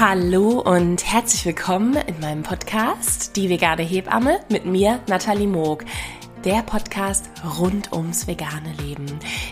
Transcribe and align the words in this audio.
Hallo 0.00 0.60
und 0.60 1.04
herzlich 1.04 1.44
willkommen 1.44 1.96
in 2.06 2.20
meinem 2.20 2.44
Podcast 2.44 3.34
Die 3.34 3.50
vegane 3.50 3.82
Hebamme 3.82 4.38
mit 4.48 4.64
mir, 4.64 5.00
Nathalie 5.08 5.48
Moog 5.48 5.84
der 6.44 6.62
Podcast 6.62 7.30
rund 7.58 7.92
ums 7.92 8.26
vegane 8.26 8.72
Leben. 8.80 9.06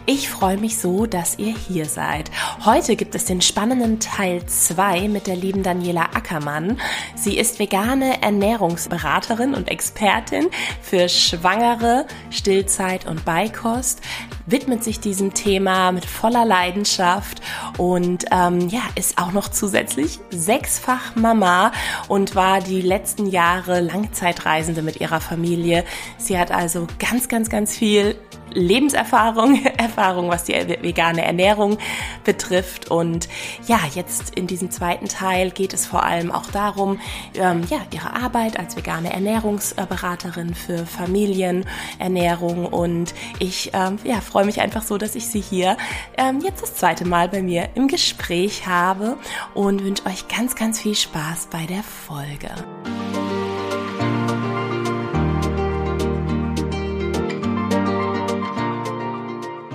Ich 0.07 0.29
freue 0.29 0.57
mich 0.57 0.79
so, 0.79 1.07
dass 1.07 1.39
ihr 1.39 1.53
hier 1.53 1.87
seid. 1.87 2.31
Heute 2.65 2.97
gibt 2.97 3.15
es 3.15 3.25
den 3.25 3.41
spannenden 3.41 3.99
Teil 3.99 4.47
2 4.47 5.09
mit 5.09 5.27
der 5.27 5.37
lieben 5.37 5.63
Daniela 5.63 6.11
Ackermann. 6.15 6.79
Sie 7.17 7.37
ist 7.37 7.59
vegane 7.59 8.23
Ernährungsberaterin 8.23 9.55
und 9.55 9.69
Expertin 9.69 10.49
für 10.81 11.09
Schwangere, 11.09 12.07
Stillzeit 12.31 13.07
und 13.07 13.25
Beikost, 13.25 14.01
widmet 14.47 14.83
sich 14.83 15.01
diesem 15.01 15.35
Thema 15.35 15.93
mit 15.93 16.07
voller 16.07 16.45
Leidenschaft 16.45 17.41
und 17.79 18.25
ähm, 18.31 18.69
ja, 18.69 18.83
ist 18.95 19.19
auch 19.19 19.33
noch 19.33 19.49
zusätzlich 19.49 20.21
sechsfach 20.31 21.15
Mama 21.17 21.73
und 22.09 22.35
war 22.35 22.61
die 22.61 22.81
letzten 22.81 23.27
Jahre 23.27 23.81
Langzeitreisende 23.81 24.83
mit 24.83 25.01
ihrer 25.01 25.21
Familie. 25.21 25.85
Sie 26.19 26.39
hat 26.39 26.51
also 26.51 26.87
ganz, 26.99 27.29
ganz, 27.29 27.51
ganz 27.51 27.77
viel 27.77 28.17
Lebenserfahrung, 28.53 29.65
Erfahrung, 29.77 30.29
was 30.29 30.45
die 30.45 30.55
vegane 30.55 31.25
Ernährung 31.25 31.79
betrifft. 32.25 32.91
Und 32.91 33.29
ja, 33.67 33.81
jetzt 33.95 34.35
in 34.37 34.47
diesem 34.47 34.71
zweiten 34.71 35.09
Teil 35.09 35.51
geht 35.51 35.73
es 35.75 35.87
vor 35.87 36.05
allem 36.05 36.33
auch 36.33 36.47
darum, 36.51 36.99
ähm, 37.35 37.63
ja, 37.71 37.79
ihre 37.93 38.15
Arbeit 38.15 38.59
als 38.59 38.77
vegane 38.77 39.13
Ernährungsberaterin 39.13 40.55
für 40.55 40.87
Familienernährung. 40.87 42.67
Und 42.67 43.15
ich 43.39 43.71
ähm, 43.75 43.99
ja, 44.05 44.21
freue 44.21 44.45
mich 44.45 44.61
einfach 44.61 44.83
so, 44.83 44.99
dass 44.99 45.15
ich 45.15 45.29
sie 45.29 45.41
hier 45.41 45.77
ähm, 46.17 46.41
jetzt 46.41 46.63
das 46.63 46.75
zweite 46.75 47.05
Mal 47.05 47.29
bei 47.29 47.43
mir 47.43 47.69
im 47.75 47.89
Gespräch 47.89 48.67
habe 48.67 49.17
und 49.55 49.85
wünsche 49.85 50.07
euch 50.07 50.29
ganz, 50.29 50.55
ganz 50.55 50.81
viel 50.81 50.95
Spaß 50.95 51.49
bei 51.51 51.67
der 51.67 51.83
Folge. 51.83 52.51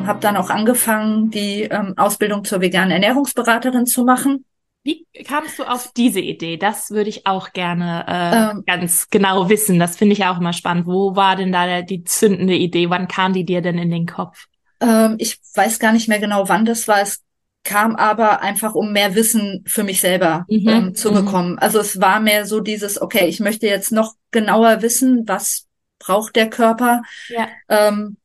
Habe 0.08 0.20
dann 0.20 0.38
auch 0.38 0.50
angefangen, 0.50 1.32
die 1.32 1.64
ähm, 1.64 1.94
Ausbildung 1.98 2.44
zur 2.44 2.62
veganen 2.62 2.92
Ernährungsberaterin 2.92 3.86
zu 3.86 4.04
machen. 4.04 4.46
Wie 4.84 5.06
kamst 5.28 5.60
du 5.60 5.64
auf 5.64 5.92
diese 5.96 6.20
Idee? 6.20 6.58
Das 6.58 6.90
würde 6.90 7.10
ich 7.10 7.28
auch 7.28 7.54
gerne 7.54 8.06
äh, 8.08 8.52
ähm, 8.52 8.64
ganz 8.66 9.10
genau 9.10 9.48
wissen. 9.48 9.78
Das 9.78 9.96
finde 9.96 10.14
ich 10.14 10.26
auch 10.26 10.40
immer 10.40 10.54
spannend. 10.54 10.88
Wo 10.88 11.16
war 11.16 11.36
denn 11.36 11.52
da 11.52 11.84
die 11.84 12.04
zündende 12.04 12.56
Idee? 12.56 12.90
Wann 12.90 13.08
kam 13.08 13.34
die 13.34 13.46
dir 13.46 13.62
denn 13.62 13.78
in 13.78 13.92
den 13.92 14.08
Kopf? 14.08 14.46
Ähm, 14.80 15.16
ich 15.20 15.40
weiß 15.54 15.78
gar 15.78 15.94
nicht 15.94 16.08
mehr 16.08 16.20
genau, 16.20 16.50
wann 16.50 16.66
das 16.66 16.88
war. 16.88 17.02
Es 17.02 17.22
kam 17.64 17.96
aber 17.96 18.42
einfach, 18.42 18.74
um 18.74 18.92
mehr 18.92 19.14
Wissen 19.14 19.64
für 19.68 19.84
mich 19.84 20.02
selber 20.02 20.46
mhm. 20.50 20.68
ähm, 20.68 20.96
zu 20.96 21.12
mhm. 21.12 21.16
bekommen. 21.16 21.60
Also 21.60 21.80
es 21.80 22.02
war 22.02 22.20
mehr 22.20 22.48
so 22.48 22.60
dieses, 22.60 23.00
okay, 23.00 23.28
ich 23.28 23.40
möchte 23.40 23.68
jetzt 23.68 23.92
noch 23.92 24.16
genauer 24.32 24.82
wissen, 24.82 25.28
was 25.28 25.68
braucht 26.00 26.36
der 26.36 26.50
Körper. 26.50 27.04
Ja. 27.30 27.48
Ähm, 27.70 28.18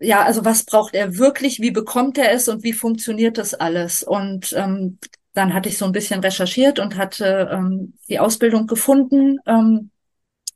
ja, 0.00 0.22
also 0.22 0.44
was 0.44 0.64
braucht 0.64 0.94
er 0.94 1.18
wirklich, 1.18 1.60
wie 1.60 1.70
bekommt 1.70 2.18
er 2.18 2.32
es 2.32 2.48
und 2.48 2.62
wie 2.62 2.72
funktioniert 2.72 3.38
das 3.38 3.54
alles? 3.54 4.02
Und 4.02 4.52
ähm, 4.56 4.98
dann 5.34 5.54
hatte 5.54 5.68
ich 5.68 5.78
so 5.78 5.84
ein 5.84 5.92
bisschen 5.92 6.20
recherchiert 6.20 6.78
und 6.78 6.96
hatte 6.96 7.50
ähm, 7.52 7.94
die 8.08 8.18
Ausbildung 8.18 8.66
gefunden 8.66 9.38
ähm, 9.46 9.90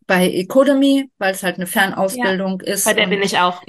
bei 0.06 0.28
Ecodemy, 0.30 1.10
weil 1.18 1.32
es 1.32 1.42
halt 1.42 1.56
eine 1.56 1.66
Fernausbildung 1.66 2.62
ja, 2.64 2.74
ist. 2.74 2.84
Bei 2.84 2.94
der 2.94 3.06
bin 3.06 3.22
ich 3.22 3.38
auch. 3.38 3.62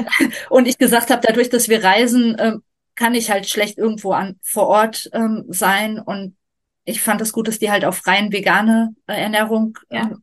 und 0.50 0.68
ich 0.68 0.78
gesagt 0.78 1.10
habe, 1.10 1.22
dadurch, 1.26 1.50
dass 1.50 1.68
wir 1.68 1.82
reisen, 1.82 2.36
ähm, 2.38 2.62
kann 2.94 3.14
ich 3.14 3.30
halt 3.30 3.48
schlecht 3.48 3.78
irgendwo 3.78 4.12
an 4.12 4.38
vor 4.42 4.68
Ort 4.68 5.08
ähm, 5.14 5.44
sein 5.48 5.98
und 5.98 6.36
ich 6.84 7.00
fand 7.00 7.20
es 7.20 7.32
gut, 7.32 7.48
dass 7.48 7.58
die 7.58 7.70
halt 7.70 7.84
auf 7.84 8.06
rein 8.06 8.32
vegane 8.32 8.94
äh, 9.06 9.14
Ernährung 9.14 9.78
ja. 9.90 10.02
ähm, 10.02 10.22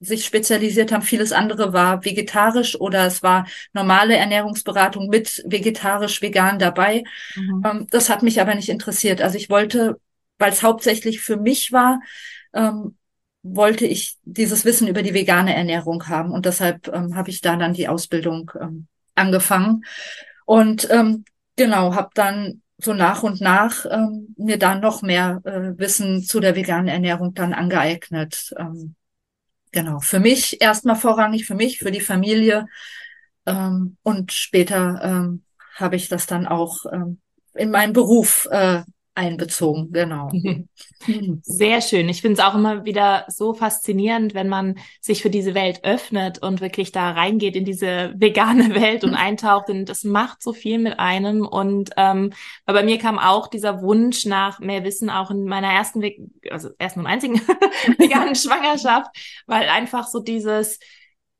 sich 0.00 0.24
spezialisiert 0.24 0.92
haben. 0.92 1.02
Vieles 1.02 1.32
andere 1.32 1.72
war 1.72 2.04
vegetarisch 2.04 2.78
oder 2.78 3.06
es 3.06 3.22
war 3.22 3.46
normale 3.72 4.16
Ernährungsberatung 4.16 5.08
mit 5.08 5.42
vegetarisch, 5.46 6.20
vegan 6.20 6.58
dabei. 6.58 7.04
Mhm. 7.34 7.62
Ähm, 7.64 7.86
das 7.90 8.10
hat 8.10 8.22
mich 8.22 8.40
aber 8.40 8.54
nicht 8.54 8.68
interessiert. 8.68 9.22
Also 9.22 9.38
ich 9.38 9.48
wollte, 9.48 10.00
weil 10.38 10.52
es 10.52 10.62
hauptsächlich 10.62 11.20
für 11.20 11.36
mich 11.36 11.72
war, 11.72 12.00
ähm, 12.54 12.96
wollte 13.42 13.86
ich 13.86 14.16
dieses 14.24 14.64
Wissen 14.64 14.88
über 14.88 15.02
die 15.02 15.14
vegane 15.14 15.54
Ernährung 15.54 16.08
haben 16.08 16.32
und 16.32 16.46
deshalb 16.46 16.88
ähm, 16.88 17.14
habe 17.14 17.30
ich 17.30 17.40
da 17.40 17.56
dann 17.56 17.74
die 17.74 17.88
Ausbildung 17.88 18.50
ähm, 18.60 18.88
angefangen 19.14 19.84
und 20.44 20.88
ähm, 20.90 21.24
genau 21.54 21.94
habe 21.94 22.10
dann 22.14 22.62
so 22.78 22.92
nach 22.92 23.22
und 23.22 23.40
nach 23.40 23.86
ähm, 23.90 24.34
mir 24.36 24.58
dann 24.58 24.80
noch 24.80 25.00
mehr 25.02 25.40
äh, 25.44 25.78
Wissen 25.78 26.22
zu 26.22 26.40
der 26.40 26.56
veganen 26.56 26.88
Ernährung 26.88 27.34
dann 27.34 27.54
angeeignet. 27.54 28.52
Ähm, 28.58 28.96
Genau, 29.76 30.00
für 30.00 30.20
mich 30.20 30.62
erstmal 30.62 30.96
vorrangig, 30.96 31.44
für 31.44 31.54
mich, 31.54 31.76
für 31.80 31.90
die 31.90 32.00
Familie. 32.00 32.66
Ähm, 33.44 33.98
und 34.02 34.32
später 34.32 35.02
ähm, 35.04 35.42
habe 35.74 35.96
ich 35.96 36.08
das 36.08 36.26
dann 36.26 36.46
auch 36.46 36.86
ähm, 36.90 37.20
in 37.52 37.70
meinen 37.70 37.92
Beruf 37.92 38.48
äh, 38.50 38.84
einbezogen, 39.16 39.92
genau. 39.92 40.30
Sehr 41.42 41.80
schön. 41.80 42.08
Ich 42.08 42.20
finde 42.20 42.40
es 42.40 42.46
auch 42.46 42.54
immer 42.54 42.84
wieder 42.84 43.24
so 43.28 43.54
faszinierend, 43.54 44.34
wenn 44.34 44.48
man 44.48 44.78
sich 45.00 45.22
für 45.22 45.30
diese 45.30 45.54
Welt 45.54 45.84
öffnet 45.84 46.42
und 46.42 46.60
wirklich 46.60 46.92
da 46.92 47.10
reingeht 47.10 47.56
in 47.56 47.64
diese 47.64 48.12
vegane 48.16 48.74
Welt 48.74 49.04
und 49.04 49.14
eintaucht. 49.14 49.70
Und 49.70 49.86
das 49.86 50.04
macht 50.04 50.42
so 50.42 50.52
viel 50.52 50.78
mit 50.78 50.98
einem. 50.98 51.46
Und 51.46 51.90
ähm, 51.96 52.32
bei 52.66 52.82
mir 52.82 52.98
kam 52.98 53.18
auch 53.18 53.48
dieser 53.48 53.82
Wunsch 53.82 54.26
nach 54.26 54.60
mehr 54.60 54.84
Wissen 54.84 55.10
auch 55.10 55.30
in 55.30 55.44
meiner 55.44 55.72
ersten, 55.72 56.02
also 56.50 56.70
ersten 56.78 57.00
und 57.00 57.06
einzigen 57.06 57.40
veganen 57.98 58.34
Schwangerschaft, 58.34 59.08
weil 59.46 59.68
einfach 59.68 60.06
so 60.06 60.20
dieses 60.20 60.78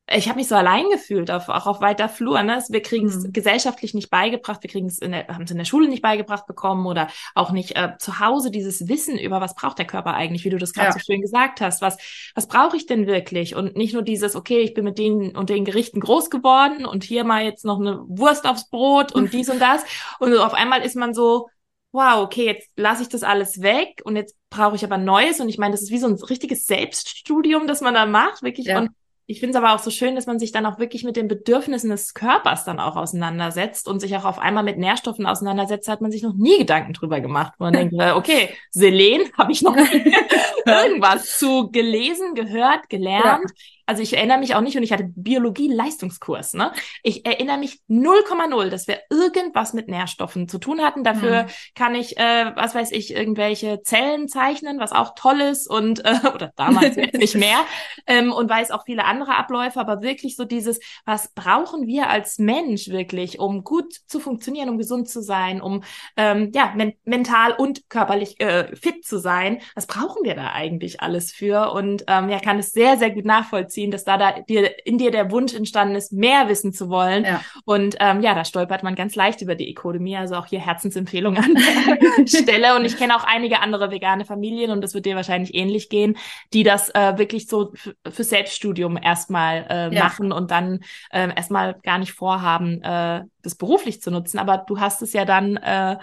ich 0.09 0.29
habe 0.29 0.37
mich 0.37 0.47
so 0.47 0.55
allein 0.55 0.89
gefühlt, 0.89 1.29
auf, 1.29 1.49
auch 1.49 1.67
auf 1.67 1.81
weiter 1.81 2.07
Flur. 2.07 2.41
Ne? 2.41 2.63
Wir 2.69 2.81
kriegen 2.81 3.07
es 3.07 3.17
mhm. 3.17 3.33
gesellschaftlich 3.33 3.93
nicht 3.93 4.09
beigebracht, 4.09 4.63
wir 4.63 4.69
kriegen 4.69 4.87
es 4.87 5.01
haben 5.01 5.43
es 5.43 5.51
in 5.51 5.57
der 5.57 5.65
Schule 5.65 5.89
nicht 5.89 6.01
beigebracht 6.01 6.47
bekommen 6.47 6.85
oder 6.85 7.09
auch 7.35 7.51
nicht 7.51 7.75
äh, 7.75 7.97
zu 7.99 8.19
Hause 8.19 8.49
dieses 8.49 8.87
Wissen 8.87 9.17
über, 9.17 9.41
was 9.41 9.55
braucht 9.55 9.79
der 9.79 9.85
Körper 9.85 10.13
eigentlich, 10.13 10.45
wie 10.45 10.49
du 10.49 10.57
das 10.57 10.73
gerade 10.73 10.87
ja. 10.87 10.93
so 10.93 10.99
schön 10.99 11.21
gesagt 11.21 11.59
hast. 11.59 11.81
Was, 11.81 11.97
was 12.35 12.47
brauche 12.47 12.77
ich 12.77 12.85
denn 12.85 13.05
wirklich? 13.05 13.55
Und 13.55 13.75
nicht 13.75 13.93
nur 13.93 14.01
dieses, 14.01 14.35
okay, 14.35 14.59
ich 14.59 14.73
bin 14.73 14.85
mit 14.85 14.97
denen 14.97 15.35
und 15.35 15.49
den 15.49 15.65
Gerichten 15.65 15.99
groß 15.99 16.29
geworden 16.29 16.85
und 16.85 17.03
hier 17.03 17.25
mal 17.25 17.43
jetzt 17.43 17.65
noch 17.65 17.79
eine 17.79 17.99
Wurst 18.07 18.47
aufs 18.47 18.69
Brot 18.69 19.11
und 19.11 19.33
dies 19.33 19.49
und 19.49 19.59
das. 19.59 19.83
Und 20.19 20.37
auf 20.37 20.53
einmal 20.53 20.83
ist 20.83 20.95
man 20.95 21.13
so, 21.13 21.49
wow, 21.91 22.23
okay, 22.23 22.45
jetzt 22.45 22.69
lasse 22.77 23.01
ich 23.01 23.09
das 23.09 23.23
alles 23.23 23.61
weg 23.61 24.01
und 24.05 24.15
jetzt 24.15 24.35
brauche 24.49 24.77
ich 24.77 24.85
aber 24.85 24.97
Neues. 24.97 25.41
Und 25.41 25.49
ich 25.49 25.57
meine, 25.57 25.73
das 25.73 25.81
ist 25.81 25.91
wie 25.91 25.99
so 25.99 26.07
ein 26.07 26.13
richtiges 26.13 26.65
Selbststudium, 26.65 27.67
das 27.67 27.81
man 27.81 27.93
da 27.93 28.05
macht, 28.05 28.41
wirklich. 28.41 28.67
Ja. 28.67 28.79
Und 28.79 28.91
ich 29.29 29.41
finde 29.41 29.57
es 29.57 29.63
aber 29.63 29.75
auch 29.75 29.79
so 29.79 29.91
schön, 29.91 30.15
dass 30.15 30.25
man 30.25 30.39
sich 30.39 30.53
dann 30.53 30.65
auch 30.65 30.79
wirklich 30.79 31.03
mit 31.03 31.17
den 31.17 31.27
Bedürfnissen 31.27 31.89
des 31.89 32.13
Körpers 32.13 32.63
dann 32.63 32.79
auch 32.79 32.95
auseinandersetzt 32.95 33.89
und 33.89 33.99
sich 33.99 34.15
auch 34.15 34.23
auf 34.23 34.39
einmal 34.39 34.63
mit 34.63 34.77
Nährstoffen 34.77 35.25
auseinandersetzt, 35.25 35.89
hat 35.89 35.99
man 35.99 36.11
sich 36.11 36.23
noch 36.23 36.33
nie 36.33 36.57
Gedanken 36.57 36.93
drüber 36.93 37.19
gemacht. 37.19 37.53
Man 37.59 37.73
denkt, 37.73 37.93
okay, 38.15 38.49
Selen 38.71 39.29
habe 39.37 39.51
ich 39.51 39.61
noch 39.61 39.75
irgendwas 40.65 41.37
zu 41.37 41.69
gelesen, 41.71 42.35
gehört, 42.35 42.89
gelernt. 42.89 43.49
Ja 43.49 43.55
also 43.87 44.03
ich 44.03 44.15
erinnere 44.15 44.37
mich 44.37 44.53
auch 44.53 44.61
nicht 44.61 44.75
und 44.75 44.83
ich 44.83 44.91
hatte 44.91 45.09
Biologie-Leistungskurs, 45.15 46.53
ne? 46.53 46.73
Ich 47.03 47.25
erinnere 47.25 47.57
mich 47.57 47.79
0,0, 47.89 48.69
dass 48.69 48.87
wir 48.87 48.99
irgendwas 49.09 49.71
mit 49.71 49.87
Nährstoffen 49.87 50.49
zu 50.49 50.57
tun 50.57 50.81
hatten. 50.81 51.05
Dafür 51.05 51.43
mhm. 51.43 51.47
kann 51.73 51.95
ich, 51.95 52.17
äh, 52.17 52.51
was 52.53 52.75
weiß 52.75 52.91
ich, 52.91 53.15
irgendwelche 53.15 53.81
Zellen 53.83 54.27
zeichnen, 54.27 54.79
was 54.79 54.91
auch 54.91 55.15
toll 55.15 55.39
ist 55.39 55.69
und, 55.69 56.03
äh, 56.03 56.19
oder 56.35 56.51
damals 56.57 56.97
nicht 57.13 57.35
mehr, 57.35 57.59
ähm, 58.07 58.33
und 58.33 58.49
weiß 58.49 58.71
auch 58.71 58.83
viele 58.85 59.05
andere 59.05 59.37
Abläufe, 59.37 59.79
aber 59.79 60.01
wirklich 60.01 60.35
so 60.35 60.43
dieses, 60.43 60.81
was 61.05 61.29
brauchen 61.33 61.87
wir 61.87 62.09
als 62.09 62.39
Mensch 62.39 62.89
wirklich, 62.89 63.39
um 63.39 63.63
gut 63.63 63.93
zu 64.07 64.19
funktionieren, 64.19 64.67
um 64.67 64.77
gesund 64.77 65.07
zu 65.07 65.21
sein, 65.21 65.61
um, 65.61 65.83
ähm, 66.17 66.51
ja, 66.53 66.73
men 66.75 66.93
mental 67.05 67.53
und 67.53 67.89
körperlich 67.89 68.37
äh, 68.41 68.75
fit 68.75 69.05
zu 69.05 69.17
sein. 69.17 69.61
Was 69.75 69.87
brauchen 69.87 70.25
wir 70.25 70.35
da 70.35 70.51
eigentlich 70.51 70.99
alles 70.99 71.31
für? 71.31 71.71
Und 71.71 72.03
ähm, 72.07 72.27
ja, 72.29 72.39
kann 72.39 72.59
es 72.59 72.73
sehr, 72.73 72.97
sehr 72.97 73.11
gut 73.11 73.23
nachvollziehen 73.23 73.76
nachvollziehen, 73.77 73.91
dass 73.91 74.03
da, 74.03 74.17
da 74.17 74.41
dir, 74.41 74.85
in 74.85 74.97
dir 74.97 75.11
der 75.11 75.31
Wunsch 75.31 75.53
entstanden 75.53 75.95
ist, 75.95 76.11
mehr 76.11 76.47
wissen 76.49 76.73
zu 76.73 76.89
wollen. 76.89 77.25
Ja. 77.25 77.41
Und 77.65 77.95
ähm, 77.99 78.21
ja, 78.21 78.33
da 78.33 78.45
stolpert 78.45 78.83
man 78.83 78.95
ganz 78.95 79.15
leicht 79.15 79.41
über 79.41 79.55
die 79.55 79.69
Ekodemie. 79.69 80.17
Also 80.17 80.35
auch 80.35 80.47
hier 80.47 80.59
Herzensempfehlung 80.59 81.37
an 81.37 81.55
der 81.55 82.27
Stelle. 82.27 82.75
Und 82.75 82.85
ich 82.85 82.97
kenne 82.97 83.15
auch 83.15 83.23
einige 83.23 83.59
andere 83.59 83.91
vegane 83.91 84.25
Familien 84.25 84.71
und 84.71 84.81
das 84.81 84.93
wird 84.93 85.05
dir 85.05 85.15
wahrscheinlich 85.15 85.53
ähnlich 85.55 85.89
gehen, 85.89 86.17
die 86.53 86.63
das 86.63 86.89
äh, 86.89 87.17
wirklich 87.17 87.47
so 87.47 87.73
für 88.09 88.23
Selbststudium 88.23 88.97
erstmal 88.97 89.65
äh, 89.69 89.95
ja. 89.95 90.03
machen 90.03 90.31
und 90.31 90.51
dann 90.51 90.79
äh, 91.11 91.29
erstmal 91.35 91.75
gar 91.83 91.99
nicht 91.99 92.13
vorhaben, 92.13 92.81
äh, 92.81 93.23
das 93.43 93.55
beruflich 93.55 94.01
zu 94.01 94.11
nutzen. 94.11 94.39
Aber 94.39 94.57
du 94.57 94.79
hast 94.79 95.01
es 95.01 95.13
ja 95.13 95.25
dann 95.25 95.57
äh, 95.57 95.97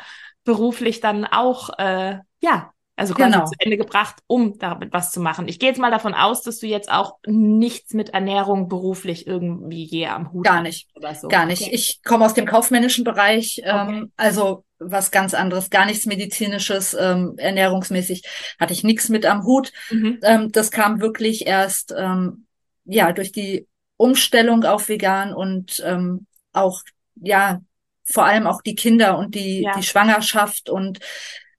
beruflich 0.44 1.00
dann 1.00 1.24
auch 1.24 1.70
äh, 1.78 2.18
ja 2.40 2.73
Also 2.96 3.12
quasi 3.14 3.32
Genau. 3.32 3.44
zu 3.46 3.54
Ende 3.58 3.76
gebracht, 3.76 4.16
um 4.28 4.56
damit 4.58 4.92
was 4.92 5.10
zu 5.10 5.20
machen. 5.20 5.48
Ich 5.48 5.58
gehe 5.58 5.68
jetzt 5.68 5.80
mal 5.80 5.90
davon 5.90 6.14
aus, 6.14 6.42
dass 6.42 6.58
du 6.60 6.66
jetzt 6.68 6.90
auch 6.92 7.18
nichts 7.26 7.92
mit 7.92 8.10
Ernährung 8.10 8.68
beruflich 8.68 9.26
irgendwie 9.26 9.84
je 9.84 10.06
am 10.06 10.32
Hut 10.32 10.44
Gar 10.44 10.62
nicht. 10.62 10.88
oder 10.94 11.12
so. 11.14 11.26
Gar 11.26 11.46
nicht. 11.46 11.62
Okay. 11.62 11.74
Ich 11.74 12.02
komme 12.04 12.24
aus 12.24 12.34
dem 12.34 12.46
kaufmännischen 12.46 13.02
Bereich, 13.02 13.60
ähm, 13.64 13.88
Okay. 13.88 14.06
also 14.16 14.64
was 14.78 15.10
ganz 15.10 15.34
anderes, 15.34 15.70
gar 15.70 15.86
nichts 15.86 16.06
medizinisches, 16.06 16.94
ähm, 16.98 17.34
ernährungsmäßig 17.36 18.22
hatte 18.60 18.72
ich 18.72 18.84
nichts 18.84 19.08
mit 19.08 19.26
am 19.26 19.44
Hut. 19.44 19.72
Mhm. 19.90 20.20
Ähm, 20.22 20.52
das 20.52 20.70
kam 20.70 21.00
wirklich 21.00 21.46
erst 21.48 21.92
ähm, 21.98 22.46
ja 22.84 23.10
durch 23.12 23.32
die 23.32 23.66
Umstellung 23.96 24.64
auf 24.64 24.88
vegan 24.88 25.32
und 25.34 25.82
ähm, 25.84 26.26
auch 26.52 26.82
ja 27.16 27.60
vor 28.04 28.26
allem 28.26 28.46
auch 28.46 28.60
die 28.62 28.74
Kinder 28.76 29.16
und 29.18 29.34
die 29.34 29.62
Ja. 29.62 29.72
die 29.76 29.82
Schwangerschaft 29.82 30.68
und 30.70 30.98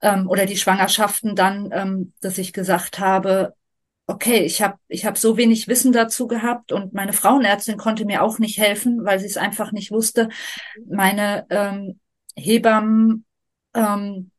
ähm, 0.02 0.28
oder 0.28 0.46
die 0.46 0.56
Schwangerschaften 0.56 1.34
dann, 1.34 1.70
ähm, 1.72 2.12
dass 2.20 2.38
ich 2.38 2.52
gesagt 2.52 2.98
habe, 2.98 3.54
okay, 4.06 4.44
ich 4.44 4.62
habe 4.62 4.78
ich 4.88 5.04
hab 5.04 5.18
so 5.18 5.36
wenig 5.36 5.68
Wissen 5.68 5.92
dazu 5.92 6.26
gehabt 6.26 6.72
und 6.72 6.92
meine 6.94 7.12
Frauenärztin 7.12 7.76
konnte 7.76 8.04
mir 8.04 8.22
auch 8.22 8.38
nicht 8.38 8.58
helfen, 8.58 9.04
weil 9.04 9.18
sie 9.18 9.26
es 9.26 9.36
einfach 9.36 9.72
nicht 9.72 9.90
wusste. 9.90 10.28
Meine 10.88 11.46
ähm, 11.50 11.98
Hebammen 12.36 13.24
ähm, 13.74 14.30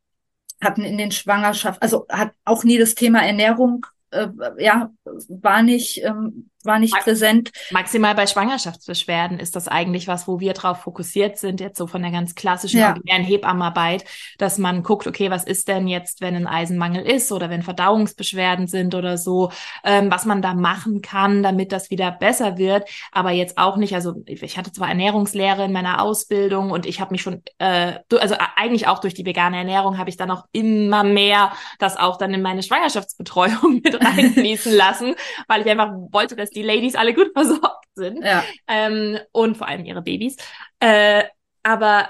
hatten 0.60 0.82
in 0.82 0.98
den 0.98 1.12
Schwangerschaften, 1.12 1.82
also 1.82 2.06
hat 2.08 2.32
auch 2.44 2.64
nie 2.64 2.78
das 2.78 2.94
Thema 2.94 3.24
Ernährung, 3.24 3.86
äh, 4.10 4.28
ja, 4.58 4.90
war 5.28 5.62
nicht, 5.62 6.02
ähm, 6.02 6.50
war 6.68 6.78
nicht 6.78 6.92
Mag- 6.92 7.02
präsent. 7.02 7.50
Maximal 7.72 8.14
bei 8.14 8.28
Schwangerschaftsbeschwerden 8.28 9.40
ist 9.40 9.56
das 9.56 9.66
eigentlich 9.66 10.06
was, 10.06 10.28
wo 10.28 10.38
wir 10.38 10.52
drauf 10.52 10.82
fokussiert 10.82 11.38
sind, 11.38 11.60
jetzt 11.60 11.78
so 11.78 11.86
von 11.88 12.02
der 12.02 12.12
ganz 12.12 12.36
klassischen 12.36 12.78
Ja. 12.78 12.90
ordinären 12.90 13.24
Hebammenarbeit, 13.24 14.04
dass 14.38 14.58
man 14.58 14.84
guckt, 14.84 15.06
okay, 15.08 15.30
was 15.30 15.42
ist 15.44 15.66
denn 15.68 15.88
jetzt, 15.88 16.20
wenn 16.20 16.36
ein 16.36 16.46
Eisenmangel 16.46 17.04
ist 17.04 17.32
oder 17.32 17.50
wenn 17.50 17.62
Verdauungsbeschwerden 17.62 18.66
sind 18.68 18.94
oder 18.94 19.18
so, 19.18 19.50
ähm, 19.84 20.10
was 20.10 20.24
man 20.24 20.42
da 20.42 20.54
machen 20.54 21.02
kann, 21.02 21.42
damit 21.42 21.72
das 21.72 21.90
wieder 21.90 22.10
besser 22.12 22.58
wird, 22.58 22.88
aber 23.10 23.30
jetzt 23.30 23.58
auch 23.58 23.76
nicht, 23.76 23.94
also 23.94 24.14
ich 24.26 24.56
hatte 24.58 24.70
zwar 24.72 24.88
Ernährungslehre 24.88 25.64
in 25.64 25.72
meiner 25.72 26.02
Ausbildung 26.02 26.70
und 26.70 26.86
ich 26.86 27.00
habe 27.00 27.12
mich 27.12 27.22
schon, 27.22 27.42
äh, 27.58 27.94
also 28.20 28.36
eigentlich 28.56 28.86
auch 28.86 28.98
durch 28.98 29.14
die 29.14 29.24
vegane 29.26 29.56
Ernährung 29.56 29.98
habe 29.98 30.10
ich 30.10 30.16
dann 30.16 30.30
auch 30.30 30.44
immer 30.52 31.02
mehr 31.04 31.52
das 31.78 31.96
auch 31.96 32.18
dann 32.18 32.34
in 32.34 32.42
meine 32.42 32.62
Schwangerschaftsbetreuung 32.62 33.80
mit 33.84 34.04
reinfließen 34.04 34.72
lassen, 34.72 35.14
weil 35.46 35.62
ich 35.62 35.70
einfach 35.70 35.92
wollte, 36.12 36.36
dass 36.36 36.50
die 36.50 36.57
Ladies 36.62 36.94
alle 36.94 37.14
gut 37.14 37.30
versorgt 37.34 37.86
sind 37.94 38.24
Ja, 38.24 38.44
ähm, 38.68 39.18
und 39.32 39.56
vor 39.56 39.68
allem 39.68 39.84
ihre 39.84 40.02
Babys. 40.02 40.36
Äh, 40.80 41.24
aber 41.62 42.08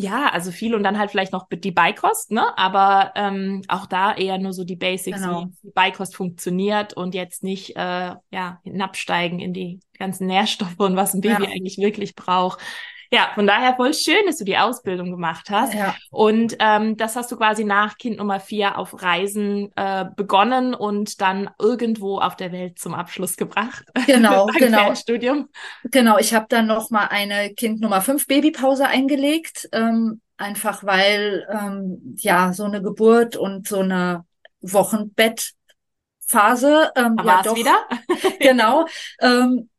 ja, 0.00 0.28
also 0.28 0.52
viel 0.52 0.76
und 0.76 0.84
dann 0.84 0.96
halt 0.98 1.10
vielleicht 1.10 1.32
noch 1.32 1.48
die 1.50 1.72
Beikost, 1.72 2.30
ne? 2.30 2.56
Aber 2.56 3.12
ähm, 3.16 3.62
auch 3.66 3.86
da 3.86 4.14
eher 4.14 4.38
nur 4.38 4.52
so 4.52 4.62
die 4.62 4.76
Basics, 4.76 5.20
Genau. 5.20 5.46
wie 5.46 5.68
die 5.68 5.72
Beikost 5.72 6.14
funktioniert 6.14 6.94
und 6.94 7.14
jetzt 7.16 7.42
nicht 7.42 7.74
äh, 7.76 8.14
ja 8.30 8.60
hinabsteigen 8.62 9.40
in 9.40 9.52
die 9.52 9.80
ganzen 9.98 10.28
Nährstoffe 10.28 10.78
und 10.78 10.94
was 10.94 11.14
ein 11.14 11.20
Baby 11.20 11.44
Ja. 11.44 11.50
eigentlich 11.50 11.78
wirklich 11.78 12.14
braucht. 12.14 12.60
Ja, 13.10 13.30
von 13.34 13.46
daher 13.46 13.74
voll 13.74 13.94
schön, 13.94 14.26
dass 14.26 14.36
du 14.36 14.44
die 14.44 14.58
Ausbildung 14.58 15.10
gemacht 15.10 15.48
hast. 15.50 15.72
ja, 15.72 15.94
Und 16.10 16.56
ähm, 16.58 16.96
das 16.96 17.16
hast 17.16 17.32
du 17.32 17.36
quasi 17.36 17.64
nach 17.64 17.96
Kind 17.96 18.18
Nummer 18.18 18.38
vier 18.38 18.76
auf 18.76 19.02
Reisen 19.02 19.70
äh, 19.76 20.04
begonnen 20.16 20.74
und 20.74 21.20
dann 21.20 21.50
irgendwo 21.58 22.18
auf 22.18 22.36
der 22.36 22.52
Welt 22.52 22.78
zum 22.78 22.94
Abschluss 22.94 23.36
gebracht. 23.36 23.84
genau, 24.06 24.46
genau. 24.58 24.78
Fernstudium. 24.78 25.48
Genau, 25.84 26.18
ich 26.18 26.34
habe 26.34 26.46
dann 26.48 26.66
noch 26.66 26.90
mal 26.90 27.06
eine 27.06 27.54
Kind 27.54 27.80
Nummer 27.80 28.02
5 28.02 28.26
Babypause 28.26 28.86
eingelegt, 28.86 29.68
ähm, 29.72 30.20
einfach 30.36 30.84
weil 30.84 31.46
ähm, 31.50 32.14
ja 32.16 32.52
so 32.52 32.64
eine 32.64 32.82
Geburt 32.82 33.36
und 33.36 33.66
so 33.66 33.80
eine 33.80 34.24
Wochenbettphase 34.60 36.92
ähm, 36.94 37.16
Da 37.16 37.22
ja 37.22 37.24
war 37.24 37.40
es 37.40 37.46
doch 37.46 37.56
wieder. 37.56 37.86
genau 38.40 38.86
ähm, 39.20 39.70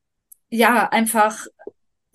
ja 0.50 0.90
einfach 0.90 1.46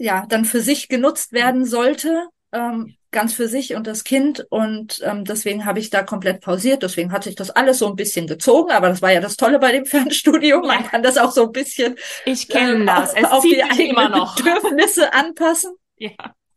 ja 0.04 0.26
dann 0.28 0.44
für 0.44 0.60
sich 0.60 0.88
genutzt 0.88 1.32
werden 1.32 1.64
sollte, 1.64 2.28
ähm, 2.52 2.94
ganz 3.10 3.32
für 3.34 3.48
sich 3.48 3.74
und 3.74 3.86
das 3.86 4.02
Kind 4.04 4.44
und 4.50 5.00
ähm, 5.04 5.24
deswegen 5.24 5.64
habe 5.64 5.78
ich 5.78 5.88
da 5.90 6.02
komplett 6.02 6.40
pausiert. 6.40 6.82
Deswegen 6.82 7.12
hat 7.12 7.24
sich 7.24 7.36
das 7.36 7.50
alles 7.50 7.78
so 7.78 7.86
ein 7.86 7.96
bisschen 7.96 8.26
gezogen, 8.26 8.72
aber 8.72 8.88
das 8.88 9.02
war 9.02 9.12
ja 9.12 9.20
das 9.20 9.36
Tolle 9.36 9.58
bei 9.60 9.72
dem 9.72 9.86
Fernstudium. 9.86 10.62
Man 10.66 10.84
kann 10.84 11.02
das 11.02 11.16
auch 11.16 11.30
so 11.30 11.44
ein 11.46 11.52
bisschen 11.52 11.96
Ich 12.24 12.48
kenne 12.48 12.82
äh, 12.82 12.86
das. 12.86 13.10
auf, 13.10 13.16
Es 13.16 13.30
auf 13.30 13.42
die 13.44 13.62
eigenen. 13.62 14.12
Bedürfnisse 14.36 15.12
anpassen. 15.12 15.74
Ja. 15.96 16.10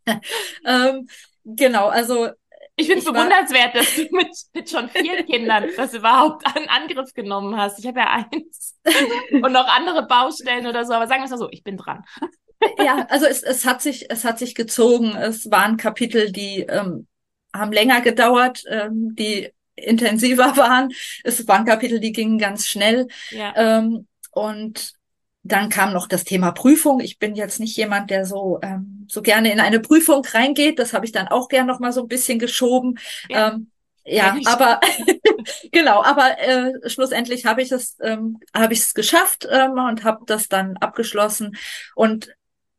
Ähm, 0.65 1.07
genau, 1.45 1.87
also 1.89 2.29
Ich 2.79 2.85
finde 2.85 2.99
es 2.99 3.05
bewundernswert, 3.05 3.75
dass 3.75 3.95
du 3.95 4.03
mit, 4.11 4.29
mit 4.53 4.69
schon 4.69 4.87
vier 4.89 5.23
Kindern 5.25 5.65
das 5.75 5.95
überhaupt 5.95 6.45
einen 6.55 6.69
Angriff 6.69 7.11
genommen 7.13 7.57
hast. 7.57 7.79
Ich 7.79 7.87
habe 7.87 7.99
ja 7.99 8.27
eins 8.31 8.75
und 9.31 9.51
noch 9.51 9.67
andere 9.67 10.05
Baustellen 10.05 10.67
oder 10.67 10.85
so, 10.85 10.93
aber 10.93 11.07
sagen 11.07 11.21
wir 11.21 11.25
es 11.25 11.31
mal 11.31 11.37
so, 11.37 11.49
ich 11.51 11.63
bin 11.63 11.77
dran. 11.77 12.05
ja, 12.77 13.07
also 13.09 13.25
es, 13.25 13.41
es 13.41 13.65
hat 13.65 13.81
sich, 13.81 14.11
es 14.11 14.23
hat 14.23 14.37
sich 14.37 14.53
gezogen. 14.53 15.15
Es 15.15 15.49
waren 15.49 15.77
Kapitel, 15.77 16.31
die 16.31 16.61
ähm, 16.69 17.07
haben 17.51 17.71
länger 17.71 18.01
gedauert, 18.01 18.63
ähm, 18.69 19.15
die 19.15 19.51
intensiver 19.75 20.55
waren. 20.55 20.89
Es 21.23 21.47
waren 21.47 21.65
Kapitel, 21.65 21.99
die 21.99 22.11
gingen 22.11 22.37
ganz 22.37 22.67
schnell. 22.67 23.07
Ja. 23.31 23.53
Ähm, 23.55 24.07
und 24.31 24.93
dann 25.47 25.69
kam 25.69 25.93
noch 25.93 26.07
das 26.07 26.23
Thema 26.23 26.51
Prüfung. 26.51 26.99
Ich 26.99 27.19
bin 27.19 27.35
jetzt 27.35 27.59
nicht 27.59 27.75
jemand, 27.77 28.09
der 28.09 28.25
so 28.25 28.59
ähm, 28.61 29.05
so 29.09 29.21
gerne 29.21 29.51
in 29.51 29.59
eine 29.59 29.79
Prüfung 29.79 30.25
reingeht. 30.25 30.79
Das 30.79 30.93
habe 30.93 31.05
ich 31.05 31.11
dann 31.11 31.27
auch 31.27 31.47
gern 31.47 31.67
noch 31.67 31.79
mal 31.79 31.91
so 31.91 32.01
ein 32.01 32.07
bisschen 32.07 32.39
geschoben. 32.39 32.99
Ja. 33.29 33.53
Ähm, 33.53 33.71
ja, 34.09 34.37
aber 34.45 34.79
genau, 35.71 36.01
aber 36.03 36.39
äh, 36.39 36.89
schlussendlich 36.89 37.45
habe 37.45 37.61
ich 37.61 37.71
es 37.71 37.97
ähm, 38.01 38.39
habe 38.55 38.73
ich 38.73 38.79
es 38.79 38.93
geschafft 38.93 39.47
ähm, 39.51 39.73
und 39.73 40.03
habe 40.05 40.23
das 40.25 40.47
dann 40.47 40.77
abgeschlossen 40.77 41.57
und 41.95 42.29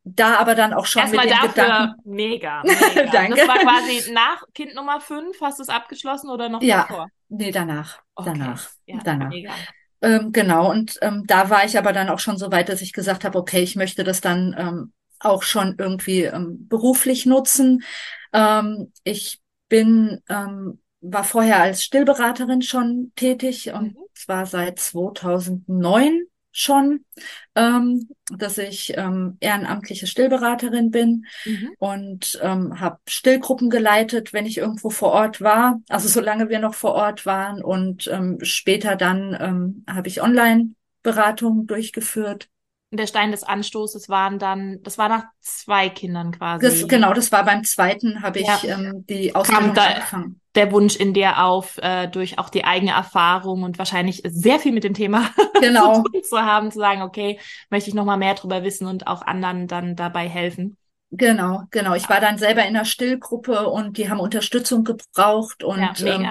da 0.04 0.36
aber 0.38 0.54
dann 0.54 0.72
auch 0.72 0.86
schon 0.86 1.02
Erstmal 1.02 1.26
mit 1.26 1.34
dafür 1.34 1.48
Gedanken. 1.48 2.00
mega. 2.04 2.62
mega. 2.64 3.10
Danke. 3.12 3.36
Das 3.36 3.48
war 3.48 3.58
quasi 3.58 4.10
nach 4.12 4.42
Kind 4.54 4.74
Nummer 4.74 5.00
fünf. 5.00 5.38
Hast 5.42 5.58
du 5.58 5.62
es 5.62 5.68
abgeschlossen 5.68 6.30
oder 6.30 6.48
noch 6.48 6.62
Ja. 6.62 6.82
davor? 6.88 7.08
Nee, 7.28 7.50
danach. 7.50 8.00
Okay. 8.14 8.30
Danach. 8.32 8.70
Ja, 8.86 8.98
danach. 9.04 9.28
Mega. 9.28 9.52
Ähm, 10.00 10.30
genau, 10.32 10.70
und 10.70 10.98
ähm, 11.02 11.24
da 11.26 11.50
war 11.50 11.64
ich 11.64 11.76
aber 11.76 11.92
dann 11.92 12.08
auch 12.08 12.20
schon 12.20 12.38
so 12.38 12.52
weit, 12.52 12.68
dass 12.68 12.82
ich 12.82 12.92
gesagt 12.92 13.24
habe, 13.24 13.38
okay, 13.38 13.62
ich 13.62 13.74
möchte 13.76 14.04
das 14.04 14.20
dann 14.20 14.54
ähm, 14.56 14.92
auch 15.20 15.42
schon 15.42 15.74
irgendwie 15.78 16.22
ähm, 16.22 16.68
beruflich 16.68 17.26
nutzen. 17.26 17.82
Ähm, 18.32 18.92
ich 19.02 19.40
bin, 19.68 20.20
ähm, 20.28 20.80
war 21.00 21.24
vorher 21.24 21.60
als 21.60 21.82
Stillberaterin 21.84 22.62
schon 22.62 23.12
tätig 23.16 23.72
und 23.72 23.94
Mhm. 23.94 24.04
zwar 24.14 24.46
seit 24.46 24.78
2009 24.78 26.26
schon, 26.58 27.04
ähm, 27.54 28.08
dass 28.36 28.58
ich 28.58 28.92
ähm, 28.96 29.36
ehrenamtliche 29.40 30.06
Stillberaterin 30.06 30.90
bin 30.90 31.24
Mhm. 31.44 31.70
und 31.78 32.38
ähm, 32.42 32.80
habe 32.80 32.98
Stillgruppen 33.08 33.70
geleitet, 33.70 34.32
wenn 34.32 34.46
ich 34.46 34.58
irgendwo 34.58 34.90
vor 34.90 35.12
Ort 35.12 35.40
war, 35.40 35.80
also 35.88 36.08
solange 36.08 36.48
wir 36.48 36.58
noch 36.58 36.74
vor 36.74 36.92
Ort 36.94 37.26
waren 37.26 37.62
und 37.62 38.08
ähm, 38.08 38.38
später 38.42 38.96
dann 38.96 39.36
ähm, 39.40 39.84
habe 39.88 40.08
ich 40.08 40.22
Online-Beratungen 40.22 41.66
durchgeführt. 41.66 42.48
Der 42.90 43.06
Stein 43.06 43.32
des 43.32 43.44
Anstoßes 43.44 44.08
waren 44.08 44.38
dann, 44.38 44.78
das 44.82 44.96
war 44.96 45.10
nach 45.10 45.24
zwei 45.40 45.90
Kindern 45.90 46.32
quasi. 46.32 46.64
Das, 46.64 46.88
genau, 46.88 47.12
das 47.12 47.30
war 47.30 47.44
beim 47.44 47.62
zweiten, 47.64 48.22
habe 48.22 48.38
ich 48.40 48.46
Ja. 48.46 48.58
ähm, 48.64 49.04
die 49.08 49.34
Ausbildung 49.34 49.74
da- 49.74 49.84
angefangen. 49.84 50.40
Der 50.54 50.72
Wunsch 50.72 50.96
in 50.96 51.12
dir 51.14 51.44
auf, 51.44 51.76
äh, 51.82 52.08
durch 52.08 52.38
auch 52.38 52.48
die 52.48 52.64
eigene 52.64 52.92
Erfahrung 52.92 53.62
und 53.62 53.78
wahrscheinlich 53.78 54.22
sehr 54.26 54.58
viel 54.58 54.72
mit 54.72 54.82
dem 54.84 54.94
Thema 54.94 55.28
Genau, 55.60 56.02
zu 56.02 56.20
zu 56.22 56.38
haben, 56.38 56.72
zu 56.72 56.78
sagen, 56.78 57.02
okay, 57.02 57.38
möchte 57.70 57.90
ich 57.90 57.94
noch 57.94 58.06
mal 58.06 58.16
mehr 58.16 58.34
drüber 58.34 58.64
wissen 58.64 58.86
und 58.86 59.06
auch 59.06 59.22
anderen 59.22 59.68
dann 59.68 59.94
dabei 59.94 60.26
helfen. 60.28 60.76
genau, 61.10 61.64
genau. 61.70 61.94
Ich 61.94 62.08
war 62.08 62.20
dann 62.20 62.38
selber 62.38 62.62
in 62.62 62.68
einer 62.74 62.84
Stillgruppe 62.86 63.68
und 63.68 63.98
die 63.98 64.08
haben 64.10 64.18
Unterstützung 64.18 64.82
gebraucht 64.84 65.62
und 65.62 65.78
ja, 65.80 65.92
ähm. 66.06 66.30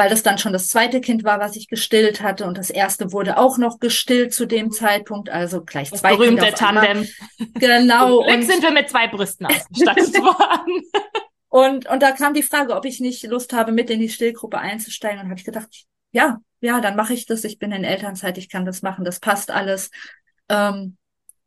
Weil 0.00 0.08
das 0.08 0.22
dann 0.22 0.38
schon 0.38 0.54
das 0.54 0.68
zweite 0.68 1.02
Kind 1.02 1.24
war, 1.24 1.40
was 1.40 1.56
ich 1.56 1.68
gestillt 1.68 2.22
hatte 2.22 2.46
und 2.46 2.56
das 2.56 2.70
erste 2.70 3.12
wurde 3.12 3.36
auch 3.36 3.58
noch 3.58 3.80
gestillt 3.80 4.32
zu 4.32 4.46
dem 4.46 4.70
Zeitpunkt, 4.70 5.28
also 5.28 5.62
gleich 5.62 5.90
Das 5.90 6.00
zwei 6.00 6.16
berühmte 6.16 6.46
Kinder. 6.46 6.56
Tandem. 6.56 7.06
Genau. 7.56 8.22
Glück 8.22 8.34
Und, 8.34 8.42
sind 8.44 8.62
wir 8.62 8.70
mit 8.70 8.88
zwei 8.88 9.08
Brüsten 9.08 9.44
ausgestattet 9.44 10.14
worden. 10.22 10.82
und, 11.50 11.86
und 11.86 12.02
da 12.02 12.12
kam 12.12 12.32
die 12.32 12.42
Frage, 12.42 12.74
ob 12.76 12.86
ich 12.86 13.00
nicht 13.00 13.24
Lust 13.24 13.52
habe, 13.52 13.72
mit 13.72 13.90
in 13.90 14.00
die 14.00 14.08
Stillgruppe 14.08 14.56
einzusteigen. 14.56 15.20
Und 15.20 15.26
habe 15.28 15.38
ich 15.38 15.44
gedacht, 15.44 15.68
ja, 16.12 16.38
ja, 16.62 16.80
dann 16.80 16.96
mache 16.96 17.12
ich 17.12 17.26
das. 17.26 17.44
Ich 17.44 17.58
bin 17.58 17.70
in 17.70 17.84
Elternzeit, 17.84 18.38
ich 18.38 18.48
kann 18.48 18.64
das 18.64 18.80
machen, 18.80 19.04
das 19.04 19.20
passt 19.20 19.50
alles. 19.50 19.90
Ähm, 20.48 20.96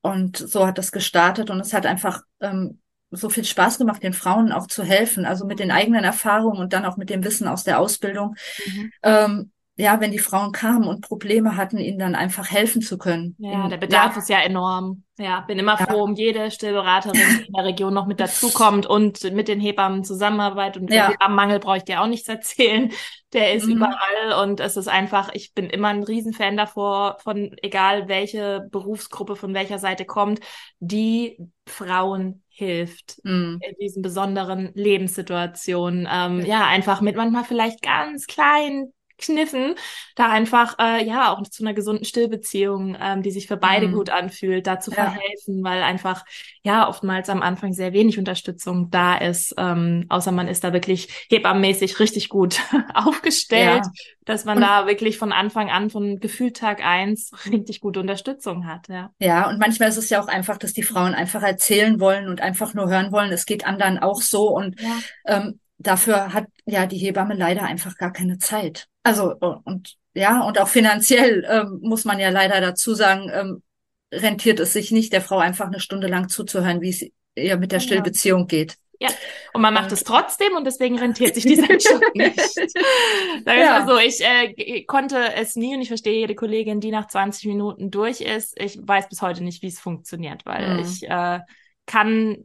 und 0.02 0.38
so 0.38 0.68
hat 0.68 0.78
das 0.78 0.92
gestartet 0.92 1.50
und 1.50 1.60
es 1.60 1.74
hat 1.74 1.88
einfach 1.88 2.22
ähm, 2.40 2.83
so 3.16 3.30
viel 3.30 3.46
Spaß 3.46 3.78
gemacht, 3.78 4.04
den 4.04 4.14
Frauen 4.14 4.52
auch 4.52 4.68
zu 4.68 4.84
helfen, 4.84 5.26
also 5.26 5.46
mit 5.46 5.60
den 5.60 5.72
eigenen 5.72 6.04
Erfahrungen 6.04 6.60
und 6.60 6.74
dann 6.74 6.86
auch 6.86 6.98
mit 6.98 7.10
dem 7.10 7.24
Wissen 7.24 7.48
aus 7.48 7.64
der 7.64 7.80
Ausbildung. 7.80 8.36
Mhm. 8.66 8.92
Ähm, 9.04 9.52
ja, 9.76 10.00
wenn 10.00 10.12
die 10.12 10.20
Frauen 10.20 10.52
kamen 10.52 10.88
und 10.88 11.02
Probleme 11.02 11.58
hatten, 11.58 11.80
ihnen 11.80 11.98
dann 11.98 12.14
einfach 12.14 12.52
helfen 12.52 12.84
zu 12.84 13.00
können. 13.00 13.36
Ja, 13.40 13.68
der 13.68 13.78
Bedarf 13.78 14.14
ja. 14.14 14.22
ist 14.22 14.30
ja 14.30 14.40
enorm. 14.40 15.04
Ja, 15.18 15.42
bin 15.42 15.58
immer 15.58 15.80
ja. 15.80 15.86
froh 15.88 16.04
um 16.04 16.14
jede 16.14 16.52
Stillberaterin, 16.52 17.16
die 17.16 17.46
in 17.48 17.54
der 17.54 17.66
Region 17.66 17.94
noch 17.94 18.06
mit 18.06 18.20
dazukommt 18.20 18.86
und 18.86 19.24
mit 19.34 19.48
den 19.48 19.60
Hebammen 19.60 20.04
zusammenarbeitet. 20.04 20.84
Und 20.84 20.94
ja. 20.94 21.10
Hebammenmangel 21.10 21.60
brauche 21.60 21.78
ich 21.78 21.84
dir 21.86 22.02
auch 22.02 22.08
nichts 22.08 22.28
erzählen. 22.28 22.92
Der 23.34 23.54
ist 23.54 23.66
mhm. 23.66 23.78
überall 23.78 24.44
und 24.44 24.60
es 24.60 24.78
ist 24.78 24.88
einfach, 24.88 25.32
ich 25.34 25.56
bin 25.56 25.72
immer 25.72 25.88
ein 25.88 26.04
Riesenfan 26.04 26.56
davor, 26.56 27.18
von 27.24 27.56
egal 27.64 28.08
welche 28.08 28.68
Berufsgruppe 28.72 29.36
von 29.36 29.56
welcher 29.56 29.80
Seite 29.80 30.06
kommt, 30.06 30.40
die 30.80 31.40
Frauen 31.66 32.43
hilft 32.54 33.20
mm. 33.24 33.58
in 33.60 33.76
diesen 33.80 34.02
besonderen 34.02 34.72
Lebenssituationen. 34.76 36.08
Ähm, 36.10 36.46
ja, 36.46 36.68
einfach 36.68 37.02
mit 37.02 37.16
manchmal 37.16 37.44
vielleicht 37.44 37.82
ganz 37.82 38.28
kleinen 38.28 38.94
Kniffen, 39.24 39.76
da 40.16 40.30
einfach 40.30 40.78
äh, 40.80 41.06
ja 41.06 41.32
auch 41.34 41.42
zu 41.44 41.64
einer 41.64 41.74
gesunden 41.74 42.06
Stillbeziehung, 42.06 42.98
ähm, 43.00 43.24
die 43.24 43.32
sich 43.32 43.48
für 43.48 43.58
beide 43.58 43.88
mhm. 43.88 43.94
gut 43.94 44.10
anfühlt, 44.10 44.68
da 44.68 44.80
zu 44.80 44.92
ja. 44.92 44.96
verhelfen, 44.96 45.64
weil 45.64 45.82
einfach 45.82 46.26
ja 46.62 46.88
oftmals 46.88 47.30
am 47.30 47.42
Anfang 47.42 47.74
sehr 47.74 47.94
wenig 47.94 48.20
Unterstützung 48.20 48.90
da 48.90 49.16
ist, 49.16 49.56
ähm, 49.58 50.06
außer 50.10 50.32
man 50.32 50.48
ist 50.48 50.64
da 50.64 50.74
wirklich 50.74 51.28
hebammenmäßig 51.30 52.00
richtig 52.00 52.30
gut 52.30 52.60
aufgestellt, 52.94 53.86
ja. 53.86 53.92
dass 54.26 54.46
man 54.46 54.58
und, 54.58 54.64
da 54.64 54.88
wirklich 54.88 55.18
von 55.18 55.32
Anfang 55.32 55.70
an, 55.70 55.90
von 55.90 56.20
Gefühltag 56.20 56.86
eins, 56.86 57.32
richtig 57.50 57.80
gute 57.82 58.00
Unterstützung 58.00 58.68
hat. 58.68 58.88
Ja. 58.90 59.12
ja, 59.20 59.50
und 59.50 59.60
manchmal 59.60 59.90
ist 59.90 59.98
es 59.98 60.10
ja 60.10 60.22
auch 60.22 60.28
einfach, 60.28 60.58
dass 60.58 60.74
die 60.74 60.84
Frauen 60.84 61.14
einfach 61.14 61.44
erzählen 61.44 62.00
wollen 62.00 62.28
und 62.28 62.42
einfach 62.42 62.74
nur 62.74 62.90
hören 62.90 63.12
wollen, 63.12 63.32
es 63.32 63.46
geht 63.46 63.66
anderen 63.66 64.00
auch 64.00 64.22
so 64.22 64.50
und 64.50 64.80
ja. 64.80 65.00
ähm, 65.26 65.60
dafür 65.78 66.34
hat 66.34 66.48
ja 66.66 66.86
die 66.86 66.98
Hebamme 66.98 67.36
leider 67.36 67.64
einfach 67.64 67.98
gar 67.98 68.12
keine 68.12 68.38
Zeit. 68.38 68.88
Also 69.04 69.36
und 69.66 69.96
ja, 70.14 70.42
und 70.42 70.60
auch 70.60 70.68
finanziell 70.68 71.46
ähm, 71.50 71.80
muss 71.82 72.06
man 72.06 72.20
ja 72.20 72.30
leider 72.30 72.62
dazu 72.62 72.94
sagen, 72.94 73.30
ähm, 73.34 73.64
rentiert 74.12 74.60
es 74.60 74.74
sich 74.74 74.92
nicht, 74.92 75.12
der 75.12 75.22
Frau 75.22 75.40
einfach 75.40 75.68
eine 75.68 75.80
Stunde 75.80 76.08
lang 76.08 76.30
zuzuhören, 76.30 76.82
wie 76.82 76.90
es 76.90 77.06
ihr 77.36 77.58
mit 77.58 77.72
der 77.72 77.80
Stillbeziehung 77.80 78.48
geht. 78.48 78.78
Ja, 79.00 79.10
und 79.54 79.62
man 79.62 79.74
macht 79.74 79.88
und, 79.88 79.94
es 79.94 80.04
trotzdem 80.04 80.56
und 80.56 80.66
deswegen 80.66 80.98
rentiert 80.98 81.36
sich 81.36 81.44
dieser 81.44 81.74
Job 81.78 82.02
nicht. 82.14 82.40
Sag 82.40 83.58
ja. 83.58 83.80
mal 83.80 83.88
so, 83.88 83.98
ich 83.98 84.22
äh, 84.22 84.84
konnte 84.84 85.34
es 85.34 85.56
nie 85.56 85.76
und 85.76 85.82
ich 85.82 85.90
verstehe 85.90 86.20
jede 86.20 86.36
Kollegin, 86.36 86.80
die 86.80 86.92
nach 86.92 87.08
20 87.08 87.46
Minuten 87.48 87.92
durch 87.92 88.22
ist. 88.22 88.58
Ich 88.62 88.80
weiß 88.82 89.10
bis 89.10 89.22
heute 89.22 89.44
nicht, 89.44 89.62
wie 89.62 89.68
es 89.68 89.80
funktioniert, 89.80 90.46
weil 90.46 90.76
mhm. 90.76 90.80
ich 90.80 91.04
äh, 91.10 91.40
kann 91.86 92.38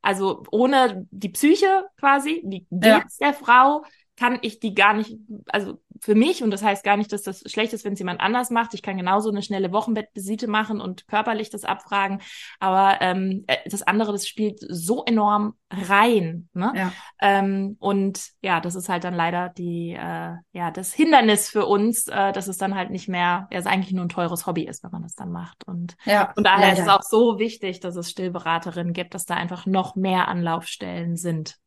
also 0.00 0.44
ohne 0.52 1.08
die 1.10 1.30
Psyche 1.30 1.84
quasi, 1.98 2.40
wie 2.46 2.64
geht's 2.70 3.18
ja. 3.18 3.32
der 3.32 3.34
Frau, 3.34 3.82
kann 4.16 4.38
ich 4.42 4.60
die 4.60 4.74
gar 4.74 4.94
nicht, 4.94 5.16
also 5.48 5.78
für 6.00 6.14
mich, 6.14 6.42
und 6.42 6.50
das 6.50 6.62
heißt 6.62 6.84
gar 6.84 6.96
nicht, 6.96 7.12
dass 7.12 7.22
das 7.22 7.42
schlecht 7.46 7.72
ist, 7.72 7.84
wenn 7.84 7.92
es 7.92 7.98
jemand 7.98 8.20
anders 8.20 8.50
macht. 8.50 8.74
Ich 8.74 8.82
kann 8.82 8.96
genauso 8.96 9.30
eine 9.30 9.42
schnelle 9.42 9.72
Wochenbettvisite 9.72 10.46
machen 10.46 10.80
und 10.80 11.06
körperlich 11.08 11.50
das 11.50 11.64
abfragen. 11.64 12.20
Aber 12.58 12.98
ähm, 13.00 13.44
äh, 13.46 13.56
das 13.68 13.82
andere, 13.82 14.12
das 14.12 14.26
spielt 14.26 14.58
so 14.60 15.04
enorm 15.04 15.54
rein. 15.70 16.48
Ne? 16.54 16.72
Ja. 16.74 16.92
Ähm, 17.20 17.76
und 17.78 18.30
ja, 18.40 18.60
das 18.60 18.74
ist 18.74 18.88
halt 18.88 19.04
dann 19.04 19.14
leider 19.14 19.50
die, 19.50 19.92
äh, 19.92 20.34
ja, 20.52 20.70
das 20.70 20.92
Hindernis 20.92 21.48
für 21.48 21.66
uns, 21.66 22.08
äh, 22.08 22.32
dass 22.32 22.48
es 22.48 22.58
dann 22.58 22.74
halt 22.74 22.90
nicht 22.90 23.08
mehr, 23.08 23.48
ja, 23.50 23.58
es 23.58 23.66
eigentlich 23.66 23.92
nur 23.92 24.04
ein 24.04 24.10
teures 24.10 24.46
Hobby 24.46 24.64
ist, 24.64 24.82
wenn 24.84 24.92
man 24.92 25.02
das 25.02 25.14
dann 25.14 25.30
macht. 25.30 25.66
Und, 25.66 25.96
ja, 26.04 26.32
und 26.36 26.44
daher 26.46 26.68
leider. 26.68 26.72
ist 26.74 26.86
es 26.86 26.88
auch 26.88 27.02
so 27.02 27.38
wichtig, 27.38 27.80
dass 27.80 27.96
es 27.96 28.10
Stillberaterinnen 28.10 28.92
gibt, 28.92 29.14
dass 29.14 29.26
da 29.26 29.34
einfach 29.34 29.66
noch 29.66 29.96
mehr 29.96 30.28
Anlaufstellen 30.28 31.16
sind. 31.16 31.58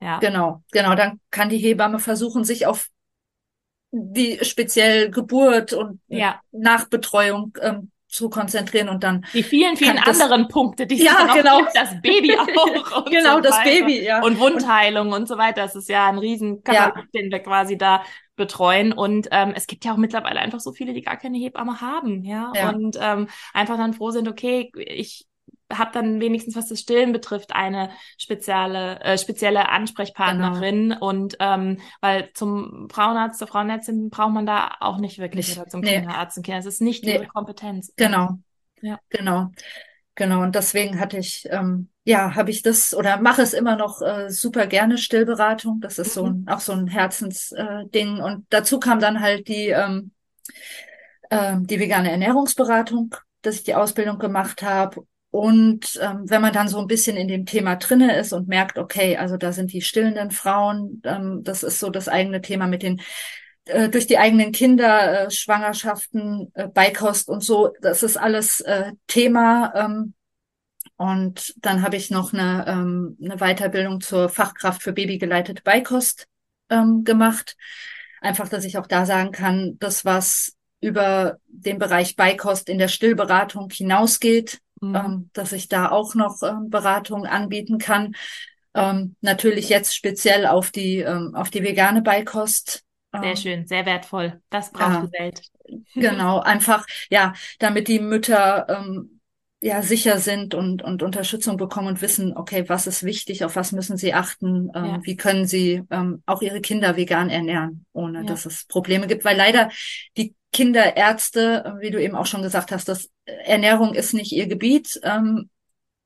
Ja. 0.00 0.18
Genau, 0.18 0.62
genau. 0.72 0.94
Dann 0.94 1.20
kann 1.30 1.48
die 1.48 1.58
Hebamme 1.58 1.98
versuchen, 1.98 2.44
sich 2.44 2.66
auf 2.66 2.88
die 3.90 4.38
speziell 4.42 5.10
Geburt 5.10 5.72
und 5.72 6.00
ja. 6.08 6.40
Nachbetreuung 6.52 7.56
ähm, 7.62 7.90
zu 8.08 8.30
konzentrieren 8.30 8.88
und 8.88 9.02
dann 9.02 9.26
die 9.32 9.42
vielen 9.42 9.76
vielen 9.76 9.98
anderen 9.98 10.44
das, 10.44 10.52
Punkte, 10.52 10.86
die 10.86 11.02
ja 11.02 11.34
genau 11.34 11.58
gibt, 11.58 11.76
das 11.76 12.00
Baby 12.00 12.36
auch 12.92 13.04
genau 13.04 13.36
so 13.36 13.40
das 13.40 13.62
Baby 13.62 14.04
ja 14.04 14.22
und 14.22 14.38
Wundheilung 14.38 15.08
und, 15.08 15.14
und, 15.14 15.28
so 15.28 15.36
weiter. 15.36 15.62
Das 15.62 15.74
ist 15.74 15.88
ja 15.88 16.08
ein 16.08 16.18
riesen 16.18 16.62
ja. 16.70 16.94
den 17.14 17.30
wir 17.30 17.40
quasi 17.40 17.76
da 17.76 18.02
betreuen 18.36 18.92
und 18.92 19.28
ähm, 19.32 19.52
es 19.54 19.66
gibt 19.66 19.84
ja 19.84 19.92
auch 19.92 19.96
mittlerweile 19.96 20.40
einfach 20.40 20.60
so 20.60 20.72
viele, 20.72 20.92
die 20.92 21.02
gar 21.02 21.16
keine 21.16 21.38
Hebamme 21.38 21.80
haben, 21.80 22.22
ja, 22.22 22.52
ja. 22.54 22.70
und 22.70 22.98
ähm, 23.00 23.28
einfach 23.54 23.76
dann 23.76 23.94
froh 23.94 24.10
sind, 24.10 24.28
okay, 24.28 24.70
ich 24.76 25.26
habe 25.72 25.90
dann 25.92 26.20
wenigstens, 26.20 26.56
was 26.56 26.68
das 26.68 26.80
Stillen 26.80 27.12
betrifft, 27.12 27.52
eine 27.54 27.90
spezielle, 28.18 29.00
äh, 29.00 29.18
spezielle 29.18 29.68
Ansprechpartnerin. 29.68 30.90
Genau. 30.90 31.06
Und 31.06 31.36
ähm, 31.40 31.78
weil 32.00 32.30
zum 32.34 32.88
Frauenarzt, 32.90 33.38
zur 33.38 33.48
Frauenärztin 33.48 34.10
braucht 34.10 34.32
man 34.32 34.46
da 34.46 34.76
auch 34.80 34.98
nicht 34.98 35.18
wirklich 35.18 35.48
nicht. 35.48 35.58
oder 35.58 35.68
zum 35.68 35.80
nee. 35.80 35.94
Kinderarzt 35.94 36.36
und 36.36 36.44
Kinder. 36.44 36.60
Es 36.60 36.66
ist 36.66 36.80
nicht 36.80 37.04
nee. 37.04 37.14
ihre 37.14 37.26
Kompetenz. 37.26 37.92
Genau. 37.96 38.38
Ja. 38.80 38.98
Genau. 39.08 39.50
Genau. 40.14 40.42
Und 40.42 40.54
deswegen 40.54 40.98
hatte 41.00 41.18
ich, 41.18 41.46
ähm, 41.50 41.88
ja, 42.04 42.34
habe 42.34 42.50
ich 42.50 42.62
das 42.62 42.94
oder 42.94 43.20
mache 43.20 43.42
es 43.42 43.52
immer 43.52 43.76
noch 43.76 44.00
äh, 44.00 44.30
super 44.30 44.66
gerne 44.66 44.98
Stillberatung. 44.98 45.80
Das 45.80 45.98
ist 45.98 46.16
mhm. 46.16 46.20
so 46.20 46.26
ein, 46.26 46.46
auch 46.48 46.60
so 46.60 46.72
ein 46.72 46.86
Herzensding. 46.86 48.18
Äh, 48.18 48.22
und 48.22 48.46
dazu 48.50 48.78
kam 48.78 49.00
dann 49.00 49.20
halt 49.20 49.48
die, 49.48 49.68
ähm, 49.68 50.12
äh, 51.28 51.56
die 51.58 51.80
vegane 51.80 52.10
Ernährungsberatung, 52.10 53.14
dass 53.42 53.56
ich 53.56 53.64
die 53.64 53.74
Ausbildung 53.74 54.18
gemacht 54.18 54.62
habe 54.62 55.04
und 55.36 56.00
ähm, 56.00 56.22
wenn 56.24 56.40
man 56.40 56.54
dann 56.54 56.66
so 56.66 56.78
ein 56.78 56.86
bisschen 56.86 57.18
in 57.18 57.28
dem 57.28 57.44
Thema 57.44 57.76
drinne 57.76 58.16
ist 58.16 58.32
und 58.32 58.48
merkt, 58.48 58.78
okay, 58.78 59.18
also 59.18 59.36
da 59.36 59.52
sind 59.52 59.70
die 59.70 59.82
stillenden 59.82 60.30
Frauen, 60.30 61.02
ähm, 61.04 61.44
das 61.44 61.62
ist 61.62 61.78
so 61.78 61.90
das 61.90 62.08
eigene 62.08 62.40
Thema 62.40 62.66
mit 62.66 62.82
den 62.82 63.02
äh, 63.66 63.90
durch 63.90 64.06
die 64.06 64.16
eigenen 64.16 64.50
Kinder, 64.52 65.26
äh, 65.26 65.30
Schwangerschaften, 65.30 66.50
äh, 66.54 66.68
Beikost 66.68 67.28
und 67.28 67.44
so, 67.44 67.74
das 67.82 68.02
ist 68.02 68.16
alles 68.16 68.62
äh, 68.62 68.92
Thema. 69.08 69.74
Ähm, 69.76 70.14
und 70.96 71.52
dann 71.58 71.82
habe 71.82 71.96
ich 71.96 72.10
noch 72.10 72.32
eine, 72.32 72.64
ähm, 72.66 73.18
eine 73.22 73.36
Weiterbildung 73.36 74.00
zur 74.00 74.30
Fachkraft 74.30 74.82
für 74.82 74.94
babygeleitete 74.94 75.62
Beikost 75.62 76.28
ähm, 76.70 77.04
gemacht. 77.04 77.58
Einfach, 78.22 78.48
dass 78.48 78.64
ich 78.64 78.78
auch 78.78 78.86
da 78.86 79.04
sagen 79.04 79.32
kann, 79.32 79.76
das 79.80 80.06
was 80.06 80.56
über 80.80 81.36
den 81.46 81.78
Bereich 81.78 82.16
Beikost 82.16 82.70
in 82.70 82.78
der 82.78 82.88
Stillberatung 82.88 83.68
hinausgeht, 83.68 84.62
mhm. 84.80 84.94
ähm, 84.94 85.30
dass 85.32 85.52
ich 85.52 85.68
da 85.68 85.90
auch 85.90 86.14
noch 86.14 86.42
ähm, 86.42 86.70
Beratung 86.70 87.26
anbieten 87.26 87.78
kann. 87.78 88.14
Ähm, 88.74 89.16
natürlich 89.20 89.68
jetzt 89.68 89.96
speziell 89.96 90.46
auf 90.46 90.70
die, 90.70 90.98
ähm, 90.98 91.34
auf 91.34 91.50
die 91.50 91.62
vegane 91.62 92.02
Beikost. 92.02 92.84
Sehr 93.12 93.24
ähm, 93.24 93.36
schön, 93.36 93.66
sehr 93.66 93.86
wertvoll. 93.86 94.40
Das 94.50 94.72
braucht 94.72 94.92
ja, 94.92 95.06
die 95.06 95.18
Welt. 95.18 95.42
Genau, 95.94 96.40
einfach, 96.40 96.86
ja, 97.10 97.32
damit 97.58 97.88
die 97.88 98.00
Mütter 98.00 98.66
ähm, 98.68 99.15
ja 99.60 99.82
sicher 99.82 100.18
sind 100.18 100.54
und, 100.54 100.82
und 100.82 101.02
Unterstützung 101.02 101.56
bekommen 101.56 101.88
und 101.88 102.02
wissen, 102.02 102.36
okay, 102.36 102.68
was 102.68 102.86
ist 102.86 103.04
wichtig, 103.04 103.44
auf 103.44 103.56
was 103.56 103.72
müssen 103.72 103.96
sie 103.96 104.12
achten, 104.12 104.70
ähm, 104.74 104.84
ja. 104.84 105.00
wie 105.02 105.16
können 105.16 105.46
sie 105.46 105.82
ähm, 105.90 106.22
auch 106.26 106.42
ihre 106.42 106.60
Kinder 106.60 106.96
vegan 106.96 107.30
ernähren, 107.30 107.86
ohne 107.92 108.18
ja. 108.18 108.24
dass 108.24 108.46
es 108.46 108.66
Probleme 108.66 109.06
gibt, 109.06 109.24
weil 109.24 109.36
leider 109.36 109.70
die 110.16 110.34
Kinderärzte, 110.52 111.76
wie 111.80 111.90
du 111.90 112.00
eben 112.00 112.16
auch 112.16 112.26
schon 112.26 112.42
gesagt 112.42 112.70
hast, 112.70 112.88
dass 112.88 113.10
Ernährung 113.24 113.94
ist 113.94 114.14
nicht 114.14 114.32
ihr 114.32 114.46
Gebiet, 114.46 115.00
ähm, 115.02 115.48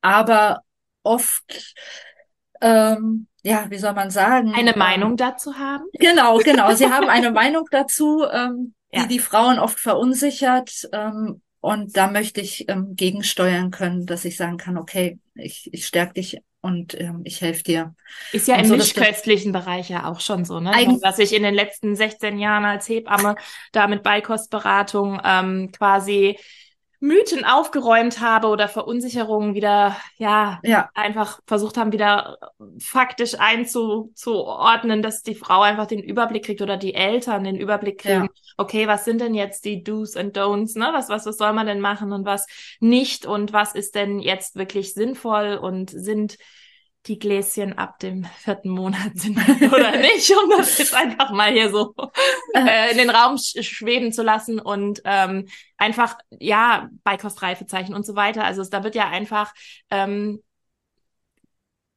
aber 0.01 0.61
oft 1.03 1.75
ähm, 2.61 3.27
ja, 3.43 3.65
wie 3.69 3.77
soll 3.77 3.93
man 3.93 4.11
sagen? 4.11 4.53
Eine 4.53 4.73
ähm, 4.73 4.79
Meinung 4.79 5.17
dazu 5.17 5.57
haben? 5.57 5.85
Genau, 5.93 6.37
genau. 6.37 6.73
Sie 6.73 6.89
haben 6.89 7.09
eine 7.09 7.31
Meinung 7.31 7.67
dazu, 7.71 8.23
ähm, 8.31 8.75
die 8.93 8.99
ja. 8.99 9.07
die 9.07 9.19
Frauen 9.19 9.57
oft 9.57 9.79
verunsichert. 9.79 10.87
Ähm, 10.93 11.41
und 11.61 11.95
da 11.95 12.09
möchte 12.09 12.41
ich 12.41 12.67
ähm, 12.69 12.95
gegensteuern 12.95 13.69
können, 13.71 14.07
dass 14.07 14.25
ich 14.25 14.35
sagen 14.35 14.57
kann, 14.57 14.77
okay, 14.77 15.19
ich, 15.35 15.69
ich 15.71 15.85
stärke 15.85 16.13
dich 16.13 16.39
und 16.59 16.99
ähm, 16.99 17.21
ich 17.23 17.39
helfe 17.41 17.63
dir. 17.63 17.95
Ist 18.31 18.47
ja 18.47 18.55
und 18.55 18.61
im 18.61 18.67
so, 18.67 18.77
mischköstlichen 18.77 19.51
Bereich 19.51 19.89
ja 19.89 20.09
auch 20.09 20.19
schon 20.19 20.43
so, 20.43 20.59
ne? 20.59 20.71
Was 21.01 21.19
ich 21.19 21.33
in 21.33 21.43
den 21.43 21.53
letzten 21.53 21.95
16 21.95 22.39
Jahren 22.39 22.65
als 22.65 22.89
Hebamme 22.89 23.35
da 23.71 23.87
mit 23.87 24.01
Beikostberatung 24.03 25.21
ähm, 25.23 25.71
quasi 25.71 26.37
Mythen 27.03 27.43
aufgeräumt 27.45 28.19
habe 28.19 28.47
oder 28.47 28.67
Verunsicherungen 28.67 29.55
wieder, 29.55 29.97
ja, 30.17 30.59
ja, 30.63 30.91
einfach 30.93 31.39
versucht 31.47 31.75
haben, 31.75 31.91
wieder 31.91 32.37
faktisch 32.77 33.39
einzuordnen, 33.39 35.01
dass 35.01 35.23
die 35.23 35.33
Frau 35.33 35.61
einfach 35.61 35.87
den 35.87 35.99
Überblick 35.99 36.45
kriegt 36.45 36.61
oder 36.61 36.77
die 36.77 36.93
Eltern 36.93 37.43
den 37.43 37.55
Überblick 37.55 38.01
kriegen. 38.01 38.25
Ja. 38.25 38.29
Okay, 38.57 38.87
was 38.87 39.03
sind 39.03 39.19
denn 39.19 39.33
jetzt 39.33 39.65
die 39.65 39.83
Do's 39.83 40.15
and 40.15 40.37
Don'ts, 40.37 40.77
ne? 40.77 40.91
Was, 40.93 41.09
was, 41.09 41.25
was 41.25 41.37
soll 41.37 41.53
man 41.53 41.65
denn 41.65 41.81
machen 41.81 42.13
und 42.13 42.23
was 42.23 42.45
nicht 42.79 43.25
und 43.25 43.51
was 43.51 43.73
ist 43.73 43.95
denn 43.95 44.19
jetzt 44.19 44.55
wirklich 44.55 44.93
sinnvoll 44.93 45.55
und 45.59 45.89
sind 45.89 46.37
die 47.07 47.17
Gläschen 47.17 47.77
ab 47.77 47.99
dem 47.99 48.25
vierten 48.39 48.69
Monat 48.69 49.11
sind 49.15 49.37
oder 49.73 49.97
nicht, 49.97 50.31
um 50.31 50.49
das 50.51 50.77
jetzt 50.77 50.93
einfach 50.93 51.31
mal 51.31 51.51
hier 51.51 51.71
so 51.71 51.95
äh, 52.53 52.91
in 52.91 52.97
den 52.97 53.09
Raum 53.09 53.37
sch 53.37 53.63
schweben 53.63 54.11
zu 54.13 54.21
lassen 54.23 54.59
und 54.59 55.01
ähm, 55.05 55.47
einfach, 55.77 56.17
ja, 56.29 56.89
Beikostreifezeichen 57.03 57.95
und 57.95 58.05
so 58.05 58.15
weiter. 58.15 58.43
Also 58.43 58.63
da 58.63 58.83
wird 58.83 58.95
ja 58.95 59.07
einfach 59.09 59.51
ähm, 59.89 60.41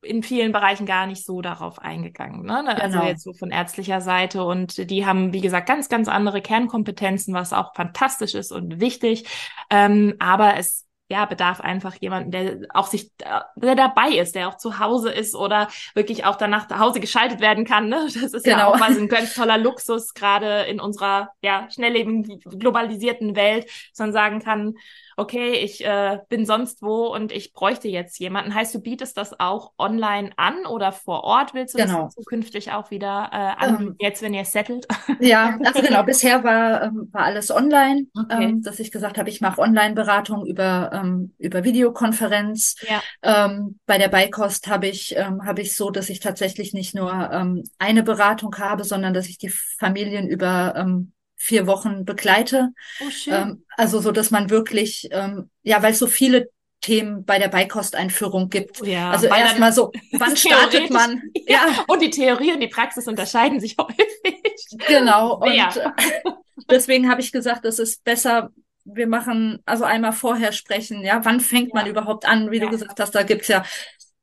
in 0.04 0.22
vielen 0.22 0.52
Bereichen 0.52 0.86
gar 0.86 1.06
nicht 1.06 1.24
so 1.24 1.40
darauf 1.42 1.78
eingegangen. 1.78 2.44
Ne? 2.44 2.64
Also 2.80 2.98
Genau. 2.98 3.08
jetzt 3.08 3.22
so 3.22 3.32
von 3.32 3.50
ärztlicher 3.50 4.00
Seite. 4.00 4.44
Und 4.44 4.90
die 4.90 5.06
haben, 5.06 5.32
wie 5.32 5.40
gesagt, 5.40 5.66
ganz, 5.66 5.88
ganz 5.88 6.08
andere 6.08 6.42
Kernkompetenzen, 6.42 7.34
was 7.34 7.52
auch 7.52 7.74
fantastisch 7.74 8.34
ist 8.34 8.52
und 8.52 8.80
wichtig. 8.80 9.26
Ähm, 9.70 10.14
aber 10.18 10.56
es 10.56 10.83
ja, 11.08 11.26
bedarf 11.26 11.60
einfach 11.60 11.94
jemanden, 12.00 12.30
der 12.30 12.60
auch 12.72 12.86
sich, 12.86 13.12
der 13.56 13.74
dabei 13.74 14.08
ist, 14.16 14.34
der 14.34 14.48
auch 14.48 14.56
zu 14.56 14.78
Hause 14.78 15.10
ist 15.12 15.34
oder 15.34 15.68
wirklich 15.94 16.24
auch 16.24 16.36
danach 16.36 16.68
nach 16.70 16.78
Hause 16.78 16.98
geschaltet 17.00 17.40
werden 17.40 17.64
kann. 17.64 17.88
Ne? 17.88 18.06
Das 18.14 18.32
ist 18.32 18.46
ja 18.46 18.54
Genau. 18.56 18.70
auch 18.70 18.78
mal 18.78 18.92
so 18.94 19.00
ein 19.00 19.08
ganz 19.08 19.34
toller 19.34 19.58
Luxus, 19.58 20.14
gerade 20.14 20.62
in 20.62 20.80
unserer 20.80 21.30
ja 21.42 21.68
schnelllebenden, 21.70 22.40
globalisierten 22.58 23.36
Welt, 23.36 23.66
dass 23.90 23.98
man 23.98 24.12
sagen 24.12 24.40
kann, 24.40 24.76
okay, 25.16 25.52
ich 25.54 25.84
äh, 25.84 26.18
bin 26.28 26.46
sonst 26.46 26.82
wo 26.82 27.06
und 27.14 27.32
ich 27.32 27.52
bräuchte 27.52 27.88
jetzt 27.88 28.18
jemanden. 28.18 28.54
Heißt, 28.54 28.74
du 28.74 28.80
bietest 28.80 29.16
das 29.16 29.38
auch 29.38 29.72
online 29.78 30.32
an 30.36 30.66
oder 30.66 30.92
vor 30.92 31.24
Ort? 31.24 31.54
Willst 31.54 31.74
du 31.74 31.78
Genau. 31.78 32.04
das 32.04 32.14
zukünftig 32.14 32.72
auch 32.72 32.90
wieder 32.90 33.30
äh, 33.32 33.36
anbieten, 33.62 33.92
Ähm, 33.92 33.96
jetzt 33.98 34.22
wenn 34.22 34.34
ihr 34.34 34.44
settelt? 34.44 34.86
Ja, 35.18 35.58
also 35.64 35.80
genau, 35.82 36.02
bisher 36.02 36.44
war, 36.44 36.82
ähm, 36.84 37.08
war 37.12 37.22
alles 37.24 37.50
online, 37.50 38.06
Okay. 38.14 38.44
ähm, 38.44 38.62
dass 38.62 38.80
ich 38.80 38.90
gesagt 38.90 39.18
habe, 39.18 39.28
ich 39.30 39.40
mache 39.40 39.60
Online-Beratung 39.60 40.46
über, 40.46 40.90
ähm, 40.92 41.34
über 41.38 41.64
Videokonferenz. 41.64 42.76
Ja. 42.88 43.02
Ähm, 43.22 43.78
bei 43.86 43.98
der 43.98 44.08
Beikost 44.08 44.66
habe 44.68 44.88
ich, 44.88 45.14
ähm, 45.16 45.44
habe 45.46 45.62
ich 45.62 45.76
so, 45.76 45.90
dass 45.90 46.08
ich 46.10 46.20
tatsächlich 46.20 46.72
nicht 46.74 46.94
nur 46.94 47.12
ähm, 47.32 47.64
eine 47.78 48.02
Beratung 48.02 48.56
habe, 48.58 48.84
sondern 48.84 49.14
dass 49.14 49.28
ich 49.28 49.38
die 49.38 49.50
Familien 49.50 50.28
über 50.28 50.74
ähm, 50.76 51.12
vier 51.44 51.66
Wochen 51.66 52.04
begleite. 52.04 52.70
Oh, 53.00 53.10
schön. 53.10 53.34
Ähm, 53.34 53.64
also 53.76 54.00
so, 54.00 54.12
dass 54.12 54.30
man 54.30 54.50
wirklich, 54.50 55.08
ähm, 55.12 55.50
ja, 55.62 55.82
weil 55.82 55.92
es 55.92 55.98
so 55.98 56.06
viele 56.06 56.48
Themen 56.80 57.24
bei 57.24 57.38
der 57.38 57.48
Beikosteinführung 57.48 58.48
gibt. 58.50 58.78
ja, 58.86 59.10
Also 59.10 59.26
erstmal 59.26 59.72
so, 59.72 59.90
wann 60.12 60.36
startet 60.36 60.90
man? 60.90 61.22
Ja. 61.46 61.66
Ja, 61.66 61.84
Und 61.88 62.00
die 62.02 62.10
Theorie 62.10 62.52
und 62.52 62.60
die 62.60 62.68
Praxis 62.68 63.06
unterscheiden 63.06 63.60
sich 63.60 63.76
häufig. 63.80 64.66
genau. 64.86 65.36
Und 65.36 65.72
Sehr. 65.72 65.86
äh, 65.96 66.30
deswegen 66.70 67.10
habe 67.10 67.20
ich 67.20 67.32
gesagt, 67.32 67.64
es 67.64 67.78
ist 67.78 68.04
besser, 68.04 68.50
wir 68.84 69.06
machen 69.06 69.60
also 69.66 69.84
einmal 69.84 70.12
vorher 70.12 70.52
sprechen, 70.52 71.02
ja, 71.02 71.20
wann 71.24 71.40
fängt 71.40 71.74
man 71.74 71.86
Ja. 71.86 71.92
überhaupt 71.92 72.26
an? 72.26 72.50
Wie 72.50 72.58
Ja. 72.58 72.64
du 72.64 72.70
gesagt 72.70 73.00
hast, 73.00 73.14
da 73.14 73.22
gibt's 73.22 73.48
ja 73.48 73.64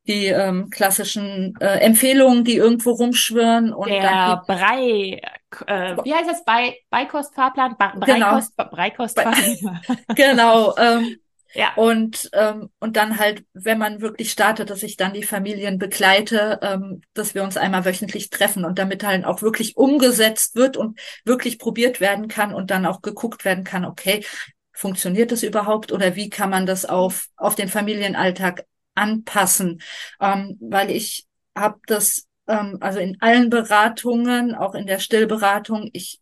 die 0.08 0.26
ähm, 0.28 0.70
klassischen 0.72 1.56
äh, 1.60 1.78
Empfehlungen, 1.80 2.44
die 2.44 2.56
irgendwo 2.56 2.92
rumschwirren 2.92 3.72
und 3.74 3.90
dann 3.90 4.02
Der 4.02 4.44
Brei, 4.48 5.22
äh, 5.68 5.98
wie 6.04 6.14
heißt 6.14 6.30
das? 6.30 6.44
Bei, 6.46 6.78
Beikostfahrplan? 6.90 7.76
Ba 7.78 7.94
Breikost, 7.98 8.56
Breikostfahrplan. 8.56 9.82
genau. 10.16 10.76
Ähm, 10.78 11.18
ja. 11.54 11.74
Und, 11.76 12.30
ähm, 12.34 12.70
und 12.80 12.96
dann 12.96 13.20
halt, 13.20 13.46
wenn 13.54 13.78
man 13.78 14.02
wirklich 14.02 14.32
startet, 14.32 14.70
dass 14.70 14.84
ich 14.84 14.96
dann 14.96 15.14
die 15.14 15.24
Familien 15.24 15.78
begleite, 15.78 16.60
ähm, 16.62 17.02
dass 17.14 17.36
wir 17.36 17.44
uns 17.44 17.58
einmal 17.58 17.84
wöchentlich 17.84 18.30
treffen 18.30 18.64
und 18.64 18.80
damit 18.80 19.04
halt 19.04 19.26
auch 19.26 19.42
wirklich 19.42 19.76
umgesetzt 19.76 20.56
wird 20.56 20.78
und 20.78 21.00
wirklich 21.26 21.60
probiert 21.60 22.00
werden 22.00 22.28
kann 22.30 22.54
und 22.54 22.72
dann 22.72 22.86
auch 22.86 23.02
geguckt 23.02 23.44
werden 23.44 23.64
kann, 23.64 23.84
okay, 23.84 24.24
funktioniert 24.72 25.32
das 25.32 25.44
überhaupt 25.44 25.92
oder 25.92 26.16
wie 26.16 26.30
kann 26.30 26.50
man 26.50 26.66
das 26.66 26.86
auf, 26.86 27.28
auf 27.36 27.56
den 27.56 27.68
Familienalltag 27.68 28.66
anpassen? 28.96 29.82
Ähm, 30.22 30.58
weil 30.62 30.90
ich 30.90 31.28
habe 31.56 31.80
das, 31.86 32.28
ähm, 32.48 32.78
also 32.80 33.00
in 33.00 33.18
allen 33.22 33.50
Beratungen, 33.50 34.56
auch 34.56 34.76
in 34.76 34.88
der 34.88 35.00
Stillberatung, 35.00 35.90
ich 35.94 36.20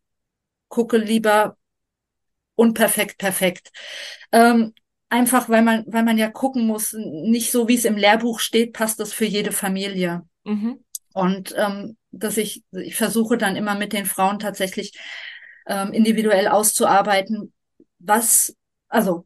gucke 0.67 0.97
lieber 0.97 1.57
unperfekt, 2.55 3.17
perfekt. 3.17 3.71
Ähm, 4.31 4.73
einfach, 5.09 5.49
weil 5.49 5.61
man, 5.61 5.85
weil 5.87 6.03
man 6.03 6.17
ja 6.17 6.29
gucken 6.29 6.67
muss, 6.67 6.93
nicht 6.93 7.51
so 7.51 7.67
wie 7.67 7.75
es 7.75 7.85
im 7.85 7.97
Lehrbuch 7.97 8.39
steht, 8.39 8.73
passt 8.73 8.99
das 8.99 9.13
für 9.13 9.25
jede 9.25 9.51
Familie. 9.51 10.23
Mhm. 10.43 10.83
Und 11.13 11.53
ähm, 11.57 11.97
dass 12.11 12.37
ich, 12.37 12.63
ich 12.71 12.95
versuche 12.95 13.37
dann 13.37 13.55
immer 13.55 13.75
mit 13.75 13.93
den 13.93 14.05
Frauen 14.05 14.39
tatsächlich 14.39 14.97
ähm, 15.67 15.93
individuell 15.93 16.47
auszuarbeiten, 16.47 17.53
was, 17.99 18.55
also 18.87 19.25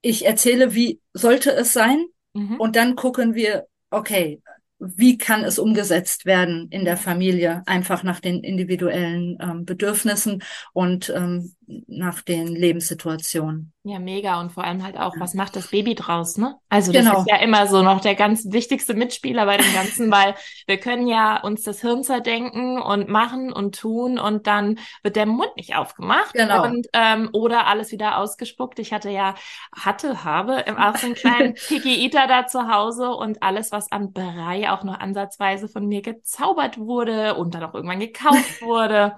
ich 0.00 0.24
erzähle, 0.26 0.74
wie 0.74 1.00
sollte 1.12 1.52
es 1.52 1.72
sein, 1.72 2.06
Mhm. 2.32 2.60
und 2.60 2.76
dann 2.76 2.94
gucken 2.94 3.34
wir, 3.34 3.66
okay, 3.90 4.40
wie 4.80 5.18
kann 5.18 5.44
es 5.44 5.58
umgesetzt 5.58 6.24
werden 6.26 6.68
in 6.70 6.84
der 6.84 6.96
Familie, 6.96 7.62
einfach 7.66 8.02
nach 8.02 8.18
den 8.20 8.42
individuellen 8.42 9.38
ähm, 9.40 9.64
Bedürfnissen 9.64 10.42
und 10.72 11.12
ähm, 11.14 11.54
nach 11.86 12.22
den 12.22 12.48
Lebenssituationen. 12.48 13.72
Ja, 13.82 13.98
mega. 13.98 14.38
Und 14.40 14.52
vor 14.52 14.64
allem 14.64 14.82
halt 14.84 14.98
auch, 14.98 15.14
was 15.18 15.32
macht 15.32 15.56
das 15.56 15.68
Baby 15.68 15.94
draus, 15.94 16.36
ne? 16.36 16.54
Also 16.68 16.92
das 16.92 17.02
Genau. 17.02 17.20
ist 17.20 17.30
ja 17.30 17.36
immer 17.36 17.66
so 17.66 17.82
noch 17.82 18.02
der 18.02 18.14
ganz 18.14 18.44
wichtigste 18.50 18.92
Mitspieler 18.92 19.46
bei 19.46 19.56
dem 19.56 19.72
Ganzen, 19.72 20.10
weil 20.12 20.34
wir 20.66 20.76
können 20.78 21.06
ja 21.06 21.42
uns 21.42 21.62
das 21.62 21.80
Hirn 21.80 22.04
zerdenken 22.04 22.78
und 22.78 23.08
machen 23.08 23.50
und 23.50 23.78
tun 23.78 24.18
und 24.18 24.46
dann 24.46 24.78
wird 25.02 25.16
der 25.16 25.24
Mund 25.24 25.56
nicht 25.56 25.76
aufgemacht 25.76 26.34
Genau. 26.34 26.62
und 26.64 26.88
ähm, 26.92 27.30
oder 27.32 27.66
alles 27.68 27.90
wieder 27.90 28.18
ausgespuckt. 28.18 28.78
Ich 28.80 28.92
hatte 28.92 29.08
ja, 29.08 29.34
hatte, 29.74 30.24
habe 30.24 30.62
auch 30.78 30.96
so 30.98 31.06
einen 31.06 31.14
kleinen 31.14 31.54
Eater 31.86 32.26
da 32.26 32.46
zu 32.46 32.68
Hause 32.70 33.10
und 33.14 33.42
alles, 33.42 33.72
was 33.72 33.90
an 33.90 34.12
Brei 34.12 34.70
auch 34.70 34.84
nur 34.84 35.00
ansatzweise 35.00 35.68
von 35.68 35.86
mir 35.86 36.02
gezaubert 36.02 36.76
wurde 36.78 37.34
und 37.36 37.54
dann 37.54 37.62
auch 37.64 37.72
irgendwann 37.72 38.00
gekauft 38.00 38.60
wurde. 38.60 39.16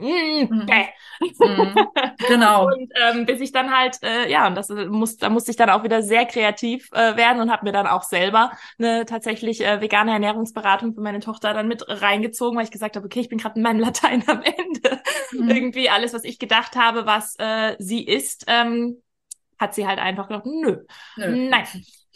Mm, 0.00 0.48
Mhm. 0.48 0.66
bäh. 0.66 0.86
Mhm. 1.42 1.88
Genau. 2.26 2.66
Und 2.66 2.92
ähm, 2.94 3.26
bis 3.26 3.40
ich 3.40 3.52
dann 3.52 3.70
halt, 3.76 4.02
äh, 4.02 4.28
ja, 4.30 4.46
und 4.46 4.54
das 4.54 4.70
äh, 4.70 4.86
muss, 4.86 5.16
da 5.16 5.30
musste 5.30 5.50
ich 5.50 5.56
dann 5.56 5.70
auch 5.70 5.82
wieder 5.84 6.02
sehr 6.02 6.26
kreativ 6.26 6.90
äh, 6.92 7.16
werden 7.16 7.40
und 7.40 7.50
habe 7.50 7.64
mir 7.64 7.72
dann 7.72 7.86
auch 7.86 8.02
selber 8.02 8.52
eine 8.78 9.04
tatsächlich 9.06 9.60
äh, 9.64 9.80
vegane 9.80 10.12
Ernährungsberatung 10.12 10.94
für 10.94 11.00
meine 11.00 11.20
Tochter 11.20 11.54
dann 11.54 11.68
mit 11.68 11.84
reingezogen, 11.88 12.56
weil 12.58 12.64
ich 12.64 12.70
gesagt 12.70 12.96
habe, 12.96 13.06
okay, 13.06 13.20
ich 13.20 13.28
bin 13.28 13.38
gerade 13.38 13.56
in 13.56 13.62
meinem 13.62 13.80
Latein 13.80 14.22
am 14.28 14.42
Ende. 14.42 15.02
Mhm. 15.32 15.50
Irgendwie 15.50 15.90
alles, 15.90 16.12
was 16.14 16.24
ich 16.24 16.38
gedacht 16.38 16.76
habe, 16.76 17.06
was 17.06 17.36
äh, 17.38 17.76
sie 17.78 18.04
ist, 18.04 18.44
ähm, 18.48 19.02
hat 19.58 19.74
sie 19.74 19.86
halt 19.86 19.98
einfach 19.98 20.28
gesagt, 20.28 20.46
nö, 20.46 20.78
Nö. 21.16 21.44
nein. 21.50 21.66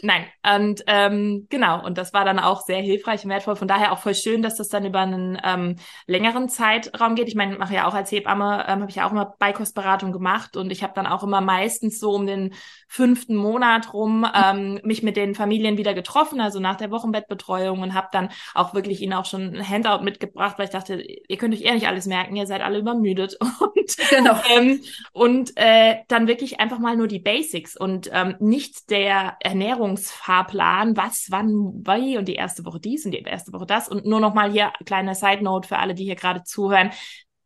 Nein, 0.03 0.27
und 0.57 0.83
ähm, 0.87 1.47
genau, 1.51 1.85
und 1.85 1.97
das 1.99 2.13
war 2.13 2.25
dann 2.25 2.39
auch 2.39 2.63
sehr 2.63 2.81
hilfreich 2.81 3.25
und 3.25 3.31
wertvoll. 3.31 3.57
Von 3.57 3.69
daher 3.69 3.93
auch 3.93 4.01
voll 4.01 4.15
schön, 4.15 4.43
dass 4.43 4.57
das 4.57 4.69
dann 4.69 4.85
über 4.85 5.01
einen 5.01 5.39
ähm, 5.45 5.77
längeren 6.07 6.49
Zeitraum 6.49 7.15
geht. 7.15 7.29
Ich 7.29 7.37
meine, 7.37 7.53
ich 7.53 7.59
mache 7.59 7.75
ja 7.75 7.87
auch 7.87 7.95
als 7.95 8.11
Hebamme, 8.11 8.65
ähm, 8.67 8.81
habe 8.81 8.91
ich 8.91 8.97
ja 8.97 9.07
auch 9.07 9.13
immer 9.13 9.35
Beikostberatung 9.39 10.13
gemacht 10.13 10.57
und 10.57 10.73
ich 10.73 10.83
habe 10.83 10.93
dann 10.95 11.07
auch 11.07 11.23
immer 11.23 11.41
meistens 11.41 12.01
so 12.01 12.11
um 12.11 12.27
den 12.27 12.55
fünften 12.89 13.37
Monat 13.37 13.93
rum 13.93 14.27
ähm, 14.35 14.81
mich 14.83 15.03
mit 15.03 15.17
den 15.17 15.35
Familien 15.35 15.79
wieder 15.79 15.95
getroffen, 15.95 16.41
also 16.41 16.59
nach 16.59 16.77
der 16.77 16.91
Wochenbettbetreuung 16.91 17.81
und 17.81 17.95
habe 17.95 18.09
dann 18.11 18.31
auch 18.55 18.75
wirklich 18.75 19.01
ihnen 19.01 19.13
auch 19.13 19.27
schon 19.27 19.55
ein 19.55 19.69
Handout 19.69 20.03
mitgebracht, 20.03 20.59
weil 20.59 20.67
ich 20.67 20.73
dachte, 20.73 21.01
ihr 21.01 21.37
könnt 21.37 21.55
euch 21.55 21.63
eher 21.63 21.75
nicht 21.75 21.87
alles 21.89 22.07
merken, 22.07 22.37
ihr 22.37 22.47
seid 22.47 22.63
alle 22.63 22.79
übermüdet 22.79 23.39
und 23.61 23.75
Genau. 24.11 24.37
ähm, 24.51 24.81
und 25.13 25.53
äh, 25.57 25.99
dann 26.09 26.27
wirklich 26.27 26.61
einfach 26.61 26.79
mal 26.79 26.97
nur 26.97 27.07
die 27.07 27.19
Basics 27.19 27.77
und 27.77 28.11
ähm, 28.13 28.37
nicht 28.41 28.91
der 28.91 29.37
Ernährungsfahrplan, 29.85 30.97
was, 30.97 31.27
wann, 31.31 31.85
wie 31.85 32.17
und 32.19 32.27
die 32.27 32.35
erste 32.35 32.65
Woche 32.65 32.81
dies 32.81 33.05
und 33.05 33.13
die 33.13 33.23
erste 33.23 33.53
Woche 33.53 33.67
das 33.67 33.89
und 33.89 34.07
nur 34.07 34.21
noch 34.21 34.35
mal 34.35 34.51
hier 34.51 34.73
kleine 34.85 35.15
Side 35.15 35.43
Note 35.43 35.69
für 35.69 35.79
alle, 35.79 35.95
die 35.95 36.05
hier 36.05 36.17
gerade 36.17 36.43
zuhören. 36.45 36.91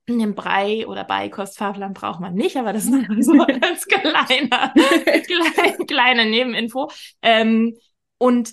Den 0.09 0.35
Brei 0.35 0.87
oder 0.87 1.05
Beikostfahrplan 1.05 1.93
braucht 1.93 2.21
man 2.21 2.33
nicht, 2.33 2.57
aber 2.57 2.73
das 2.73 2.85
ist 2.85 2.93
nur 2.93 3.23
so 3.23 3.33
ein 3.47 3.61
ganz 3.61 3.85
kleiner, 3.85 4.73
kleine, 4.73 5.87
kleine 5.87 6.25
Nebeninfo. 6.25 6.91
Ähm, 7.21 7.77
und 8.17 8.53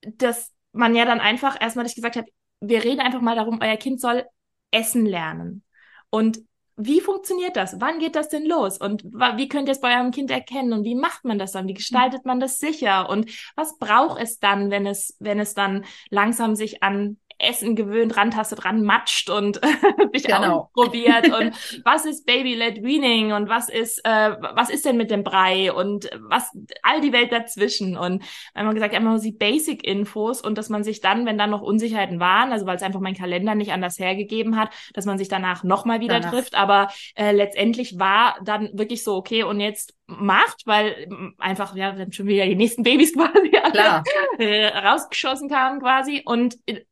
dass 0.00 0.52
man 0.72 0.94
ja 0.94 1.04
dann 1.04 1.20
einfach 1.20 1.60
erstmal 1.60 1.84
dass 1.84 1.92
ich 1.92 1.96
gesagt 1.96 2.16
habe, 2.16 2.28
wir 2.60 2.82
reden 2.82 3.00
einfach 3.00 3.20
mal 3.20 3.36
darum, 3.36 3.58
euer 3.60 3.76
Kind 3.76 4.00
soll 4.00 4.24
essen 4.70 5.04
lernen. 5.04 5.62
Und 6.08 6.38
wie 6.76 7.00
funktioniert 7.00 7.56
das? 7.56 7.80
Wann 7.80 7.98
geht 7.98 8.16
das 8.16 8.28
denn 8.28 8.44
los? 8.44 8.78
Und 8.78 9.04
wie 9.04 9.48
könnt 9.48 9.68
ihr 9.68 9.72
es 9.72 9.80
bei 9.80 9.96
eurem 9.96 10.10
Kind 10.10 10.30
erkennen? 10.30 10.72
Und 10.72 10.84
wie 10.84 10.94
macht 10.94 11.24
man 11.24 11.38
das 11.38 11.52
dann? 11.52 11.68
Wie 11.68 11.74
gestaltet 11.74 12.26
man 12.26 12.38
das 12.38 12.58
sicher? 12.58 13.08
Und 13.08 13.30
was 13.54 13.78
braucht 13.78 14.20
es 14.20 14.38
dann, 14.38 14.70
wenn 14.70 14.86
es, 14.86 15.16
wenn 15.18 15.40
es 15.40 15.54
dann 15.54 15.84
langsam 16.10 16.54
sich 16.54 16.82
an 16.82 17.18
Essen 17.38 17.76
gewöhnt, 17.76 18.16
rantastet, 18.16 18.64
ranmatscht 18.64 19.30
und 19.30 19.60
sich 20.12 20.24
Genau. 20.24 20.70
ausprobiert? 20.74 21.26
Und 21.28 21.54
was 21.84 22.04
ist 22.06 22.26
Baby-led 22.26 22.82
Weaning? 22.82 23.32
Und 23.32 23.48
was 23.48 23.68
ist, 23.68 23.98
äh, 24.04 24.36
was 24.54 24.70
ist 24.70 24.84
denn 24.84 24.96
mit 24.96 25.10
dem 25.10 25.22
Brei? 25.24 25.72
Und 25.72 26.08
was, 26.28 26.50
all 26.82 27.00
die 27.00 27.12
Welt 27.12 27.32
dazwischen? 27.32 27.96
Und 27.96 28.22
wenn 28.54 28.64
man 28.64 28.74
gesagt, 28.74 28.94
einfach 28.94 29.10
nur 29.10 29.20
die 29.20 29.32
Basic-Infos 29.32 30.40
und 30.40 30.56
dass 30.58 30.68
man 30.68 30.84
sich 30.84 31.00
dann, 31.00 31.26
wenn 31.26 31.38
dann 31.38 31.50
noch 31.50 31.62
Unsicherheiten 31.62 32.20
waren, 32.20 32.52
also 32.52 32.66
weil 32.66 32.76
es 32.76 32.82
einfach 32.82 33.00
mein 33.00 33.14
Kalender 33.14 33.54
nicht 33.54 33.72
anders 33.72 33.98
hergegeben 33.98 34.56
hat, 34.56 34.70
dass 34.94 35.04
man 35.06 35.18
sich 35.18 35.28
danach 35.28 35.64
nochmal 35.64 36.00
wieder 36.00 36.20
Danach. 36.20 36.30
trifft. 36.32 36.54
Aber 36.54 36.88
äh, 37.14 37.32
letztendlich 37.32 37.98
war 37.98 38.36
dann 38.44 38.70
wirklich 38.72 39.04
so, 39.04 39.14
okay, 39.16 39.42
und 39.42 39.60
jetzt 39.60 39.94
macht, 40.06 40.62
weil 40.66 41.06
ähm, 41.10 41.34
einfach, 41.38 41.74
ja, 41.74 41.92
dann 41.92 42.12
schon 42.12 42.26
wieder 42.26 42.46
die 42.46 42.54
nächsten 42.56 42.82
Babys 42.82 43.12
quasi 43.14 43.50
Klar. 43.72 44.04
äh, 44.38 44.66
rausgeschossen 44.68 45.48
kamen 45.48 45.80
quasi. 45.80 46.22
Und 46.24 46.56
äh, 46.66 46.84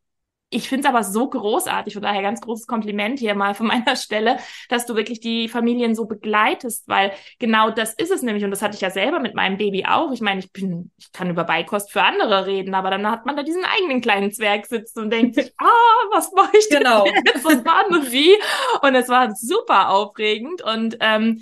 ich 0.54 0.68
finde 0.68 0.86
es 0.86 0.94
aber 0.94 1.02
so 1.02 1.28
großartig, 1.28 1.94
von 1.94 2.02
daher 2.02 2.22
ganz 2.22 2.40
großes 2.40 2.66
Kompliment 2.66 3.18
hier 3.18 3.34
mal 3.34 3.54
von 3.54 3.66
meiner 3.74 3.96
Stelle, 3.96 4.38
dass 4.68 4.86
du 4.86 4.94
wirklich 4.94 5.20
die 5.20 5.48
Familien 5.48 5.94
so 5.94 6.06
begleitest, 6.06 6.88
weil 6.88 7.12
genau 7.38 7.70
das 7.70 7.94
ist 7.94 8.10
es 8.10 8.22
nämlich. 8.22 8.44
Und 8.44 8.52
das 8.52 8.62
hatte 8.62 8.76
ich 8.76 8.80
ja 8.80 8.90
selber 8.90 9.18
mit 9.18 9.34
meinem 9.34 9.56
Baby 9.56 9.84
auch. 9.84 10.12
Ich 10.12 10.20
meine, 10.20 10.40
ich 10.40 10.52
bin, 10.52 10.92
ich 10.96 11.10
kann 11.12 11.28
über 11.28 11.44
Beikost 11.44 11.90
für 11.90 12.02
andere 12.02 12.46
reden, 12.46 12.74
aber 12.74 12.90
dann 12.90 13.10
hat 13.10 13.26
man 13.26 13.36
da 13.36 13.42
diesen 13.42 13.64
eigenen 13.64 14.00
kleinen 14.00 14.32
Zwerg 14.32 14.66
sitzen 14.66 15.00
und 15.00 15.10
denkt 15.10 15.34
sich, 15.34 15.52
ah, 15.58 15.66
was 16.12 16.30
mache 16.32 16.56
ich 16.56 16.68
denn 16.68 16.84
genau. 16.84 17.06
jetzt 17.06 17.44
und 17.44 17.64
wann 17.64 17.98
und 17.98 18.12
wie? 18.12 18.34
Und 18.82 18.94
es 18.94 19.08
war 19.08 19.34
super 19.34 19.90
aufregend 19.90 20.62
und 20.62 20.96
ähm, 21.00 21.40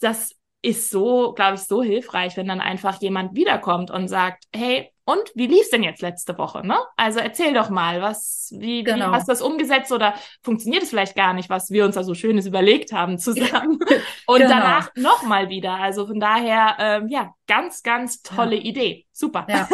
das 0.00 0.34
ist 0.60 0.90
so, 0.90 1.32
glaube 1.32 1.54
ich, 1.54 1.62
so 1.62 1.82
hilfreich, 1.82 2.36
wenn 2.36 2.48
dann 2.48 2.60
einfach 2.60 3.00
jemand 3.00 3.34
wiederkommt 3.34 3.90
und 3.90 4.08
sagt, 4.08 4.44
hey, 4.54 4.92
und 5.08 5.30
wie 5.36 5.46
lief's 5.46 5.70
denn 5.70 5.84
jetzt 5.84 6.02
letzte 6.02 6.36
Woche, 6.36 6.66
ne? 6.66 6.76
Also 6.96 7.20
erzähl 7.20 7.54
doch 7.54 7.70
mal, 7.70 8.02
was, 8.02 8.52
wie, 8.58 8.82
genau. 8.82 9.06
wie 9.06 9.14
hast 9.14 9.28
du 9.28 9.32
das 9.32 9.40
umgesetzt 9.40 9.92
oder 9.92 10.14
funktioniert 10.42 10.82
es 10.82 10.90
vielleicht 10.90 11.14
gar 11.14 11.32
nicht, 11.32 11.48
was 11.48 11.70
wir 11.70 11.84
uns 11.84 11.94
da 11.94 12.02
so 12.02 12.14
Schönes 12.14 12.44
überlegt 12.44 12.90
haben 12.90 13.16
zusammen? 13.16 13.78
Und 14.26 14.38
genau. 14.38 14.50
danach 14.50 14.90
nochmal 14.96 15.48
wieder. 15.48 15.74
Also 15.74 16.08
von 16.08 16.18
daher, 16.18 16.76
ähm, 16.80 17.08
ja, 17.08 17.32
ganz, 17.46 17.84
ganz 17.84 18.20
tolle 18.22 18.56
ja. 18.56 18.62
Idee. 18.62 19.06
Super. 19.12 19.46
Ja. 19.48 19.68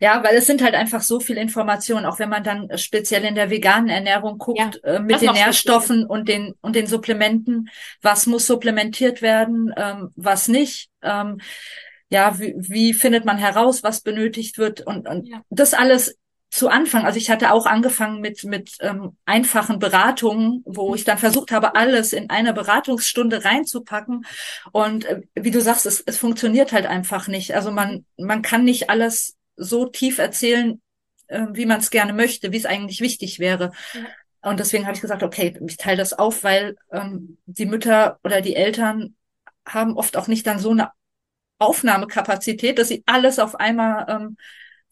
ja, 0.00 0.24
weil 0.24 0.34
es 0.34 0.46
sind 0.46 0.60
halt 0.60 0.74
einfach 0.74 1.02
so 1.02 1.20
viele 1.20 1.40
Informationen, 1.40 2.04
auch 2.04 2.18
wenn 2.18 2.28
man 2.28 2.42
dann 2.42 2.68
speziell 2.76 3.24
in 3.24 3.36
der 3.36 3.50
veganen 3.50 3.88
Ernährung 3.88 4.38
guckt, 4.38 4.58
ja, 4.58 4.72
äh, 4.82 4.98
mit 4.98 5.22
den 5.22 5.34
Nährstoffen 5.34 6.00
speziell. 6.00 6.10
und 6.10 6.28
den, 6.28 6.54
und 6.62 6.74
den 6.74 6.88
Supplementen, 6.88 7.68
was 8.02 8.26
muss 8.26 8.48
supplementiert 8.48 9.22
werden, 9.22 9.72
ähm, 9.76 10.10
was 10.16 10.48
nicht. 10.48 10.90
Ähm, 11.00 11.38
ja, 12.10 12.38
wie, 12.38 12.54
wie 12.56 12.94
findet 12.94 13.24
man 13.24 13.38
heraus, 13.38 13.82
was 13.82 14.00
benötigt 14.00 14.58
wird 14.58 14.80
und, 14.80 15.08
und 15.08 15.26
ja. 15.26 15.42
das 15.50 15.74
alles 15.74 16.16
zu 16.54 16.68
Anfang, 16.68 17.04
also 17.04 17.18
ich 17.18 17.30
hatte 17.30 17.50
auch 17.50 17.66
angefangen 17.66 18.20
mit 18.20 18.44
mit 18.44 18.76
ähm, 18.78 19.16
einfachen 19.24 19.80
Beratungen, 19.80 20.62
wo 20.64 20.90
mhm. 20.90 20.94
ich 20.94 21.02
dann 21.02 21.18
versucht 21.18 21.50
habe, 21.50 21.74
alles 21.74 22.12
in 22.12 22.30
einer 22.30 22.52
Beratungsstunde 22.52 23.44
reinzupacken. 23.44 24.24
Und 24.70 25.04
äh, 25.04 25.22
wie 25.34 25.50
du 25.50 25.60
sagst, 25.60 25.84
es, 25.84 26.00
es 26.06 26.16
funktioniert 26.16 26.72
halt 26.72 26.86
einfach 26.86 27.26
nicht. 27.26 27.56
Also 27.56 27.72
man 27.72 28.04
man 28.16 28.42
kann 28.42 28.62
nicht 28.62 28.88
alles 28.88 29.36
so 29.56 29.86
tief 29.86 30.18
erzählen, 30.18 30.80
äh, 31.26 31.46
wie 31.54 31.66
man 31.66 31.80
es 31.80 31.90
gerne 31.90 32.12
möchte, 32.12 32.52
wie 32.52 32.58
es 32.58 32.66
eigentlich 32.66 33.00
wichtig 33.00 33.40
wäre. 33.40 33.72
Ja. 33.92 34.50
Und 34.50 34.60
deswegen 34.60 34.84
habe 34.86 34.94
ich 34.94 35.02
gesagt, 35.02 35.24
okay, 35.24 35.58
ich 35.66 35.76
teile 35.76 35.96
das 35.96 36.12
auf, 36.12 36.44
weil 36.44 36.76
ähm, 36.92 37.38
die 37.46 37.66
Mütter 37.66 38.20
oder 38.22 38.40
die 38.42 38.54
Eltern 38.54 39.16
haben 39.66 39.96
oft 39.96 40.16
auch 40.16 40.28
nicht 40.28 40.46
dann 40.46 40.60
so 40.60 40.70
eine 40.70 40.90
Aufnahmekapazität, 41.64 42.78
dass 42.78 42.88
sie 42.88 43.02
alles 43.06 43.38
auf 43.38 43.56
einmal 43.56 44.06
ähm, 44.08 44.36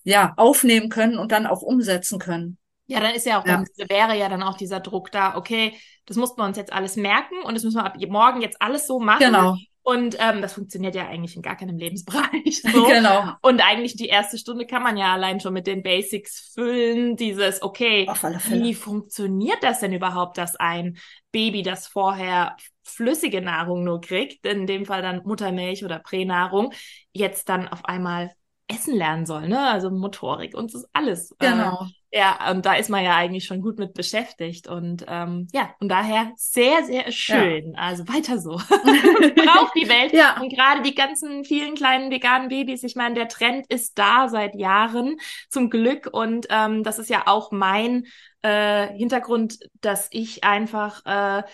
ja 0.04 0.32
aufnehmen 0.37 0.88
können 0.88 1.18
und 1.18 1.32
dann 1.32 1.46
auch 1.46 1.62
umsetzen 1.62 2.18
können. 2.18 2.58
Ja, 2.87 3.00
dann 3.00 3.14
ist 3.14 3.26
ja 3.26 3.40
auch, 3.40 3.46
ja. 3.46 3.64
Dann, 3.76 3.88
wäre 3.88 4.18
ja 4.18 4.28
dann 4.28 4.42
auch 4.42 4.56
dieser 4.56 4.80
Druck 4.80 5.12
da, 5.12 5.37
okay, 5.37 5.74
das 6.06 6.16
mussten 6.16 6.40
wir 6.40 6.44
uns 6.44 6.56
jetzt 6.56 6.72
alles 6.72 6.96
merken 6.96 7.37
und 7.44 7.54
das 7.54 7.62
müssen 7.62 7.78
wir 7.78 7.85
ab 7.85 7.96
morgen 8.08 8.42
jetzt 8.42 8.61
alles 8.61 8.87
so 8.87 8.98
machen. 8.98 9.24
Genau. 9.24 9.56
Und 9.85 10.16
ähm, 10.20 10.42
das 10.42 10.52
funktioniert 10.52 10.94
ja 10.94 11.08
eigentlich 11.08 11.35
in 11.35 11.42
gar 11.42 11.56
keinem 11.56 11.76
Lebensbereich. 11.76 12.62
So. 12.72 12.85
genau. 12.87 13.32
Und 13.40 13.61
eigentlich 13.61 13.96
die 13.96 14.06
erste 14.06 14.38
Stunde 14.38 14.66
kann 14.66 14.82
man 14.82 14.96
ja 14.96 15.12
allein 15.12 15.40
schon 15.40 15.52
mit 15.52 15.66
den 15.66 15.82
Basics 15.82 16.52
füllen. 16.54 17.16
Dieses, 17.16 17.62
okay, 17.62 18.06
wie 18.50 18.74
funktioniert 18.74 19.62
das 19.62 19.80
denn 19.80 19.92
überhaupt, 19.92 20.38
dass 20.38 20.56
ein 20.56 20.98
Baby, 21.32 21.62
das 21.62 21.87
vorher 21.87 22.56
flüssige 22.83 23.40
Nahrung 23.40 23.85
nur 23.85 24.01
kriegt, 24.01 24.45
in 24.47 24.66
dem 24.66 24.87
Fall 24.87 25.03
dann 25.03 25.23
Muttermilch 25.25 25.85
oder 25.85 25.99
Pränahrung, 25.99 26.73
jetzt 27.12 27.49
dann 27.49 27.68
auf 27.68 27.85
einmal 27.85 28.33
essen 28.68 28.95
lernen 28.97 29.27
soll, 29.27 29.49
ne? 29.49 29.68
Also 29.71 29.90
Motorik 29.90 30.57
und 30.57 30.75
das 30.75 30.87
alles. 30.92 31.33
Äh, 31.33 31.51
genau. 31.51 31.85
Äh, 31.85 32.01
ja, 32.14 32.51
und 32.51 32.66
da 32.66 32.75
ist 32.75 32.90
man 32.90 33.03
ja 33.03 33.16
eigentlich 33.16 33.46
schon 33.46 33.62
gut 33.62 33.79
mit 33.79 33.94
beschäftigt. 33.94 34.68
Und 34.68 35.07
ähm, 35.09 35.48
ja, 35.53 35.75
und 35.81 35.88
daher 35.88 36.31
sehr, 36.37 36.85
sehr 36.85 37.11
schön. 37.11 37.72
Ja. 37.72 37.79
Also 37.79 38.07
weiter 38.07 38.38
so. 38.38 38.51
braucht 38.59 39.75
die 39.75 39.88
Welt. 39.88 40.12
Ja. 40.12 40.38
Und 40.38 40.53
gerade 40.53 40.83
die 40.83 40.94
ganzen 40.94 41.42
vielen 41.44 41.75
kleinen 41.75 42.11
veganen 42.11 42.48
Babys, 42.48 42.83
ich 42.83 42.96
meine, 42.96 43.14
der 43.14 43.29
Trend 43.29 43.66
ist 43.68 43.98
da 43.98 44.29
seit 44.29 44.55
Jahren, 44.55 45.16
zum 45.48 45.70
Glück. 45.70 46.07
Und 46.12 46.48
ähm, 46.51 46.85
das 46.85 46.98
ist 46.98 47.09
ja 47.09 47.22
auch 47.27 47.51
mein 47.51 48.05
äh, 48.42 48.88
Hintergrund, 48.88 49.59
dass 49.81 50.09
ich 50.11 50.44
einfach 50.44 51.07
äh, 51.07 51.44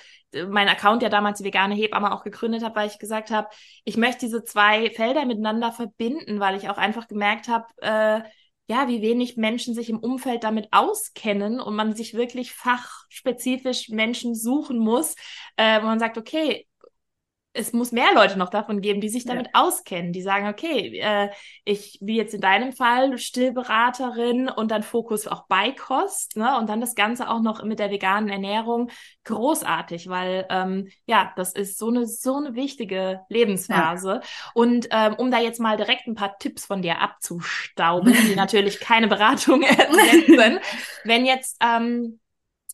mein 0.49 0.68
Account 0.68 1.03
ja 1.05 1.09
damals 1.09 1.38
die 1.38 1.44
vegane 1.44 1.77
Hebamme 1.77 2.12
auch 2.12 2.25
gegründet 2.25 2.64
habe, 2.64 2.75
weil 2.75 2.88
ich 2.88 2.99
gesagt 2.99 3.31
habe, 3.31 3.47
ich 3.85 3.97
möchte 3.97 4.27
diese 4.27 4.42
zwei 4.42 4.90
Felder 4.90 5.25
miteinander 5.25 5.71
verbinden, 5.71 6.40
weil 6.40 6.57
ich 6.57 6.68
auch 6.68 6.79
einfach 6.79 7.07
gemerkt 7.07 7.47
habe, 7.47 7.66
äh, 7.81 8.23
ja, 8.68 8.87
wie 8.87 9.02
wenig 9.02 9.37
Menschen 9.37 9.74
sich 9.74 9.88
im 9.88 9.98
Umfeld 9.98 10.44
damit 10.44 10.68
auskennen 10.72 11.59
und 11.59 11.74
man 11.74 11.96
sich 11.96 12.14
wirklich 12.14 12.52
fachspezifisch 12.52 13.88
Menschen 13.88 14.35
suchen 14.35 14.78
muss, 14.78 15.14
äh, 15.57 15.81
wo 15.81 15.87
man 15.87 15.98
sagt, 15.98 16.18
okay, 16.18 16.67
es 17.59 17.73
muss 17.73 17.92
mehr 17.92 18.14
Leute 18.14 18.38
noch 18.38 18.51
davon 18.51 18.81
geben, 18.81 19.01
die 19.01 19.09
sich 19.09 19.25
damit 19.25 19.47
ja. 19.47 19.62
auskennen, 19.62 20.12
die 20.12 20.23
sagen, 20.23 20.49
okay, 20.49 20.99
äh, 21.01 21.31
ich, 21.64 21.99
wie 22.01 22.16
jetzt 22.16 22.35
in 22.35 22.40
deinem 22.40 22.73
Fall, 22.73 23.18
Stillberaterin 23.18 24.49
und 24.49 24.71
dann 24.71 24.83
Fokus 24.83 25.27
auch 25.27 25.47
Beikost, 25.49 26.37
ne, 26.37 26.57
und 26.59 26.68
dann 26.68 26.81
das 26.81 26.94
Ganze 26.94 27.29
auch 27.29 27.40
noch 27.40 27.64
mit 27.64 27.79
der 27.79 27.90
veganen 27.90 28.31
Ernährung, 28.31 28.90
großartig, 29.25 30.09
weil, 30.09 30.47
ähm, 30.51 30.88
ja, 31.07 31.33
das 31.37 31.53
ist 31.53 31.79
so 31.79 31.88
eine, 31.88 32.07
so 32.07 32.37
eine 32.37 32.55
wichtige 32.55 33.21
Lebensphase. 33.29 34.21
Ja. 34.23 34.51
Und 34.55 34.88
ähm, 34.90 35.14
um 35.14 35.31
da 35.31 35.40
jetzt 35.40 35.61
mal 35.61 35.77
direkt 35.77 36.07
ein 36.07 36.14
paar 36.14 36.38
Tipps 36.38 36.64
von 36.64 36.83
dir 36.83 37.01
abzustauben, 37.01 38.14
die 38.29 38.35
natürlich 38.37 38.81
keine 38.81 39.09
Beratung 39.09 39.62
ersetzen, 39.62 40.61
wenn 41.05 41.27
jetzt, 41.27 41.57
ähm, 41.61 42.21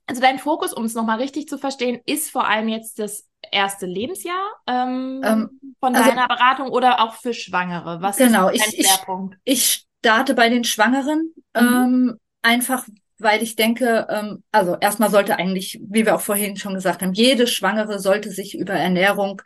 also 0.07 0.20
dein 0.20 0.38
Fokus, 0.38 0.75
um 0.75 0.85
es 0.85 0.94
nochmal 0.94 1.18
richtig 1.18 1.49
zu 1.49 1.57
verstehen, 1.57 2.01
ist 2.05 2.31
vor 2.31 2.47
allem 2.47 2.68
jetzt 2.68 2.99
das 2.99 3.27
erste 3.55 3.87
Lebensjahr 3.87 4.45
ähm, 4.67 5.23
ähm, 5.25 5.61
von 5.81 5.95
also, 5.95 6.11
deiner 6.11 6.29
Beratung 6.29 6.69
oder 6.69 7.03
auch 7.03 7.14
für 7.14 7.33
Schwangere? 7.33 8.03
Was 8.03 8.17
genau, 8.17 8.49
ist 8.49 8.64
dein 8.64 8.73
ich, 8.75 8.87
Schwerpunkt? 8.87 9.37
Ich, 9.45 9.55
ich 9.55 9.87
starte 10.05 10.35
bei 10.35 10.49
den 10.49 10.64
Schwangeren, 10.64 11.33
mhm. 11.55 11.61
ähm, 11.61 12.21
einfach 12.43 12.85
weil 13.19 13.43
ich 13.43 13.57
denke, 13.57 14.07
ähm, 14.11 14.43
also 14.53 14.77
erstmal 14.81 15.11
sollte 15.11 15.37
eigentlich, 15.37 15.81
wie 15.83 16.05
wir 16.05 16.17
auch 16.17 16.21
vorhin 16.21 16.57
schon 16.57 16.75
gesagt 16.75 17.03
haben, 17.03 17.12
jede 17.12 17.47
Schwangere 17.47 17.99
sollte 17.99 18.31
sich 18.31 18.59
über 18.59 18.75
Ernährung 18.75 19.40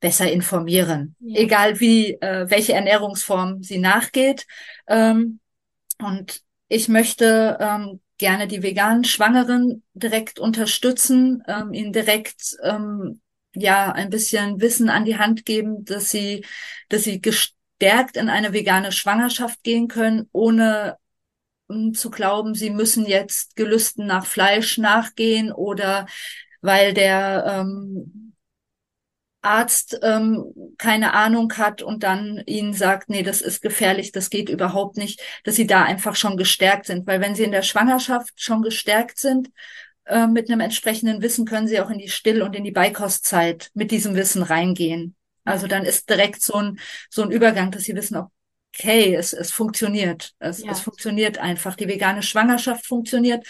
besser 0.00 0.30
informieren, 0.30 1.16
ja. 1.20 1.40
egal 1.40 1.80
wie 1.80 2.14
äh, 2.14 2.48
welche 2.48 2.72
Ernährungsform 2.72 3.62
sie 3.62 3.78
nachgeht. 3.78 4.46
Ähm, 4.86 5.40
und 6.00 6.40
ich 6.68 6.88
möchte 6.88 7.58
ähm, 7.60 8.00
gerne 8.18 8.48
die 8.48 8.62
veganen 8.62 9.04
Schwangeren 9.04 9.82
direkt 9.94 10.38
unterstützen, 10.38 11.42
ähm, 11.46 11.72
ihnen 11.72 11.92
direkt 11.92 12.56
ähm, 12.62 13.20
ja 13.54 13.92
ein 13.92 14.10
bisschen 14.10 14.60
Wissen 14.60 14.90
an 14.90 15.04
die 15.04 15.18
Hand 15.18 15.44
geben, 15.44 15.84
dass 15.84 16.10
sie, 16.10 16.44
dass 16.88 17.04
sie 17.04 17.20
gestärkt 17.20 18.16
in 18.16 18.28
eine 18.28 18.52
vegane 18.52 18.92
Schwangerschaft 18.92 19.62
gehen 19.62 19.88
können, 19.88 20.28
ohne 20.32 20.96
um, 21.68 21.94
zu 21.94 22.10
glauben, 22.10 22.54
sie 22.54 22.70
müssen 22.70 23.06
jetzt 23.06 23.56
Gelüsten 23.56 24.06
nach 24.06 24.26
Fleisch 24.26 24.78
nachgehen 24.78 25.52
oder 25.52 26.06
weil 26.60 26.94
der 26.94 27.44
ähm, 27.46 28.27
Arzt 29.40 29.98
ähm, 30.02 30.52
keine 30.78 31.14
Ahnung 31.14 31.56
hat 31.58 31.82
und 31.82 32.02
dann 32.02 32.42
ihnen 32.46 32.72
sagt, 32.72 33.08
nee, 33.08 33.22
das 33.22 33.40
ist 33.40 33.62
gefährlich, 33.62 34.10
das 34.10 34.30
geht 34.30 34.48
überhaupt 34.48 34.96
nicht, 34.96 35.22
dass 35.44 35.54
sie 35.54 35.66
da 35.66 35.84
einfach 35.84 36.16
schon 36.16 36.36
gestärkt 36.36 36.86
sind. 36.86 37.06
Weil 37.06 37.20
wenn 37.20 37.34
sie 37.34 37.44
in 37.44 37.52
der 37.52 37.62
Schwangerschaft 37.62 38.32
schon 38.36 38.62
gestärkt 38.62 39.18
sind, 39.18 39.50
äh, 40.06 40.26
mit 40.26 40.50
einem 40.50 40.60
entsprechenden 40.60 41.22
Wissen, 41.22 41.44
können 41.44 41.68
sie 41.68 41.80
auch 41.80 41.90
in 41.90 41.98
die 41.98 42.08
Still- 42.08 42.42
und 42.42 42.56
in 42.56 42.64
die 42.64 42.72
Beikostzeit 42.72 43.70
mit 43.74 43.90
diesem 43.90 44.16
Wissen 44.16 44.42
reingehen. 44.42 45.14
Also 45.44 45.66
dann 45.66 45.84
ist 45.84 46.10
direkt 46.10 46.42
so 46.42 46.54
ein, 46.54 46.78
so 47.08 47.22
ein 47.22 47.30
Übergang, 47.30 47.70
dass 47.70 47.84
sie 47.84 47.94
wissen, 47.94 48.18
okay, 48.74 49.14
es, 49.14 49.32
es 49.32 49.50
funktioniert. 49.50 50.34
Es, 50.38 50.62
ja. 50.62 50.72
es 50.72 50.80
funktioniert 50.80 51.38
einfach. 51.38 51.76
Die 51.76 51.88
vegane 51.88 52.22
Schwangerschaft 52.22 52.86
funktioniert, 52.86 53.46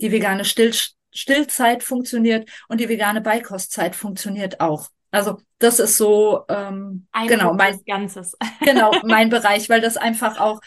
die 0.00 0.12
vegane 0.12 0.44
Still 0.44 0.72
Stillzeit 1.12 1.82
funktioniert 1.82 2.46
und 2.68 2.78
die 2.78 2.90
vegane 2.90 3.22
Beikostzeit 3.22 3.96
funktioniert 3.96 4.60
auch. 4.60 4.90
Also 5.10 5.38
das 5.58 5.78
ist 5.78 5.96
so 5.96 6.44
ähm, 6.48 7.06
Ein 7.12 7.28
genau 7.28 7.54
mein 7.54 7.80
Ganzes. 7.86 8.36
genau 8.60 8.92
mein 9.04 9.30
Bereich, 9.30 9.68
weil 9.68 9.80
das 9.80 9.96
einfach 9.96 10.38
auch 10.40 10.60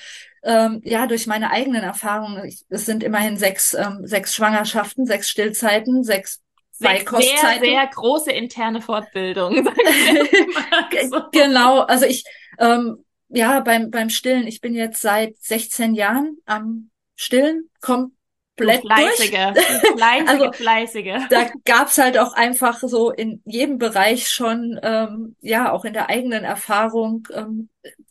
ähm, 0.43 0.81
ja 0.83 1.07
durch 1.07 1.27
meine 1.27 1.51
eigenen 1.51 1.83
Erfahrungen. 1.83 2.45
Ich, 2.45 2.63
es 2.69 2.85
sind 2.85 3.03
immerhin 3.03 3.37
sechs 3.37 3.73
ähm, 3.73 4.01
sechs 4.03 4.33
Schwangerschaften, 4.33 5.05
sechs 5.05 5.29
Stillzeiten, 5.29 6.03
sechs 6.03 6.41
Beikostzeiten. 6.79 7.61
Sehr 7.61 7.71
sehr 7.71 7.87
große 7.87 8.31
interne 8.31 8.81
Fortbildung. 8.81 9.55
genau, 11.31 11.81
also 11.81 12.05
ich 12.05 12.23
ähm, 12.57 13.03
ja 13.27 13.59
beim 13.59 13.91
beim 13.91 14.09
Stillen. 14.09 14.47
Ich 14.47 14.61
bin 14.61 14.73
jetzt 14.73 15.01
seit 15.01 15.37
16 15.39 15.93
Jahren 15.93 16.37
am 16.45 16.89
Stillen, 17.15 17.69
kommt 17.81 18.13
komplett 18.59 18.81
fleißige, 18.81 19.53
durch. 19.53 19.93
Fleißige, 19.97 20.29
also, 20.29 20.51
fleißige. 20.51 21.27
Da 21.29 21.49
gab's 21.65 21.97
halt 21.97 22.17
auch 22.17 22.33
einfach 22.33 22.79
so 22.79 23.11
in 23.11 23.41
jedem 23.45 23.77
Bereich 23.77 24.29
schon, 24.29 24.79
ähm, 24.83 25.35
ja, 25.41 25.71
auch 25.71 25.85
in 25.85 25.93
der 25.93 26.09
eigenen 26.09 26.43
Erfahrung, 26.43 27.27
ähm, 27.33 27.69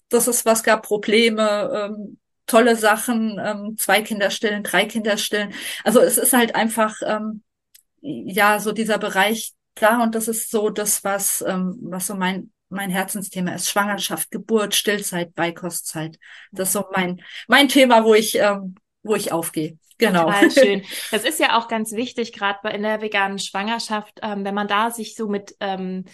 dass 0.09 0.27
es 0.27 0.45
was 0.45 0.63
gab, 0.63 0.83
Probleme, 0.83 1.91
ähm, 1.91 2.19
tolle 2.47 2.77
Sachen, 2.77 3.41
ähm, 3.45 3.77
zwei 3.79 4.03
Kinder 4.03 4.31
stillen, 4.31 4.63
drei 4.63 4.87
Kinder 4.87 5.17
stillen. 5.19 5.53
Also 5.85 6.01
es 6.01 6.19
ist 6.19 6.33
halt 6.33 6.55
einfach, 6.55 6.95
ähm, 7.07 7.43
ja, 8.01 8.59
so 8.59 8.73
dieser 8.73 8.99
Bereich 8.99 9.53
da 9.75 10.03
und 10.03 10.15
das 10.15 10.29
ist 10.29 10.51
so 10.51 10.71
das, 10.71 11.05
was, 11.05 11.43
ähm, 11.47 11.79
was 11.83 12.07
so 12.07 12.15
mein, 12.15 12.51
mein 12.69 12.91
Herzensthema 12.91 13.55
ist. 13.55 13.71
Schwangerschaft, 13.71 14.31
Geburt, 14.31 14.75
Stillzeit, 14.75 15.35
Beikostzeit. 15.35 16.19
Das 16.53 16.69
ist 16.69 16.73
so 16.73 16.87
mein, 16.93 17.23
mein 17.47 17.69
Thema, 17.69 18.05
wo 18.05 18.15
ich, 18.15 18.37
ähm, 18.37 18.75
wo 19.03 19.15
ich 19.15 19.33
aufgehe. 19.33 19.79
Genau. 19.99 20.25
Total 20.27 20.51
schön. 20.51 20.83
Das 21.11 21.25
ist 21.25 21.41
ja 21.41 21.59
auch 21.59 21.69
ganz 21.69 21.93
wichtig, 21.93 22.33
gerade 22.33 22.69
in 22.71 22.83
der 22.83 23.01
veganen 23.01 23.39
Schwangerschaft, 23.39 24.21
ähm, 24.23 24.45
wenn 24.45 24.55
man 24.55 24.69
da 24.69 24.91
sich 24.91 25.15
so 25.15 25.29
mit 25.29 25.55
ähm, 25.61 26.05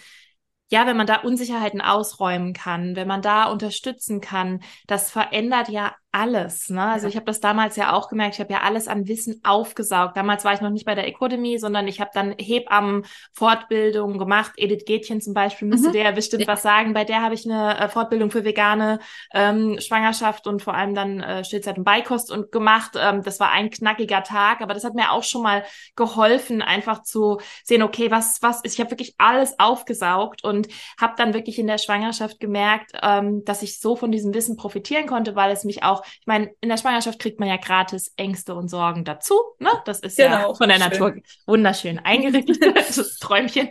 ja, 0.71 0.87
wenn 0.87 0.97
man 0.97 1.07
da 1.07 1.17
Unsicherheiten 1.17 1.79
ausräumen 1.79 2.53
kann, 2.53 2.95
wenn 2.95 3.07
man 3.07 3.21
da 3.21 3.45
unterstützen 3.45 4.19
kann, 4.19 4.63
das 4.87 5.11
verändert 5.11 5.69
ja 5.69 5.95
alles. 6.15 6.69
Ne? 6.69 6.81
Also 6.81 7.07
ja. 7.07 7.09
ich 7.09 7.15
habe 7.17 7.25
das 7.25 7.41
damals 7.41 7.75
ja 7.75 7.91
auch 7.91 8.07
gemerkt, 8.07 8.35
ich 8.35 8.39
habe 8.39 8.53
ja 8.53 8.61
alles 8.61 8.87
an 8.87 9.05
Wissen 9.09 9.41
aufgesaugt. 9.43 10.15
Damals 10.15 10.45
war 10.45 10.53
ich 10.53 10.61
noch 10.61 10.69
nicht 10.69 10.85
bei 10.85 10.95
der 10.95 11.07
Academy, 11.07 11.59
sondern 11.59 11.89
ich 11.89 11.99
habe 11.99 12.11
dann 12.13 12.33
Hebammen-Fortbildungen 12.39 14.17
gemacht. 14.17 14.53
Edith 14.55 14.85
Gätchen 14.85 15.19
zum 15.19 15.33
Beispiel 15.33 15.67
müsste 15.67 15.89
mhm. 15.89 15.93
der 15.93 16.13
bestimmt 16.13 16.43
ja. 16.43 16.47
was 16.47 16.61
sagen. 16.61 16.93
Bei 16.93 17.03
der 17.03 17.21
habe 17.21 17.35
ich 17.35 17.45
eine 17.45 17.77
äh, 17.77 17.89
Fortbildung 17.89 18.31
für 18.31 18.45
vegane 18.45 18.99
ähm, 19.33 19.77
Schwangerschaft 19.81 20.47
und 20.47 20.61
vor 20.61 20.73
allem 20.73 20.95
dann 20.95 21.19
äh, 21.19 21.43
Stillzeit 21.43 21.77
und 21.77 21.83
Beikost 21.83 22.31
und 22.31 22.49
gemacht. 22.49 22.91
Ähm, 22.97 23.21
das 23.21 23.41
war 23.41 23.51
ein 23.51 23.69
knackiger 23.69 24.23
Tag, 24.23 24.61
aber 24.61 24.73
das 24.73 24.85
hat 24.85 24.95
mir 24.95 25.11
auch 25.11 25.23
schon 25.23 25.43
mal 25.43 25.65
geholfen, 25.97 26.61
einfach 26.61 27.03
zu 27.03 27.39
sehen, 27.65 27.83
okay, 27.83 28.09
was 28.09 28.41
was 28.41 28.61
ist. 28.61 28.75
Ich 28.75 28.79
habe 28.79 28.91
wirklich 28.91 29.15
alles 29.17 29.59
aufgesaugt 29.59 30.45
und 30.45 30.69
habe 30.97 31.15
dann 31.17 31.33
wirklich 31.33 31.59
in 31.59 31.67
der 31.67 31.77
Schwangerschaft 31.77 32.39
gemerkt, 32.39 32.93
ähm, 33.03 33.43
dass 33.43 33.63
ich 33.63 33.81
so 33.81 33.97
von 33.97 34.13
diesem 34.13 34.33
Wissen 34.33 34.55
profitieren 34.55 35.07
konnte, 35.07 35.35
weil 35.35 35.51
es 35.51 35.65
mich 35.65 35.83
auch 35.83 36.04
ich 36.19 36.27
meine, 36.27 36.51
in 36.61 36.69
der 36.69 36.77
Schwangerschaft 36.77 37.19
kriegt 37.19 37.39
man 37.39 37.49
ja 37.49 37.57
gratis 37.57 38.13
Ängste 38.17 38.55
und 38.55 38.69
Sorgen 38.69 39.03
dazu. 39.03 39.35
Ne? 39.59 39.69
Das 39.85 39.99
ist 39.99 40.17
genau, 40.17 40.49
ja 40.49 40.53
von 40.53 40.69
der 40.69 40.79
schön. 40.79 40.89
Natur 40.89 41.13
wunderschön 41.45 41.99
eingerichtet, 41.99 42.57
das 42.75 43.17
Träumchen. 43.19 43.69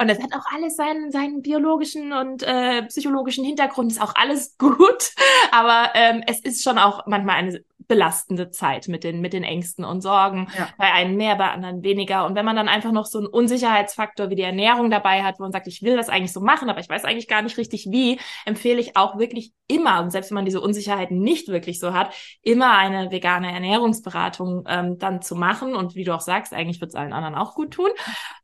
Und 0.00 0.08
es 0.08 0.22
hat 0.22 0.32
auch 0.32 0.44
alles 0.54 0.76
seinen, 0.76 1.10
seinen 1.10 1.42
biologischen 1.42 2.12
und 2.12 2.42
äh, 2.42 2.82
psychologischen 2.84 3.44
Hintergrund, 3.44 3.92
ist 3.92 4.00
auch 4.00 4.14
alles 4.14 4.56
gut. 4.58 5.12
Aber 5.50 5.90
ähm, 5.94 6.22
es 6.26 6.40
ist 6.40 6.62
schon 6.62 6.78
auch 6.78 7.06
manchmal 7.06 7.36
eine 7.36 7.64
belastende 7.86 8.50
Zeit 8.50 8.88
mit 8.88 9.04
den, 9.04 9.20
mit 9.20 9.32
den 9.32 9.44
Ängsten 9.44 9.84
und 9.84 10.00
Sorgen. 10.00 10.48
Ja. 10.56 10.68
Bei 10.78 10.92
einem 10.92 11.16
mehr, 11.16 11.36
bei 11.36 11.50
anderen 11.50 11.82
weniger. 11.82 12.26
Und 12.26 12.34
wenn 12.34 12.44
man 12.44 12.56
dann 12.56 12.68
einfach 12.68 12.92
noch 12.92 13.06
so 13.06 13.18
einen 13.18 13.26
Unsicherheitsfaktor 13.26 14.30
wie 14.30 14.36
die 14.36 14.42
Ernährung 14.42 14.90
dabei 14.90 15.22
hat, 15.22 15.38
wo 15.38 15.42
man 15.42 15.52
sagt, 15.52 15.66
ich 15.66 15.82
will 15.82 15.96
das 15.96 16.08
eigentlich 16.08 16.32
so 16.32 16.40
machen, 16.40 16.70
aber 16.70 16.80
ich 16.80 16.88
weiß 16.88 17.04
eigentlich 17.04 17.28
gar 17.28 17.42
nicht 17.42 17.56
richtig 17.56 17.88
wie, 17.90 18.18
empfehle 18.44 18.80
ich 18.80 18.96
auch 18.96 19.18
wirklich 19.18 19.52
immer, 19.66 20.02
und 20.02 20.10
selbst 20.10 20.30
wenn 20.30 20.36
man 20.36 20.44
diese 20.44 20.60
Unsicherheiten 20.60 21.20
nicht 21.20 21.48
wirklich 21.48 21.80
so 21.80 21.94
hat, 21.94 22.14
immer 22.42 22.76
eine 22.76 23.10
vegane 23.10 23.52
Ernährungsberatung 23.52 24.64
ähm, 24.68 24.98
dann 24.98 25.22
zu 25.22 25.36
machen. 25.36 25.74
Und 25.74 25.94
wie 25.94 26.04
du 26.04 26.14
auch 26.14 26.20
sagst, 26.20 26.52
eigentlich 26.52 26.80
wird 26.80 26.90
es 26.90 26.94
allen 26.94 27.12
anderen 27.12 27.34
auch 27.34 27.54
gut 27.54 27.72
tun. 27.72 27.90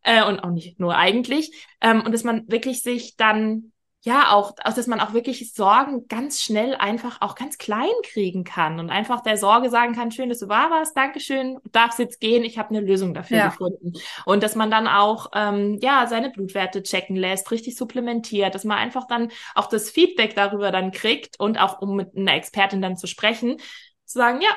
Äh, 0.03 0.25
und 0.25 0.41
auch 0.41 0.51
nicht 0.51 0.81
nur 0.81 0.97
eigentlich. 0.97 1.69
Ähm, 1.81 2.03
und 2.03 2.13
dass 2.13 2.25
man 2.25 2.45
wirklich 2.49 2.83
sich 2.83 3.17
dann 3.17 3.73
ja, 4.03 4.33
auch, 4.33 4.55
dass 4.55 4.87
man 4.87 4.99
auch 4.99 5.13
wirklich 5.13 5.53
Sorgen 5.53 6.09
ganz 6.09 6.41
schnell 6.41 6.75
einfach 6.75 7.21
auch 7.21 7.35
ganz 7.35 7.59
klein 7.59 7.91
kriegen 8.03 8.45
kann 8.45 8.81
und 8.81 8.89
einfach 8.89 9.21
der 9.21 9.37
Sorge 9.37 9.69
sagen 9.69 9.95
kann, 9.95 10.11
schön, 10.11 10.31
dass 10.31 10.39
du 10.39 10.49
wahr 10.49 10.71
warst, 10.71 10.97
Dankeschön, 10.97 11.59
darfst 11.71 11.99
jetzt 11.99 12.19
gehen, 12.19 12.43
ich 12.43 12.57
habe 12.57 12.71
eine 12.71 12.81
Lösung 12.81 13.13
dafür 13.13 13.37
ja. 13.37 13.49
gefunden. 13.49 13.93
Und 14.25 14.43
dass 14.43 14.55
man 14.55 14.71
dann 14.71 14.89
auch, 14.89 15.31
ähm, 15.35 15.79
ja, 15.83 16.07
seine 16.07 16.31
Blutwerte 16.31 16.83
checken 16.83 17.15
lässt, 17.15 17.51
richtig 17.51 17.77
supplementiert, 17.77 18.55
dass 18.55 18.65
man 18.65 18.79
einfach 18.79 19.07
dann 19.07 19.31
auch 19.55 19.67
das 19.67 19.91
Feedback 19.91 20.35
darüber 20.35 20.71
dann 20.71 20.93
kriegt 20.93 21.39
und 21.39 21.59
auch, 21.61 21.83
um 21.83 21.95
mit 21.95 22.17
einer 22.17 22.35
Expertin 22.35 22.81
dann 22.81 22.97
zu 22.97 23.07
sprechen, 23.07 23.59
zu 24.07 24.19
sagen, 24.19 24.41
ja, 24.41 24.49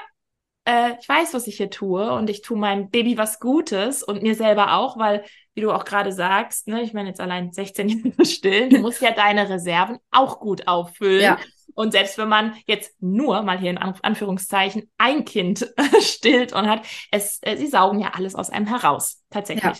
äh, 0.66 0.94
ich 1.00 1.08
weiß, 1.08 1.34
was 1.34 1.48
ich 1.48 1.58
hier 1.58 1.70
tue 1.70 2.12
und 2.14 2.30
ich 2.30 2.42
tue 2.42 2.58
meinem 2.58 2.90
Baby 2.90 3.18
was 3.18 3.40
Gutes 3.40 4.04
und 4.04 4.24
mir 4.24 4.36
selber 4.36 4.76
auch, 4.76 4.98
weil 4.98 5.24
wie 5.54 5.62
du 5.62 5.72
auch 5.72 5.86
gerade 5.86 6.12
sagst, 6.12 6.68
ne, 6.68 6.82
ich 6.82 6.94
meine 6.94 7.10
jetzt 7.10 7.22
allein 7.22 7.52
16 7.52 7.90
Jahre 8.06 8.26
stillen, 8.26 8.70
du 8.70 8.80
musst 8.80 9.02
ja 9.02 9.12
deine 9.12 9.50
Reserven 9.50 9.98
auch 10.12 10.40
gut 10.40 10.68
auffüllen. 10.68 11.22
Ja. 11.22 11.40
Und 11.76 11.92
selbst 11.92 12.18
wenn 12.18 12.30
man 12.30 12.56
jetzt 12.68 13.02
nur 13.02 13.42
mal 13.42 13.60
hier 13.60 13.72
in 13.72 13.78
Anführungszeichen 13.78 14.92
ein 14.98 15.26
Kind 15.26 15.74
stillt 16.02 16.54
und 16.54 16.70
hat, 16.70 16.86
es, 17.12 17.40
äh, 17.42 17.58
sie 17.58 17.68
saugen 17.68 18.00
ja 18.00 18.12
alles 18.14 18.36
aus 18.36 18.50
einem 18.50 18.68
heraus, 18.68 19.24
tatsächlich. 19.30 19.64
Ja. 19.64 19.74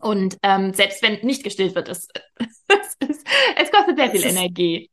Und 0.00 0.38
ähm, 0.42 0.72
selbst 0.72 1.02
wenn 1.02 1.20
nicht 1.20 1.44
gestillt 1.44 1.74
wird, 1.74 1.88
es, 1.88 2.08
es, 2.38 2.96
es, 3.00 3.24
es 3.56 3.70
kostet 3.70 3.96
sehr 3.96 4.10
viel 4.10 4.24
Energie. 4.24 4.90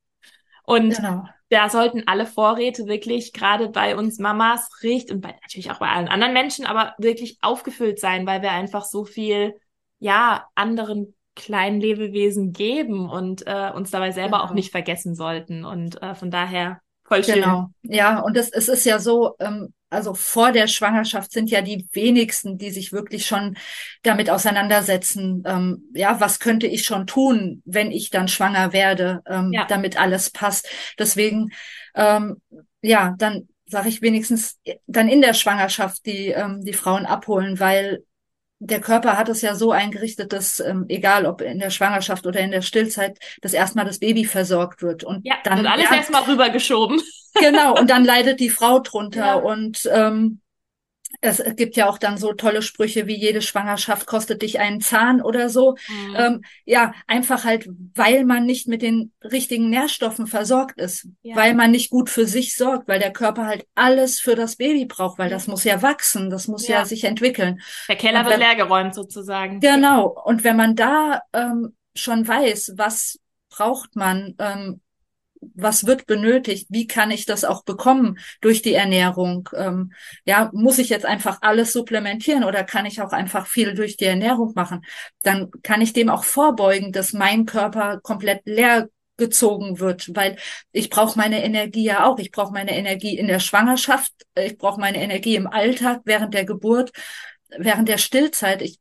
Und 0.63 0.95
genau. 0.95 1.23
Da 1.49 1.69
sollten 1.69 2.03
alle 2.07 2.25
Vorräte 2.25 2.87
wirklich, 2.87 3.31
gerade 3.33 3.69
bei 3.69 3.95
uns 3.95 4.19
Mamas, 4.19 4.69
richtig 4.83 5.15
und 5.15 5.21
bei, 5.21 5.31
natürlich 5.41 5.71
auch 5.71 5.79
bei 5.79 5.87
allen 5.87 6.07
anderen 6.07 6.33
Menschen, 6.33 6.65
aber 6.65 6.93
wirklich 6.97 7.37
aufgefüllt 7.41 7.99
sein, 7.99 8.25
weil 8.25 8.41
wir 8.41 8.51
einfach 8.51 8.83
so 8.83 9.05
viel 9.05 9.55
ja, 9.99 10.47
anderen 10.55 11.15
kleinen 11.35 11.79
Lebewesen 11.79 12.51
geben 12.51 13.09
und 13.09 13.45
äh, 13.45 13.71
uns 13.73 13.91
dabei 13.91 14.11
selber 14.11 14.37
genau. 14.37 14.49
auch 14.49 14.53
nicht 14.53 14.71
vergessen 14.71 15.15
sollten. 15.15 15.63
Und 15.63 16.01
äh, 16.01 16.15
von 16.15 16.31
daher 16.31 16.81
voll 17.05 17.23
schön. 17.23 17.35
Genau. 17.35 17.67
Ja, 17.83 18.19
und 18.19 18.35
es, 18.35 18.49
es 18.49 18.67
ist 18.67 18.85
ja 18.85 18.99
so, 18.99 19.35
ähm, 19.39 19.73
also 19.89 20.13
vor 20.13 20.51
der 20.51 20.67
Schwangerschaft 20.67 21.31
sind 21.31 21.49
ja 21.49 21.61
die 21.61 21.87
wenigsten, 21.93 22.57
die 22.57 22.71
sich 22.71 22.91
wirklich 22.91 23.25
schon 23.25 23.57
damit 24.03 24.29
auseinandersetzen. 24.29 25.43
Ähm, 25.45 25.83
ja, 25.93 26.19
was 26.19 26.39
könnte 26.39 26.67
ich 26.67 26.83
schon 26.83 27.07
tun, 27.07 27.61
wenn 27.65 27.91
ich 27.91 28.09
dann 28.09 28.27
schwanger 28.27 28.73
werde, 28.73 29.21
ähm, 29.25 29.51
ja. 29.53 29.65
damit 29.65 29.99
alles 29.99 30.29
passt. 30.29 30.67
Deswegen, 30.99 31.51
ähm, 31.95 32.41
ja, 32.81 33.15
dann 33.17 33.47
sage 33.65 33.89
ich 33.89 34.01
wenigstens 34.01 34.59
dann 34.87 35.09
in 35.09 35.21
der 35.21 35.33
Schwangerschaft 35.33 36.05
die 36.05 36.29
ähm, 36.29 36.63
die 36.63 36.73
Frauen 36.73 37.05
abholen, 37.05 37.59
weil 37.59 38.03
der 38.59 38.81
Körper 38.81 39.17
hat 39.17 39.29
es 39.29 39.41
ja 39.41 39.55
so 39.55 39.71
eingerichtet, 39.71 40.33
dass 40.33 40.59
ähm, 40.59 40.85
egal 40.87 41.25
ob 41.25 41.41
in 41.41 41.59
der 41.59 41.69
Schwangerschaft 41.69 42.25
oder 42.25 42.39
in 42.39 42.51
der 42.51 42.61
Stillzeit, 42.61 43.19
dass 43.41 43.53
erstmal 43.53 43.85
das 43.85 43.99
Baby 43.99 44.25
versorgt 44.25 44.81
wird 44.81 45.03
und 45.03 45.25
ja, 45.25 45.35
dann 45.43 45.59
wird 45.59 45.67
alles 45.67 45.89
ja, 45.89 45.97
erstmal 45.97 46.23
rübergeschoben. 46.23 46.99
Genau 47.39 47.77
und 47.79 47.89
dann 47.89 48.03
leidet 48.03 48.39
die 48.39 48.49
Frau 48.49 48.79
drunter 48.79 49.25
ja. 49.25 49.35
und 49.35 49.89
ähm, 49.91 50.41
es 51.21 51.41
gibt 51.55 51.75
ja 51.75 51.89
auch 51.89 51.97
dann 51.97 52.17
so 52.17 52.33
tolle 52.33 52.61
Sprüche 52.61 53.07
wie 53.07 53.15
jede 53.15 53.41
Schwangerschaft 53.41 54.05
kostet 54.05 54.41
dich 54.41 54.59
einen 54.59 54.81
Zahn 54.81 55.21
oder 55.21 55.49
so. 55.49 55.75
Mhm. 55.87 56.15
Ähm, 56.15 56.41
ja, 56.65 56.93
einfach 57.07 57.43
halt, 57.43 57.67
weil 57.95 58.25
man 58.25 58.45
nicht 58.45 58.67
mit 58.67 58.81
den 58.81 59.11
richtigen 59.23 59.69
Nährstoffen 59.69 60.27
versorgt 60.27 60.79
ist, 60.79 61.07
ja. 61.23 61.35
weil 61.35 61.55
man 61.55 61.71
nicht 61.71 61.89
gut 61.89 62.09
für 62.09 62.27
sich 62.27 62.55
sorgt, 62.55 62.87
weil 62.87 62.99
der 62.99 63.13
Körper 63.13 63.45
halt 63.45 63.65
alles 63.73 64.19
für 64.19 64.35
das 64.35 64.57
Baby 64.57 64.85
braucht, 64.85 65.17
weil 65.17 65.29
das 65.29 65.47
muss 65.47 65.63
ja 65.63 65.81
wachsen, 65.81 66.29
das 66.29 66.47
muss 66.47 66.67
ja, 66.67 66.79
ja 66.79 66.85
sich 66.85 67.03
entwickeln. 67.03 67.61
Der 67.87 67.95
Keller 67.95 68.19
wenn, 68.19 68.31
wird 68.31 68.39
leergeräumt 68.39 68.93
sozusagen. 68.93 69.59
Genau. 69.59 70.07
Und 70.25 70.43
wenn 70.43 70.55
man 70.55 70.75
da 70.75 71.21
ähm, 71.33 71.75
schon 71.95 72.27
weiß, 72.27 72.73
was 72.75 73.19
braucht 73.49 73.95
man, 73.95 74.35
ähm, 74.39 74.81
was 75.41 75.85
wird 75.85 76.05
benötigt, 76.05 76.67
wie 76.69 76.87
kann 76.87 77.11
ich 77.11 77.25
das 77.25 77.43
auch 77.43 77.63
bekommen 77.63 78.17
durch 78.41 78.61
die 78.61 78.73
Ernährung? 78.73 79.49
Ähm, 79.55 79.93
ja, 80.25 80.49
muss 80.53 80.77
ich 80.77 80.89
jetzt 80.89 81.05
einfach 81.05 81.39
alles 81.41 81.73
supplementieren 81.73 82.43
oder 82.43 82.63
kann 82.63 82.85
ich 82.85 83.01
auch 83.01 83.11
einfach 83.11 83.47
viel 83.47 83.73
durch 83.73 83.97
die 83.97 84.05
Ernährung 84.05 84.53
machen? 84.55 84.85
Dann 85.23 85.49
kann 85.63 85.81
ich 85.81 85.93
dem 85.93 86.09
auch 86.09 86.23
vorbeugen, 86.23 86.91
dass 86.91 87.13
mein 87.13 87.45
Körper 87.45 87.99
komplett 88.01 88.41
leer 88.45 88.89
gezogen 89.17 89.79
wird, 89.79 90.15
weil 90.15 90.37
ich 90.71 90.89
brauche 90.89 91.17
meine 91.17 91.43
Energie 91.43 91.83
ja 91.83 92.05
auch. 92.05 92.19
Ich 92.19 92.31
brauche 92.31 92.53
meine 92.53 92.77
Energie 92.77 93.17
in 93.17 93.27
der 93.27 93.39
Schwangerschaft, 93.39 94.13
ich 94.35 94.57
brauche 94.57 94.79
meine 94.79 95.01
Energie 95.01 95.35
im 95.35 95.47
Alltag, 95.47 96.01
während 96.05 96.33
der 96.33 96.45
Geburt, 96.45 96.91
während 97.57 97.89
der 97.89 97.97
Stillzeit. 97.97 98.61
Ich, 98.61 98.79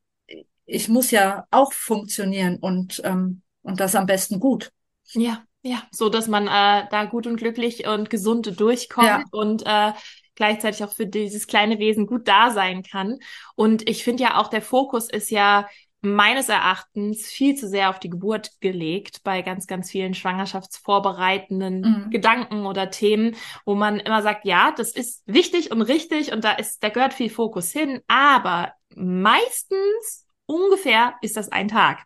ich 0.67 0.89
muss 0.89 1.11
ja 1.11 1.47
auch 1.51 1.73
funktionieren 1.73 2.57
und, 2.57 3.01
ähm, 3.05 3.43
und 3.63 3.81
das 3.81 3.95
am 3.95 4.07
besten 4.07 4.39
gut. 4.39 4.73
Ja, 5.13 5.43
ja, 5.63 5.83
so 5.91 6.09
dass 6.09 6.29
man 6.29 6.47
äh, 6.47 6.87
da 6.91 7.05
gut 7.05 7.27
und 7.27 7.37
glücklich 7.37 7.87
und 7.87 8.11
gesund 8.11 8.59
durchkommt 8.59 9.07
ja. 9.07 9.25
und 9.33 9.65
äh, 9.67 9.93
gleichzeitig 10.37 10.85
auch 10.85 10.93
für 10.93 11.07
dieses 11.07 11.47
kleine 11.47 11.79
Wesen 11.79 12.07
gut 12.07 12.29
da 12.29 12.51
sein 12.51 12.83
kann. 12.83 13.19
Und 13.57 13.89
ich 13.89 14.05
finde 14.05 14.23
ja 14.23 14.39
auch, 14.39 14.49
der 14.49 14.63
Fokus 14.63 15.11
ist 15.11 15.31
ja 15.31 15.67
meines 16.03 16.49
Erachtens 16.49 17.27
viel 17.27 17.57
zu 17.57 17.69
sehr 17.69 17.91
auf 17.91 17.99
die 17.99 18.11
Geburt 18.11 18.51
gelegt 18.61 19.23
bei 19.25 19.43
ganz, 19.43 19.67
ganz 19.67 19.91
vielen 19.91 20.15
schwangerschaftsvorbereitenden 20.15 21.81
mhm. 21.81 22.11
Gedanken 22.11 22.67
oder 22.67 22.91
Themen, 22.91 23.35
wo 23.65 23.75
man 23.75 23.99
immer 23.99 24.23
sagt, 24.23 24.45
ja, 24.45 24.73
das 24.77 24.93
ist 24.93 25.23
wichtig 25.27 25.73
und 25.73 25.83
richtig 25.83 26.33
und 26.33 26.45
da 26.45 26.53
ist, 26.53 26.83
da 26.83 26.91
gehört 26.91 27.15
viel 27.15 27.31
Fokus 27.31 27.73
hin, 27.73 28.01
aber 28.07 28.73
meistens 28.95 30.27
ungefähr 30.47 31.15
ist 31.23 31.37
das 31.37 31.51
ein 31.51 31.69
Tag 31.69 32.05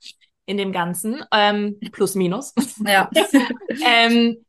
in 0.51 0.57
dem 0.57 0.73
Ganzen, 0.73 1.23
ähm, 1.33 1.79
plus 1.93 2.17
minus. 2.17 2.53
Ja. 2.85 3.09
ähm, 3.87 4.45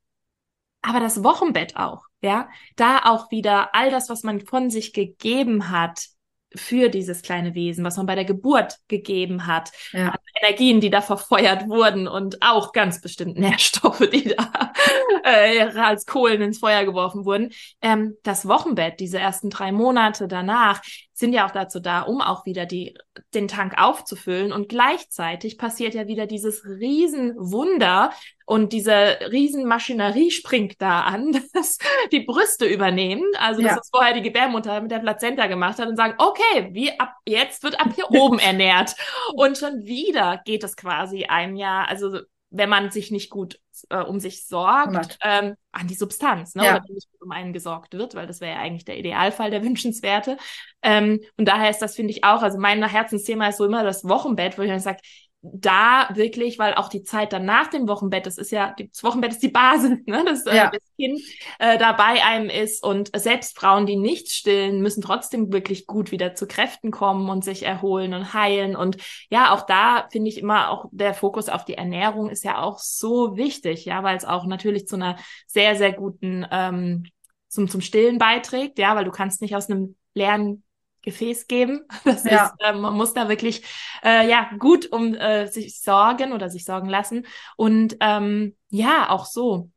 aber 0.81 0.99
das 0.99 1.23
Wochenbett 1.23 1.77
auch, 1.77 2.05
ja, 2.21 2.49
da 2.75 3.03
auch 3.05 3.29
wieder 3.29 3.75
all 3.75 3.91
das, 3.91 4.09
was 4.09 4.23
man 4.23 4.41
von 4.41 4.71
sich 4.71 4.93
gegeben 4.93 5.69
hat, 5.69 6.07
für 6.53 6.89
dieses 6.89 7.21
kleine 7.21 7.55
Wesen, 7.55 7.85
was 7.85 7.97
man 7.97 8.05
bei 8.05 8.15
der 8.15 8.25
Geburt 8.25 8.77
gegeben 8.87 9.47
hat, 9.47 9.71
ja. 9.93 10.13
Energien, 10.41 10.81
die 10.81 10.89
da 10.89 11.01
verfeuert 11.01 11.67
wurden 11.69 12.07
und 12.07 12.41
auch 12.41 12.73
ganz 12.73 12.99
bestimmt 12.99 13.37
Nährstoffe, 13.37 14.09
die 14.11 14.35
da 14.35 14.73
äh, 15.23 15.61
als 15.61 16.05
Kohlen 16.05 16.41
ins 16.41 16.59
Feuer 16.59 16.83
geworfen 16.83 17.23
wurden. 17.23 17.51
Ähm, 17.81 18.17
das 18.23 18.47
Wochenbett, 18.47 18.99
diese 18.99 19.17
ersten 19.17 19.49
drei 19.49 19.71
Monate 19.71 20.27
danach, 20.27 20.81
sind 21.13 21.33
ja 21.33 21.45
auch 21.45 21.51
dazu 21.51 21.79
da, 21.79 22.01
um 22.01 22.21
auch 22.21 22.45
wieder 22.45 22.65
die, 22.65 22.97
den 23.33 23.47
Tank 23.47 23.73
aufzufüllen. 23.77 24.51
Und 24.51 24.69
gleichzeitig 24.69 25.57
passiert 25.57 25.93
ja 25.93 26.07
wieder 26.07 26.25
dieses 26.25 26.65
Riesenwunder 26.65 28.11
und 28.45 28.73
diese 28.73 29.19
Riesenmaschinerie 29.31 30.31
springt 30.31 30.81
da 30.81 31.01
an, 31.01 31.31
dass 31.53 31.77
die 32.11 32.21
Brüste 32.21 32.65
übernehmen. 32.65 33.23
Also 33.39 33.61
das, 33.61 33.71
ja. 33.71 33.77
was 33.77 33.89
vorher 33.89 34.13
die 34.13 34.21
Gebärmutter 34.21 34.81
mit 34.81 34.91
der 34.91 34.99
Plazenta 34.99 35.47
gemacht 35.47 35.79
hat 35.79 35.87
und 35.87 35.97
sagen, 35.97 36.15
okay, 36.17 36.69
wie 36.71 36.97
ab 36.99 37.15
jetzt 37.25 37.63
wird 37.63 37.79
ab 37.79 37.89
hier 37.95 38.09
oben 38.11 38.39
ernährt. 38.39 38.95
Und 39.33 39.57
schon 39.57 39.85
wieder 39.85 40.41
geht 40.45 40.63
es 40.63 40.75
quasi 40.75 41.25
ein 41.25 41.55
Jahr, 41.55 41.87
also 41.87 42.19
wenn 42.51 42.69
man 42.69 42.91
sich 42.91 43.11
nicht 43.11 43.29
gut 43.29 43.59
äh, 43.89 44.01
um 44.01 44.19
sich 44.19 44.45
sorgt, 44.45 45.17
ähm, 45.23 45.55
an 45.71 45.87
die 45.87 45.95
Substanz, 45.95 46.53
ne? 46.53 46.65
Ja. 46.65 46.75
oder 46.75 46.83
wenn 46.87 46.95
nicht 46.95 47.07
um 47.21 47.31
einen 47.31 47.53
gesorgt 47.53 47.93
wird, 47.93 48.13
weil 48.13 48.27
das 48.27 48.41
wäre 48.41 48.55
ja 48.55 48.59
eigentlich 48.59 48.85
der 48.85 48.97
Idealfall 48.97 49.49
der 49.49 49.63
Wünschenswerte. 49.63 50.37
Ähm, 50.83 51.21
und 51.37 51.47
daher 51.47 51.69
ist 51.69 51.79
das, 51.79 51.95
finde 51.95 52.11
ich, 52.11 52.23
auch, 52.23 52.43
also 52.43 52.59
mein 52.59 52.83
Herzensthema 52.83 53.47
ist 53.47 53.57
so 53.57 53.65
immer 53.65 53.83
das 53.83 54.07
Wochenbett, 54.07 54.57
wo 54.57 54.61
ich 54.61 54.69
dann 54.69 54.79
sage, 54.79 54.99
da 55.43 56.09
wirklich, 56.13 56.59
weil 56.59 56.75
auch 56.75 56.87
die 56.87 57.01
Zeit 57.01 57.33
dann 57.33 57.45
nach 57.45 57.67
dem 57.67 57.87
Wochenbett, 57.87 58.27
das 58.27 58.37
ist 58.37 58.51
ja, 58.51 58.75
das 58.77 59.03
Wochenbett 59.03 59.31
ist 59.31 59.41
die 59.41 59.49
Basis, 59.49 59.97
ne, 60.05 60.23
dass 60.23 60.45
äh, 60.45 60.69
das 60.71 60.95
Kind 60.97 61.19
äh, 61.57 61.79
da 61.79 61.93
bei 61.93 62.23
einem 62.23 62.49
ist. 62.49 62.83
Und 62.83 63.09
selbst 63.15 63.57
Frauen, 63.57 63.87
die 63.87 63.95
nicht 63.95 64.29
stillen, 64.31 64.81
müssen 64.81 65.01
trotzdem 65.01 65.51
wirklich 65.51 65.87
gut 65.87 66.11
wieder 66.11 66.35
zu 66.35 66.47
Kräften 66.47 66.91
kommen 66.91 67.29
und 67.29 67.43
sich 67.43 67.63
erholen 67.63 68.13
und 68.13 68.33
heilen. 68.33 68.75
Und 68.75 68.97
ja, 69.29 69.53
auch 69.53 69.65
da 69.65 70.07
finde 70.11 70.29
ich 70.29 70.37
immer 70.37 70.69
auch 70.69 70.85
der 70.91 71.15
Fokus 71.15 71.49
auf 71.49 71.65
die 71.65 71.75
Ernährung 71.75 72.29
ist 72.29 72.43
ja 72.43 72.61
auch 72.61 72.77
so 72.77 73.35
wichtig, 73.35 73.85
ja, 73.85 74.03
weil 74.03 74.17
es 74.17 74.25
auch 74.25 74.45
natürlich 74.45 74.87
zu 74.87 74.95
einer 74.95 75.17
sehr, 75.47 75.75
sehr 75.75 75.91
guten, 75.91 76.45
ähm, 76.51 77.05
zum, 77.47 77.67
zum 77.67 77.81
Stillen 77.81 78.19
beiträgt, 78.19 78.77
ja, 78.77 78.95
weil 78.95 79.05
du 79.05 79.11
kannst 79.11 79.41
nicht 79.41 79.55
aus 79.55 79.69
einem 79.69 79.95
leeren 80.13 80.63
Gefäß 81.01 81.47
geben. 81.47 81.85
Das 82.03 82.23
ja. 82.23 82.47
ist, 82.47 82.53
äh, 82.59 82.73
man 82.73 82.95
muss 82.95 83.13
da 83.13 83.29
wirklich 83.29 83.63
äh, 84.03 84.29
ja 84.29 84.49
gut 84.57 84.91
um 84.91 85.13
äh, 85.13 85.47
sich 85.47 85.79
sorgen 85.79 86.33
oder 86.33 86.49
sich 86.49 86.65
sorgen 86.65 86.89
lassen. 86.89 87.25
Und 87.57 87.97
ähm, 87.99 88.55
ja, 88.69 89.09
auch 89.09 89.25
so. 89.25 89.69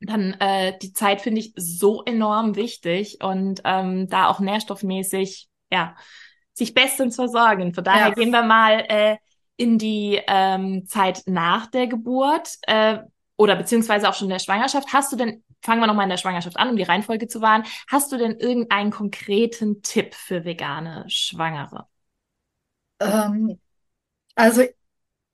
Dann 0.00 0.32
äh, 0.40 0.78
die 0.78 0.92
Zeit 0.92 1.20
finde 1.20 1.40
ich 1.40 1.52
so 1.56 2.02
enorm 2.04 2.56
wichtig 2.56 3.18
und 3.22 3.60
ähm, 3.64 4.08
da 4.08 4.28
auch 4.28 4.40
nährstoffmäßig, 4.40 5.48
ja, 5.70 5.94
sich 6.54 6.72
bestens 6.72 7.16
versorgen. 7.16 7.74
Von 7.74 7.84
daher 7.84 8.08
ja. 8.08 8.14
gehen 8.14 8.30
wir 8.30 8.42
mal 8.42 8.84
äh, 8.88 9.16
in 9.56 9.76
die 9.76 10.20
ähm, 10.26 10.86
Zeit 10.86 11.22
nach 11.26 11.66
der 11.66 11.86
Geburt 11.86 12.56
äh, 12.62 13.00
oder 13.40 13.56
beziehungsweise 13.56 14.06
auch 14.06 14.14
schon 14.14 14.28
der 14.28 14.38
Schwangerschaft. 14.38 14.92
Hast 14.92 15.12
du 15.12 15.16
denn 15.16 15.42
fangen 15.62 15.80
wir 15.80 15.86
nochmal 15.86 16.04
in 16.04 16.10
der 16.10 16.18
Schwangerschaft 16.18 16.58
an, 16.58 16.70
um 16.70 16.76
die 16.76 16.82
Reihenfolge 16.82 17.26
zu 17.26 17.40
wahren. 17.40 17.64
Hast 17.88 18.12
du 18.12 18.18
denn 18.18 18.38
irgendeinen 18.38 18.90
konkreten 18.90 19.82
Tipp 19.82 20.14
für 20.14 20.44
vegane 20.44 21.04
Schwangere? 21.08 21.86
Ähm, 23.00 23.58
also 24.34 24.62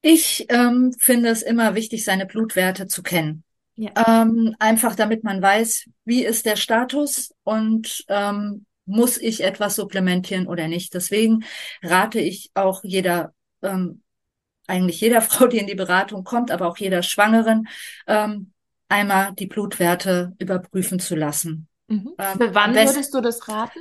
ich 0.02 0.46
ähm, 0.50 0.92
finde 0.98 1.30
es 1.30 1.42
immer 1.42 1.74
wichtig, 1.74 2.04
seine 2.04 2.26
Blutwerte 2.26 2.86
zu 2.86 3.02
kennen. 3.02 3.42
Ja. 3.74 3.90
Ähm, 4.22 4.54
einfach 4.60 4.94
damit 4.94 5.24
man 5.24 5.42
weiß, 5.42 5.88
wie 6.04 6.24
ist 6.24 6.46
der 6.46 6.56
Status 6.56 7.34
und 7.42 8.04
ähm, 8.08 8.66
muss 8.84 9.18
ich 9.18 9.42
etwas 9.42 9.74
supplementieren 9.74 10.46
oder 10.46 10.68
nicht. 10.68 10.94
Deswegen 10.94 11.44
rate 11.82 12.20
ich 12.20 12.50
auch 12.54 12.84
jeder, 12.84 13.34
ähm, 13.62 14.02
eigentlich 14.66 15.00
jeder 15.00 15.20
Frau, 15.22 15.46
die 15.46 15.58
in 15.58 15.66
die 15.66 15.74
Beratung 15.74 16.24
kommt, 16.24 16.50
aber 16.50 16.66
auch 16.66 16.76
jeder 16.76 17.02
Schwangeren, 17.02 17.68
ähm, 18.06 18.52
einmal 18.88 19.32
die 19.34 19.46
Blutwerte 19.46 20.34
überprüfen 20.38 21.00
zu 21.00 21.16
lassen. 21.16 21.68
Mhm. 21.88 22.14
Ähm, 22.18 22.38
Für 22.38 22.54
wann 22.54 22.74
würdest 22.74 23.14
du 23.14 23.20
das 23.20 23.48
raten? 23.48 23.80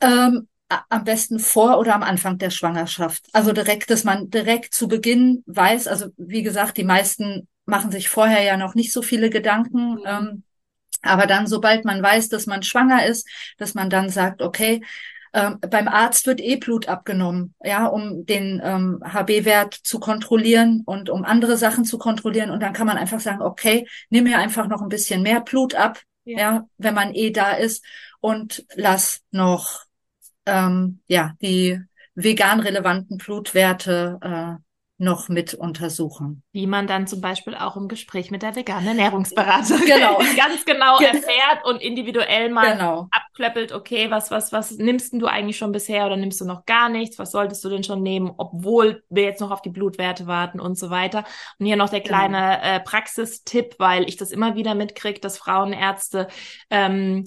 Ähm, 0.00 0.48
am 0.68 1.04
besten 1.04 1.38
vor 1.38 1.78
oder 1.78 1.94
am 1.94 2.02
Anfang 2.02 2.38
der 2.38 2.50
Schwangerschaft. 2.50 3.26
Also 3.32 3.52
direkt, 3.52 3.90
dass 3.90 4.04
man 4.04 4.30
direkt 4.30 4.74
zu 4.74 4.86
Beginn 4.86 5.42
weiß, 5.46 5.86
also 5.86 6.08
wie 6.16 6.42
gesagt, 6.42 6.76
die 6.76 6.84
meisten 6.84 7.48
machen 7.64 7.90
sich 7.90 8.08
vorher 8.08 8.42
ja 8.42 8.56
noch 8.56 8.74
nicht 8.74 8.92
so 8.92 9.02
viele 9.02 9.30
Gedanken. 9.30 9.94
Mhm. 9.94 10.02
Ähm, 10.04 10.42
aber 11.02 11.26
dann, 11.26 11.46
sobald 11.46 11.84
man 11.84 12.02
weiß, 12.02 12.28
dass 12.28 12.46
man 12.46 12.62
schwanger 12.62 13.06
ist, 13.06 13.28
dass 13.56 13.74
man 13.74 13.88
dann 13.88 14.08
sagt, 14.08 14.42
okay, 14.42 14.82
ähm, 15.38 15.58
beim 15.60 15.86
Arzt 15.86 16.26
wird 16.26 16.40
eh 16.40 16.56
Blut 16.56 16.88
abgenommen, 16.88 17.54
ja, 17.62 17.86
um 17.86 18.26
den 18.26 18.60
ähm, 18.64 19.00
HB-Wert 19.04 19.74
zu 19.74 20.00
kontrollieren 20.00 20.82
und 20.84 21.10
um 21.10 21.24
andere 21.24 21.56
Sachen 21.56 21.84
zu 21.84 21.96
kontrollieren. 21.96 22.50
Und 22.50 22.60
dann 22.60 22.72
kann 22.72 22.88
man 22.88 22.98
einfach 22.98 23.20
sagen, 23.20 23.42
okay, 23.42 23.86
nimm 24.10 24.24
mir 24.24 24.38
einfach 24.38 24.66
noch 24.66 24.82
ein 24.82 24.88
bisschen 24.88 25.22
mehr 25.22 25.40
Blut 25.40 25.76
ab, 25.76 26.00
ja, 26.24 26.38
ja 26.38 26.68
wenn 26.76 26.94
man 26.94 27.14
eh 27.14 27.30
da 27.30 27.52
ist 27.52 27.84
und 28.20 28.66
lass 28.74 29.20
noch 29.30 29.84
ähm, 30.44 31.00
ja 31.06 31.34
die 31.40 31.80
vegan 32.14 32.58
relevanten 32.58 33.18
Blutwerte 33.18 34.18
äh, 34.20 34.67
noch 34.98 35.28
mit 35.28 35.54
untersuchen. 35.54 36.42
Wie 36.52 36.66
man 36.66 36.88
dann 36.88 37.06
zum 37.06 37.20
Beispiel 37.20 37.54
auch 37.54 37.76
im 37.76 37.86
Gespräch 37.86 38.32
mit 38.32 38.42
der 38.42 38.56
veganen 38.56 38.88
Ernährungsberaterin 38.88 39.82
genau. 39.86 40.18
ganz 40.36 40.64
genau 40.64 40.98
erfährt 40.98 41.64
und 41.64 41.80
individuell 41.80 42.50
mal 42.50 42.72
genau. 42.72 43.08
abklöppelt, 43.12 43.72
okay, 43.72 44.10
was, 44.10 44.32
was, 44.32 44.52
was 44.52 44.72
nimmst 44.72 45.12
du 45.12 45.26
eigentlich 45.26 45.56
schon 45.56 45.70
bisher 45.70 46.04
oder 46.06 46.16
nimmst 46.16 46.40
du 46.40 46.44
noch 46.44 46.66
gar 46.66 46.88
nichts? 46.88 47.18
Was 47.18 47.30
solltest 47.30 47.64
du 47.64 47.68
denn 47.68 47.84
schon 47.84 48.02
nehmen, 48.02 48.32
obwohl 48.36 49.04
wir 49.08 49.22
jetzt 49.22 49.40
noch 49.40 49.52
auf 49.52 49.62
die 49.62 49.70
Blutwerte 49.70 50.26
warten 50.26 50.58
und 50.58 50.76
so 50.76 50.90
weiter? 50.90 51.24
Und 51.60 51.66
hier 51.66 51.76
noch 51.76 51.90
der 51.90 52.00
genau. 52.00 52.18
kleine 52.18 52.58
genau. 52.60 52.76
äh, 52.76 52.80
Praxistipp, 52.80 53.76
weil 53.78 54.08
ich 54.08 54.16
das 54.16 54.32
immer 54.32 54.56
wieder 54.56 54.74
mitkriege, 54.74 55.20
dass 55.20 55.38
Frauenärzte 55.38 56.26
ähm, 56.70 57.26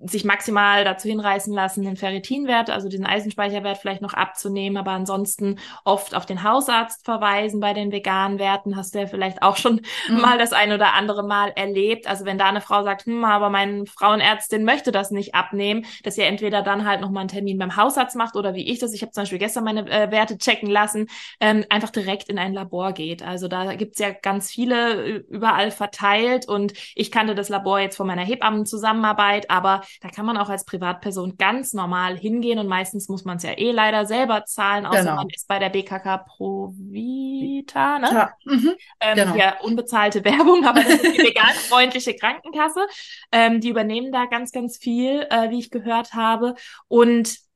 sich 0.00 0.24
maximal 0.24 0.84
dazu 0.84 1.08
hinreißen 1.08 1.52
lassen, 1.52 1.82
den 1.82 1.96
Ferritinwert, 1.96 2.70
also 2.70 2.88
diesen 2.88 3.04
Eisenspeicherwert 3.04 3.78
vielleicht 3.78 4.00
noch 4.00 4.14
abzunehmen, 4.14 4.76
aber 4.76 4.92
ansonsten 4.92 5.58
oft 5.84 6.14
auf 6.14 6.24
den 6.24 6.44
Hausarzt 6.44 7.04
verweisen 7.04 7.58
bei 7.58 7.74
den 7.74 7.90
veganen 7.90 8.38
Werten. 8.38 8.76
Hast 8.76 8.94
du 8.94 9.00
ja 9.00 9.06
vielleicht 9.06 9.42
auch 9.42 9.56
schon 9.56 9.80
mhm. 10.08 10.20
mal 10.20 10.38
das 10.38 10.52
ein 10.52 10.72
oder 10.72 10.94
andere 10.94 11.24
Mal 11.24 11.52
erlebt. 11.56 12.06
Also 12.06 12.24
wenn 12.24 12.38
da 12.38 12.48
eine 12.48 12.60
Frau 12.60 12.84
sagt, 12.84 13.06
hm, 13.06 13.24
aber 13.24 13.50
meine 13.50 13.86
Frauenärztin 13.86 14.64
möchte 14.64 14.92
das 14.92 15.10
nicht 15.10 15.34
abnehmen, 15.34 15.84
dass 16.04 16.16
ihr 16.16 16.26
entweder 16.26 16.62
dann 16.62 16.86
halt 16.86 17.00
nochmal 17.00 17.22
einen 17.22 17.28
Termin 17.28 17.58
beim 17.58 17.74
Hausarzt 17.74 18.14
macht 18.14 18.36
oder 18.36 18.54
wie 18.54 18.70
ich 18.70 18.78
das, 18.78 18.94
ich 18.94 19.02
habe 19.02 19.10
zum 19.10 19.22
Beispiel 19.22 19.38
gestern 19.38 19.64
meine 19.64 19.90
äh, 19.90 20.12
Werte 20.12 20.38
checken 20.38 20.70
lassen, 20.70 21.08
ähm, 21.40 21.64
einfach 21.70 21.90
direkt 21.90 22.28
in 22.28 22.38
ein 22.38 22.52
Labor 22.52 22.92
geht. 22.92 23.22
Also 23.22 23.48
da 23.48 23.74
gibt's 23.74 23.98
ja 23.98 24.10
ganz 24.10 24.48
viele 24.48 25.04
äh, 25.04 25.24
überall 25.28 25.72
verteilt 25.72 26.46
und 26.46 26.72
ich 26.94 27.10
kannte 27.10 27.34
das 27.34 27.48
Labor 27.48 27.80
jetzt 27.80 27.96
von 27.96 28.06
meiner 28.06 28.24
Hebammenzusammenarbeit, 28.24 29.50
aber 29.50 29.82
da 30.00 30.08
kann 30.08 30.26
man 30.26 30.36
auch 30.36 30.48
als 30.48 30.64
Privatperson 30.64 31.36
ganz 31.36 31.72
normal 31.72 32.16
hingehen 32.16 32.58
und 32.58 32.66
meistens 32.66 33.08
muss 33.08 33.24
man 33.24 33.38
es 33.38 33.42
ja 33.42 33.52
eh 33.52 33.72
leider 33.72 34.06
selber 34.06 34.44
zahlen, 34.44 34.86
außer 34.86 35.00
genau. 35.00 35.16
man 35.16 35.28
ist 35.30 35.48
bei 35.48 35.58
der 35.58 35.70
BKK 35.70 36.18
Provita, 36.18 37.98
ne? 37.98 38.08
Ja. 38.12 38.32
Mhm. 38.44 38.74
Ähm, 39.00 39.16
genau. 39.16 39.36
Ja, 39.36 39.60
unbezahlte 39.60 40.24
Werbung, 40.24 40.66
aber 40.66 40.82
das 40.82 40.94
ist 40.94 41.16
die 41.16 41.22
vegan-freundliche 41.22 42.14
Krankenkasse. 42.14 42.86
Ähm, 43.32 43.60
die 43.60 43.68
übernehmen 43.68 44.12
da 44.12 44.26
ganz, 44.26 44.52
ganz 44.52 44.76
viel, 44.76 45.26
äh, 45.30 45.50
wie 45.50 45.58
ich 45.58 45.70
gehört 45.70 46.14
habe. 46.14 46.54
Und 46.88 47.47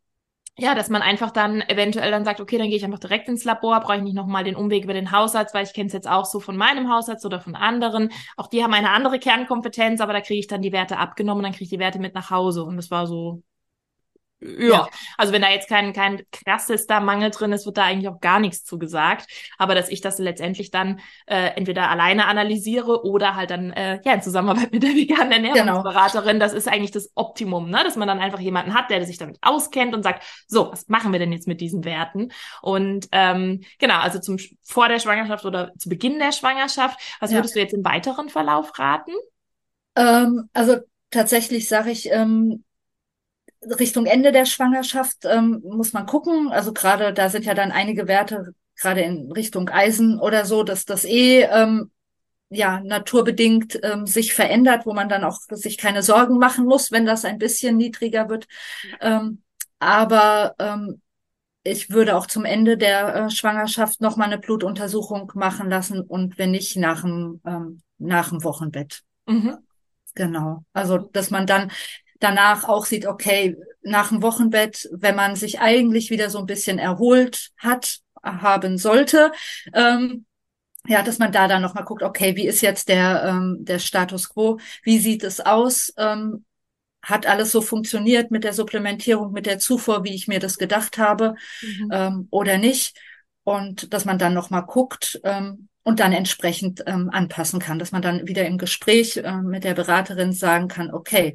ja, 0.58 0.74
dass 0.74 0.90
man 0.90 1.00
einfach 1.00 1.30
dann 1.30 1.62
eventuell 1.62 2.10
dann 2.10 2.24
sagt, 2.24 2.40
okay, 2.40 2.58
dann 2.58 2.68
gehe 2.68 2.76
ich 2.76 2.84
einfach 2.84 2.98
direkt 2.98 3.28
ins 3.28 3.44
Labor, 3.44 3.80
brauche 3.80 3.96
ich 3.96 4.02
nicht 4.02 4.14
nochmal 4.14 4.44
den 4.44 4.54
Umweg 4.54 4.84
über 4.84 4.92
den 4.92 5.10
Hausarzt, 5.10 5.54
weil 5.54 5.64
ich 5.64 5.72
kenne 5.72 5.86
es 5.86 5.94
jetzt 5.94 6.08
auch 6.08 6.26
so 6.26 6.40
von 6.40 6.56
meinem 6.56 6.92
Hausarzt 6.92 7.24
oder 7.24 7.40
von 7.40 7.54
anderen. 7.54 8.10
Auch 8.36 8.48
die 8.48 8.62
haben 8.62 8.74
eine 8.74 8.90
andere 8.90 9.18
Kernkompetenz, 9.18 10.00
aber 10.02 10.12
da 10.12 10.20
kriege 10.20 10.40
ich 10.40 10.48
dann 10.48 10.60
die 10.60 10.72
Werte 10.72 10.98
abgenommen, 10.98 11.42
dann 11.42 11.52
kriege 11.52 11.64
ich 11.64 11.70
die 11.70 11.78
Werte 11.78 11.98
mit 11.98 12.14
nach 12.14 12.30
Hause. 12.30 12.64
Und 12.64 12.76
das 12.76 12.90
war 12.90 13.06
so, 13.06 13.42
ja, 14.42 14.88
also 15.16 15.32
wenn 15.32 15.42
da 15.42 15.50
jetzt 15.50 15.68
kein, 15.68 15.92
kein 15.92 16.22
krassester 16.32 17.00
Mangel 17.00 17.30
drin 17.30 17.52
ist, 17.52 17.66
wird 17.66 17.78
da 17.78 17.84
eigentlich 17.84 18.08
auch 18.08 18.20
gar 18.20 18.40
nichts 18.40 18.64
zu 18.64 18.78
gesagt. 18.78 19.30
Aber 19.58 19.74
dass 19.74 19.88
ich 19.88 20.00
das 20.00 20.18
letztendlich 20.18 20.70
dann 20.70 21.00
äh, 21.26 21.50
entweder 21.54 21.90
alleine 21.90 22.26
analysiere 22.26 23.04
oder 23.04 23.36
halt 23.36 23.50
dann 23.50 23.72
äh, 23.72 24.00
ja 24.04 24.14
in 24.14 24.22
Zusammenarbeit 24.22 24.72
mit 24.72 24.82
der 24.82 24.90
veganen 24.90 25.32
Ernährungsberaterin, 25.32 26.38
genau. 26.38 26.44
das 26.44 26.52
ist 26.52 26.68
eigentlich 26.68 26.90
das 26.90 27.10
Optimum, 27.14 27.70
ne? 27.70 27.82
dass 27.84 27.96
man 27.96 28.08
dann 28.08 28.18
einfach 28.18 28.40
jemanden 28.40 28.74
hat, 28.74 28.90
der 28.90 29.04
sich 29.06 29.18
damit 29.18 29.38
auskennt 29.42 29.94
und 29.94 30.02
sagt, 30.02 30.24
so, 30.46 30.72
was 30.72 30.88
machen 30.88 31.12
wir 31.12 31.18
denn 31.18 31.32
jetzt 31.32 31.46
mit 31.46 31.60
diesen 31.60 31.84
Werten? 31.84 32.32
Und 32.60 33.08
ähm, 33.12 33.62
genau, 33.78 33.98
also 33.98 34.18
zum 34.18 34.38
vor 34.62 34.88
der 34.88 34.98
Schwangerschaft 34.98 35.44
oder 35.44 35.72
zu 35.78 35.88
Beginn 35.88 36.18
der 36.18 36.32
Schwangerschaft, 36.32 36.98
was 37.20 37.30
ja. 37.30 37.38
würdest 37.38 37.54
du 37.54 37.60
jetzt 37.60 37.74
im 37.74 37.84
weiteren 37.84 38.28
Verlauf 38.28 38.78
raten? 38.78 39.12
Ähm, 39.96 40.48
also 40.52 40.76
tatsächlich 41.10 41.68
sage 41.68 41.90
ich, 41.90 42.10
ähm, 42.10 42.64
Richtung 43.78 44.06
Ende 44.06 44.32
der 44.32 44.44
Schwangerschaft 44.44 45.24
ähm, 45.24 45.62
muss 45.64 45.92
man 45.92 46.06
gucken. 46.06 46.50
Also 46.50 46.72
gerade 46.72 47.12
da 47.12 47.28
sind 47.28 47.44
ja 47.44 47.54
dann 47.54 47.72
einige 47.72 48.08
Werte, 48.08 48.54
gerade 48.76 49.02
in 49.02 49.30
Richtung 49.32 49.68
Eisen 49.68 50.18
oder 50.18 50.44
so, 50.44 50.62
dass 50.62 50.84
das 50.84 51.04
eh 51.04 51.42
ähm, 51.42 51.90
ja 52.50 52.80
naturbedingt 52.80 53.78
ähm, 53.82 54.06
sich 54.06 54.34
verändert, 54.34 54.84
wo 54.84 54.92
man 54.92 55.08
dann 55.08 55.24
auch 55.24 55.38
sich 55.50 55.78
keine 55.78 56.02
Sorgen 56.02 56.38
machen 56.38 56.66
muss, 56.66 56.90
wenn 56.90 57.06
das 57.06 57.24
ein 57.24 57.38
bisschen 57.38 57.76
niedriger 57.76 58.28
wird. 58.28 58.46
Ähm, 59.00 59.42
aber 59.78 60.54
ähm, 60.58 61.00
ich 61.64 61.90
würde 61.90 62.16
auch 62.16 62.26
zum 62.26 62.44
Ende 62.44 62.76
der 62.76 63.14
äh, 63.14 63.30
Schwangerschaft 63.30 64.00
nochmal 64.00 64.26
eine 64.26 64.38
Blutuntersuchung 64.38 65.30
machen 65.34 65.70
lassen 65.70 66.00
und 66.00 66.38
wenn 66.38 66.50
nicht, 66.50 66.76
nach 66.76 67.02
dem, 67.02 67.40
ähm, 67.46 67.82
nach 67.98 68.30
dem 68.30 68.42
Wochenbett. 68.42 69.02
Mhm. 69.26 69.58
Genau. 70.14 70.64
Also, 70.72 70.98
dass 70.98 71.30
man 71.30 71.46
dann 71.46 71.70
danach 72.22 72.68
auch 72.68 72.86
sieht, 72.86 73.06
okay, 73.06 73.56
nach 73.82 74.08
dem 74.08 74.22
Wochenbett, 74.22 74.88
wenn 74.92 75.16
man 75.16 75.36
sich 75.36 75.60
eigentlich 75.60 76.10
wieder 76.10 76.30
so 76.30 76.38
ein 76.38 76.46
bisschen 76.46 76.78
erholt 76.78 77.50
hat, 77.56 77.98
haben 78.22 78.78
sollte, 78.78 79.32
ähm, 79.74 80.24
ja, 80.86 81.02
dass 81.02 81.18
man 81.18 81.32
da 81.32 81.48
dann 81.48 81.62
nochmal 81.62 81.84
guckt, 81.84 82.02
okay, 82.02 82.34
wie 82.36 82.46
ist 82.46 82.60
jetzt 82.60 82.88
der, 82.88 83.24
ähm, 83.24 83.58
der 83.60 83.78
Status 83.78 84.28
quo? 84.28 84.58
Wie 84.82 84.98
sieht 84.98 85.22
es 85.22 85.40
aus? 85.40 85.92
Ähm, 85.96 86.44
hat 87.02 87.26
alles 87.26 87.50
so 87.50 87.60
funktioniert 87.60 88.30
mit 88.30 88.44
der 88.44 88.52
Supplementierung, 88.52 89.32
mit 89.32 89.46
der 89.46 89.58
Zufuhr, 89.58 90.04
wie 90.04 90.14
ich 90.14 90.28
mir 90.28 90.38
das 90.38 90.58
gedacht 90.58 90.98
habe 90.98 91.34
mhm. 91.60 91.90
ähm, 91.92 92.28
oder 92.30 92.58
nicht? 92.58 92.96
Und 93.44 93.92
dass 93.92 94.04
man 94.04 94.18
dann 94.18 94.34
nochmal 94.34 94.64
guckt 94.64 95.20
ähm, 95.24 95.68
und 95.82 95.98
dann 95.98 96.12
entsprechend 96.12 96.84
ähm, 96.86 97.10
anpassen 97.10 97.58
kann, 97.58 97.80
dass 97.80 97.90
man 97.90 98.02
dann 98.02 98.28
wieder 98.28 98.46
im 98.46 98.56
Gespräch 98.56 99.16
äh, 99.16 99.36
mit 99.38 99.64
der 99.64 99.74
Beraterin 99.74 100.32
sagen 100.32 100.68
kann, 100.68 100.92
okay, 100.92 101.34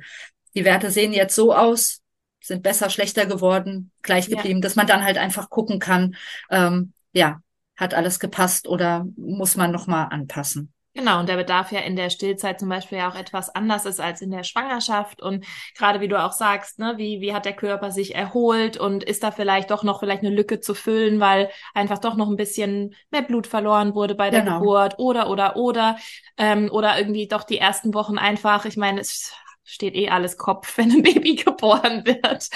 die 0.57 0.65
Werte 0.65 0.89
sehen 0.89 1.13
jetzt 1.13 1.35
so 1.35 1.53
aus, 1.53 2.01
sind 2.41 2.63
besser, 2.63 2.89
schlechter 2.89 3.27
geworden, 3.27 3.91
gleich 4.01 4.27
geblieben, 4.27 4.59
ja. 4.59 4.61
dass 4.63 4.75
man 4.75 4.87
dann 4.87 5.03
halt 5.03 5.19
einfach 5.19 5.51
gucken 5.51 5.77
kann, 5.77 6.15
ähm, 6.49 6.93
ja, 7.13 7.41
hat 7.75 7.93
alles 7.93 8.19
gepasst 8.19 8.67
oder 8.67 9.05
muss 9.15 9.55
man 9.55 9.71
nochmal 9.71 10.07
anpassen. 10.09 10.73
Genau, 10.95 11.19
und 11.19 11.29
der 11.29 11.35
Bedarf 11.35 11.71
ja 11.71 11.81
in 11.81 11.95
der 11.95 12.09
Stillzeit 12.09 12.59
zum 12.59 12.69
Beispiel 12.69 12.97
ja 12.97 13.07
auch 13.07 13.15
etwas 13.15 13.53
anders 13.53 13.85
ist 13.85 14.01
als 14.01 14.23
in 14.23 14.31
der 14.31 14.41
Schwangerschaft. 14.43 15.21
Und 15.21 15.45
gerade 15.77 16.01
wie 16.01 16.07
du 16.07 16.19
auch 16.19 16.31
sagst, 16.31 16.79
ne, 16.79 16.95
wie, 16.97 17.21
wie 17.21 17.35
hat 17.35 17.45
der 17.45 17.53
Körper 17.53 17.91
sich 17.91 18.15
erholt 18.15 18.77
und 18.77 19.03
ist 19.03 19.21
da 19.21 19.29
vielleicht 19.29 19.69
doch 19.69 19.83
noch 19.83 19.99
vielleicht 19.99 20.23
eine 20.23 20.33
Lücke 20.35 20.59
zu 20.59 20.73
füllen, 20.73 21.19
weil 21.19 21.51
einfach 21.75 21.99
doch 21.99 22.15
noch 22.15 22.29
ein 22.29 22.35
bisschen 22.35 22.95
mehr 23.11 23.21
Blut 23.21 23.45
verloren 23.45 23.93
wurde 23.93 24.15
bei 24.15 24.31
der 24.31 24.41
genau. 24.41 24.57
Geburt 24.57 24.97
oder 24.97 25.29
oder 25.29 25.55
oder 25.55 25.97
ähm, 26.35 26.67
oder 26.71 26.97
irgendwie 26.97 27.27
doch 27.27 27.43
die 27.43 27.59
ersten 27.59 27.93
Wochen 27.93 28.17
einfach, 28.17 28.65
ich 28.65 28.75
meine, 28.75 28.99
es 28.99 29.35
steht 29.67 29.95
eh 29.95 30.09
alles 30.09 30.37
Kopf, 30.37 30.77
wenn 30.77 30.91
ein 30.91 31.03
Baby 31.03 31.35
geboren 31.35 32.05
wird. 32.05 32.49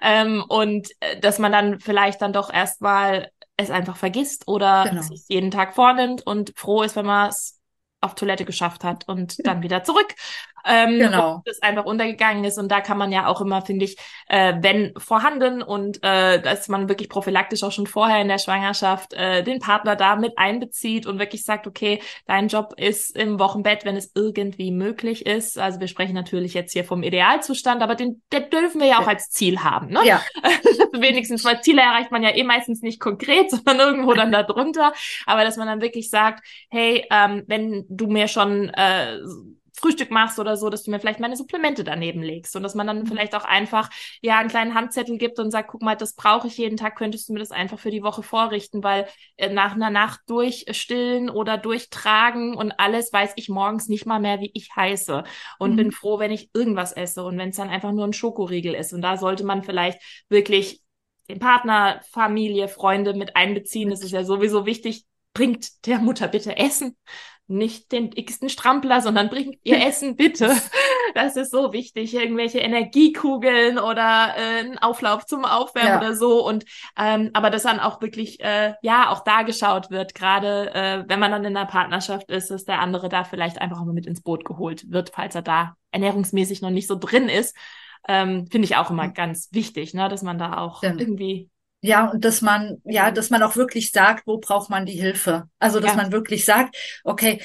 Ähm, 0.00 0.44
und 0.48 0.88
äh, 1.00 1.20
dass 1.20 1.38
man 1.38 1.52
dann 1.52 1.78
vielleicht 1.78 2.22
dann 2.22 2.32
doch 2.32 2.52
erstmal 2.52 3.30
es 3.56 3.70
einfach 3.70 3.96
vergisst 3.96 4.48
oder 4.48 4.86
genau. 4.88 5.02
sich 5.02 5.24
jeden 5.28 5.52
Tag 5.52 5.74
vornimmt 5.74 6.26
und 6.26 6.52
froh 6.56 6.82
ist, 6.82 6.96
wenn 6.96 7.06
man 7.06 7.28
es 7.28 7.60
auf 8.00 8.14
Toilette 8.16 8.44
geschafft 8.44 8.82
hat 8.82 9.06
und 9.08 9.46
dann 9.46 9.62
wieder 9.62 9.84
zurück. 9.84 10.14
Ähm, 10.66 10.98
genau. 10.98 11.42
Das 11.44 11.62
einfach 11.62 11.84
untergegangen 11.84 12.44
ist. 12.44 12.58
Und 12.58 12.70
da 12.70 12.80
kann 12.80 12.98
man 12.98 13.12
ja 13.12 13.26
auch 13.26 13.40
immer, 13.40 13.62
finde 13.62 13.84
ich, 13.84 13.96
äh, 14.28 14.54
wenn 14.60 14.92
vorhanden 14.96 15.62
und 15.62 16.02
äh, 16.02 16.40
dass 16.40 16.68
man 16.68 16.88
wirklich 16.88 17.08
prophylaktisch 17.08 17.62
auch 17.62 17.72
schon 17.72 17.86
vorher 17.86 18.20
in 18.20 18.28
der 18.28 18.38
Schwangerschaft 18.38 19.12
äh, 19.14 19.42
den 19.42 19.58
Partner 19.58 19.96
da 19.96 20.16
mit 20.16 20.38
einbezieht 20.38 21.06
und 21.06 21.18
wirklich 21.18 21.44
sagt, 21.44 21.66
okay, 21.66 22.00
dein 22.26 22.48
Job 22.48 22.74
ist 22.76 23.16
im 23.16 23.38
Wochenbett, 23.38 23.84
wenn 23.84 23.96
es 23.96 24.12
irgendwie 24.14 24.70
möglich 24.70 25.26
ist. 25.26 25.58
Also 25.58 25.80
wir 25.80 25.88
sprechen 25.88 26.14
natürlich 26.14 26.54
jetzt 26.54 26.72
hier 26.72 26.84
vom 26.84 27.02
Idealzustand, 27.02 27.82
aber 27.82 27.94
den, 27.94 28.22
den 28.32 28.50
dürfen 28.50 28.80
wir 28.80 28.88
ja 28.88 28.98
auch 28.98 29.08
als 29.08 29.30
Ziel 29.30 29.62
haben. 29.62 29.88
Ne? 29.88 30.00
Ja. 30.04 30.22
Wenigstens, 30.92 31.44
weil 31.44 31.60
Ziele 31.60 31.82
erreicht 31.82 32.10
man 32.10 32.22
ja 32.22 32.34
eh 32.34 32.44
meistens 32.44 32.82
nicht 32.82 33.00
konkret, 33.00 33.50
sondern 33.66 33.78
irgendwo 33.78 34.14
dann 34.14 34.32
da 34.32 34.42
drunter. 34.42 34.92
Aber 35.26 35.44
dass 35.44 35.56
man 35.56 35.66
dann 35.66 35.80
wirklich 35.80 36.10
sagt, 36.10 36.44
hey, 36.70 37.04
ähm, 37.10 37.44
wenn 37.46 37.84
du 37.88 38.06
mir 38.06 38.28
schon 38.28 38.70
äh, 38.70 39.18
Frühstück 39.76 40.10
machst 40.10 40.38
oder 40.38 40.56
so, 40.56 40.70
dass 40.70 40.84
du 40.84 40.90
mir 40.90 41.00
vielleicht 41.00 41.20
meine 41.20 41.36
Supplemente 41.36 41.82
daneben 41.82 42.22
legst 42.22 42.54
und 42.54 42.62
dass 42.62 42.74
man 42.74 42.86
dann 42.86 43.00
mhm. 43.00 43.06
vielleicht 43.06 43.34
auch 43.34 43.44
einfach 43.44 43.90
ja 44.22 44.38
einen 44.38 44.48
kleinen 44.48 44.74
Handzettel 44.74 45.18
gibt 45.18 45.38
und 45.38 45.50
sagt, 45.50 45.68
guck 45.68 45.82
mal, 45.82 45.96
das 45.96 46.14
brauche 46.14 46.46
ich 46.46 46.56
jeden 46.56 46.76
Tag, 46.76 46.96
könntest 46.96 47.28
du 47.28 47.32
mir 47.32 47.40
das 47.40 47.50
einfach 47.50 47.78
für 47.78 47.90
die 47.90 48.02
Woche 48.02 48.22
vorrichten, 48.22 48.84
weil 48.84 49.08
äh, 49.36 49.52
nach 49.52 49.74
einer 49.74 49.90
Nacht 49.90 50.20
durchstillen 50.26 51.28
oder 51.28 51.58
durchtragen 51.58 52.54
und 52.54 52.72
alles 52.78 53.12
weiß 53.12 53.32
ich 53.36 53.48
morgens 53.48 53.88
nicht 53.88 54.06
mal 54.06 54.20
mehr, 54.20 54.40
wie 54.40 54.50
ich 54.54 54.74
heiße 54.74 55.24
und 55.58 55.72
mhm. 55.72 55.76
bin 55.76 55.92
froh, 55.92 56.18
wenn 56.18 56.30
ich 56.30 56.50
irgendwas 56.54 56.92
esse 56.92 57.24
und 57.24 57.36
wenn 57.36 57.48
es 57.48 57.56
dann 57.56 57.68
einfach 57.68 57.92
nur 57.92 58.06
ein 58.06 58.12
Schokoriegel 58.12 58.74
ist 58.74 58.92
und 58.92 59.02
da 59.02 59.16
sollte 59.16 59.44
man 59.44 59.62
vielleicht 59.64 60.00
wirklich 60.28 60.80
den 61.28 61.38
Partner, 61.38 62.00
Familie, 62.10 62.68
Freunde 62.68 63.14
mit 63.14 63.34
einbeziehen. 63.34 63.90
Das 63.90 64.02
ist 64.02 64.10
ja 64.10 64.24
sowieso 64.24 64.66
wichtig. 64.66 65.04
Bringt 65.32 65.86
der 65.86 65.98
Mutter 65.98 66.28
bitte 66.28 66.56
Essen 66.56 66.96
nicht 67.46 67.92
den 67.92 68.10
x-ten 68.14 68.48
Strampler, 68.48 69.00
sondern 69.00 69.28
bringt 69.28 69.56
ihr 69.64 69.76
Essen 69.86 70.16
bitte. 70.16 70.54
Das 71.14 71.36
ist 71.36 71.50
so 71.50 71.72
wichtig. 71.72 72.14
Irgendwelche 72.14 72.58
Energiekugeln 72.58 73.78
oder 73.78 74.34
äh, 74.36 74.60
einen 74.60 74.78
Auflauf 74.78 75.26
zum 75.26 75.44
Aufwärmen 75.44 75.90
ja. 75.90 75.98
oder 75.98 76.14
so. 76.16 76.44
Und 76.44 76.64
ähm, 76.98 77.30
aber 77.34 77.50
dass 77.50 77.64
dann 77.64 77.80
auch 77.80 78.00
wirklich 78.00 78.40
äh, 78.40 78.74
ja 78.82 79.10
auch 79.10 79.22
da 79.24 79.42
geschaut 79.42 79.90
wird, 79.90 80.14
gerade 80.14 80.74
äh, 80.74 81.04
wenn 81.06 81.20
man 81.20 81.30
dann 81.30 81.44
in 81.44 81.56
einer 81.56 81.66
Partnerschaft 81.66 82.30
ist, 82.30 82.50
dass 82.50 82.64
der 82.64 82.80
andere 82.80 83.08
da 83.08 83.24
vielleicht 83.24 83.60
einfach 83.60 83.84
mal 83.84 83.92
mit 83.94 84.06
ins 84.06 84.22
Boot 84.22 84.44
geholt 84.44 84.90
wird, 84.90 85.10
falls 85.10 85.34
er 85.34 85.42
da 85.42 85.76
ernährungsmäßig 85.90 86.62
noch 86.62 86.70
nicht 86.70 86.88
so 86.88 86.96
drin 86.96 87.28
ist. 87.28 87.54
Ähm, 88.06 88.46
Finde 88.50 88.66
ich 88.66 88.76
auch 88.76 88.90
immer 88.90 89.08
ganz 89.08 89.48
wichtig, 89.52 89.94
ne, 89.94 90.08
dass 90.08 90.22
man 90.22 90.38
da 90.38 90.58
auch 90.58 90.82
ja. 90.82 90.94
irgendwie 90.96 91.50
ja, 91.86 92.08
und 92.08 92.24
dass 92.24 92.40
man, 92.40 92.80
ja, 92.84 93.10
dass 93.10 93.28
man 93.28 93.42
auch 93.42 93.56
wirklich 93.56 93.90
sagt, 93.90 94.26
wo 94.26 94.38
braucht 94.38 94.70
man 94.70 94.86
die 94.86 94.98
Hilfe? 94.98 95.50
Also, 95.58 95.80
dass 95.80 95.90
ja. 95.90 95.96
man 95.98 96.12
wirklich 96.12 96.46
sagt, 96.46 96.76
okay, 97.04 97.42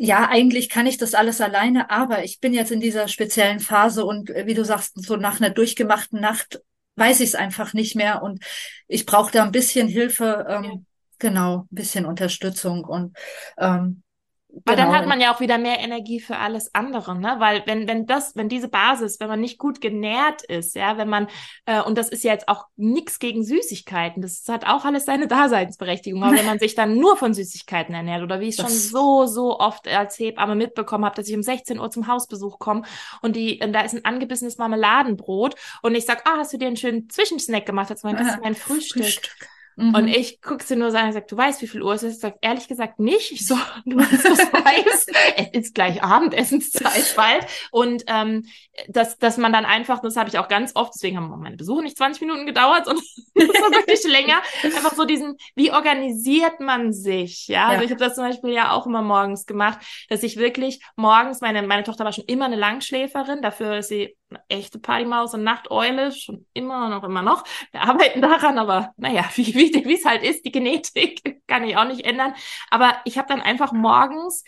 ja, 0.00 0.28
eigentlich 0.28 0.68
kann 0.68 0.88
ich 0.88 0.98
das 0.98 1.14
alles 1.14 1.40
alleine, 1.40 1.88
aber 1.88 2.24
ich 2.24 2.40
bin 2.40 2.52
jetzt 2.52 2.72
in 2.72 2.80
dieser 2.80 3.06
speziellen 3.06 3.60
Phase 3.60 4.04
und 4.04 4.30
äh, 4.30 4.46
wie 4.46 4.54
du 4.54 4.64
sagst, 4.64 5.00
so 5.00 5.14
nach 5.14 5.40
einer 5.40 5.50
durchgemachten 5.50 6.20
Nacht 6.20 6.60
weiß 6.96 7.20
ich 7.20 7.28
es 7.28 7.34
einfach 7.36 7.72
nicht 7.72 7.94
mehr 7.94 8.20
und 8.20 8.42
ich 8.88 9.06
brauche 9.06 9.30
da 9.30 9.44
ein 9.44 9.52
bisschen 9.52 9.86
Hilfe, 9.86 10.44
ähm, 10.48 10.64
ja. 10.64 10.72
genau, 11.20 11.58
ein 11.58 11.66
bisschen 11.70 12.04
Unterstützung 12.04 12.84
und 12.84 13.16
ähm, 13.58 14.02
weil 14.50 14.76
genau. 14.76 14.88
dann 14.88 14.98
hat 14.98 15.06
man 15.06 15.20
ja 15.20 15.34
auch 15.34 15.40
wieder 15.40 15.58
mehr 15.58 15.78
Energie 15.78 16.20
für 16.20 16.38
alles 16.38 16.74
andere, 16.74 17.18
ne? 17.18 17.36
Weil 17.38 17.62
wenn 17.66 17.86
wenn 17.86 18.06
das, 18.06 18.34
wenn 18.34 18.48
diese 18.48 18.68
Basis, 18.68 19.20
wenn 19.20 19.28
man 19.28 19.40
nicht 19.40 19.58
gut 19.58 19.82
genährt 19.82 20.42
ist, 20.42 20.74
ja, 20.74 20.96
wenn 20.96 21.08
man 21.08 21.28
äh, 21.66 21.82
und 21.82 21.98
das 21.98 22.08
ist 22.08 22.24
ja 22.24 22.32
jetzt 22.32 22.48
auch 22.48 22.64
nichts 22.76 23.18
gegen 23.18 23.44
Süßigkeiten, 23.44 24.22
das 24.22 24.44
hat 24.48 24.66
auch 24.66 24.86
alles 24.86 25.04
seine 25.04 25.26
Daseinsberechtigung, 25.28 26.22
aber 26.24 26.36
wenn 26.36 26.46
man 26.46 26.58
sich 26.58 26.74
dann 26.74 26.96
nur 26.96 27.16
von 27.18 27.34
Süßigkeiten 27.34 27.94
ernährt 27.94 28.22
oder 28.22 28.40
wie 28.40 28.48
ich 28.48 28.56
das 28.56 28.66
schon 28.66 28.76
so 28.76 29.26
so 29.26 29.60
oft 29.60 29.86
als 29.86 30.18
Hebamme 30.18 30.54
mitbekommen 30.54 31.04
habe, 31.04 31.16
dass 31.16 31.28
ich 31.28 31.36
um 31.36 31.42
16 31.42 31.78
Uhr 31.78 31.90
zum 31.90 32.06
Hausbesuch 32.06 32.58
komme 32.58 32.82
und 33.20 33.36
die 33.36 33.60
und 33.62 33.74
da 33.74 33.82
ist 33.82 33.94
ein 33.94 34.06
angebissenes 34.06 34.56
Marmeladenbrot 34.56 35.56
und 35.82 35.94
ich 35.94 36.06
sag, 36.06 36.26
ah, 36.26 36.38
hast 36.38 36.54
du 36.54 36.56
dir 36.56 36.68
einen 36.68 36.76
schönen 36.76 37.10
Zwischensnack 37.10 37.66
gemacht? 37.66 37.90
Das, 37.90 38.00
das 38.00 38.12
ist 38.12 38.40
mein 38.42 38.54
Frühstück. 38.54 39.04
Frühstück. 39.04 39.48
Mhm. 39.78 39.94
Und 39.94 40.08
ich 40.08 40.40
guck 40.42 40.62
sie 40.62 40.74
nur 40.74 40.90
sagen, 40.90 41.12
sagt, 41.12 41.30
du 41.30 41.36
weißt, 41.36 41.62
wie 41.62 41.68
viel 41.68 41.82
Uhr 41.82 41.94
es 41.94 42.02
ist? 42.02 42.14
Ich 42.14 42.20
sag, 42.20 42.34
ehrlich 42.40 42.66
gesagt 42.66 42.98
nicht. 42.98 43.30
Ich 43.30 43.46
so, 43.46 43.54
du 43.86 43.96
weißt, 43.98 45.12
es 45.36 45.48
ist 45.52 45.74
gleich 45.74 46.02
Abendessenszeit 46.02 47.14
bald. 47.16 47.46
Und 47.70 48.02
ähm, 48.08 48.44
dass, 48.88 49.18
dass 49.18 49.36
man 49.36 49.52
dann 49.52 49.64
einfach, 49.64 50.00
das 50.00 50.16
habe 50.16 50.28
ich 50.28 50.38
auch 50.38 50.48
ganz 50.48 50.72
oft, 50.74 50.92
deswegen 50.96 51.16
haben 51.16 51.30
meine 51.40 51.56
Besuche 51.56 51.82
nicht 51.82 51.96
20 51.96 52.22
Minuten 52.22 52.44
gedauert, 52.44 52.86
sondern 52.86 53.04
wirklich 53.34 54.02
länger. 54.04 54.42
Einfach 54.64 54.94
so 54.94 55.04
diesen, 55.04 55.36
wie 55.54 55.70
organisiert 55.70 56.58
man 56.58 56.92
sich? 56.92 57.46
Ja, 57.46 57.68
also 57.68 57.80
ja. 57.80 57.84
ich 57.84 57.90
habe 57.92 58.00
das 58.00 58.16
zum 58.16 58.24
Beispiel 58.24 58.50
ja 58.50 58.72
auch 58.72 58.86
immer 58.86 59.02
morgens 59.02 59.46
gemacht, 59.46 59.78
dass 60.08 60.24
ich 60.24 60.38
wirklich 60.38 60.80
morgens, 60.96 61.40
meine, 61.40 61.62
meine 61.62 61.84
Tochter 61.84 62.04
war 62.04 62.12
schon 62.12 62.24
immer 62.24 62.46
eine 62.46 62.56
Langschläferin, 62.56 63.42
dafür 63.42 63.78
ist 63.78 63.88
sie 63.88 64.17
eine 64.30 64.42
echte 64.48 64.78
Partymaus 64.78 65.34
und 65.34 65.42
Nachteule, 65.42 66.12
schon 66.12 66.46
immer 66.52 66.88
noch, 66.88 67.04
immer 67.04 67.22
noch. 67.22 67.44
Wir 67.72 67.82
arbeiten 67.82 68.20
daran, 68.20 68.58
aber 68.58 68.92
naja, 68.96 69.24
wie, 69.34 69.54
wie, 69.54 69.84
wie 69.84 69.94
es 69.94 70.04
halt 70.04 70.22
ist, 70.22 70.44
die 70.44 70.52
Genetik 70.52 71.42
kann 71.46 71.64
ich 71.64 71.76
auch 71.76 71.86
nicht 71.86 72.04
ändern. 72.04 72.34
Aber 72.70 72.98
ich 73.04 73.18
habe 73.18 73.28
dann 73.28 73.40
einfach 73.40 73.72
morgens 73.72 74.44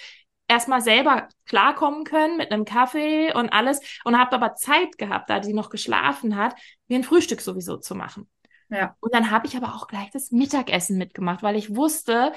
erstmal 0.48 0.80
selber 0.80 1.28
klarkommen 1.46 2.04
können 2.04 2.36
mit 2.36 2.50
einem 2.50 2.64
Kaffee 2.64 3.32
und 3.32 3.50
alles 3.50 3.80
und 4.04 4.18
habe 4.18 4.34
aber 4.34 4.54
Zeit 4.56 4.98
gehabt, 4.98 5.30
da 5.30 5.38
die 5.38 5.52
noch 5.52 5.70
geschlafen 5.70 6.36
hat, 6.36 6.56
mir 6.88 6.98
ein 6.98 7.04
Frühstück 7.04 7.40
sowieso 7.40 7.76
zu 7.76 7.94
machen. 7.94 8.28
Ja. 8.68 8.96
Und 9.00 9.14
dann 9.14 9.30
habe 9.30 9.46
ich 9.46 9.56
aber 9.56 9.74
auch 9.74 9.86
gleich 9.86 10.10
das 10.10 10.30
Mittagessen 10.30 10.98
mitgemacht, 10.98 11.42
weil 11.42 11.56
ich 11.56 11.74
wusste, 11.74 12.32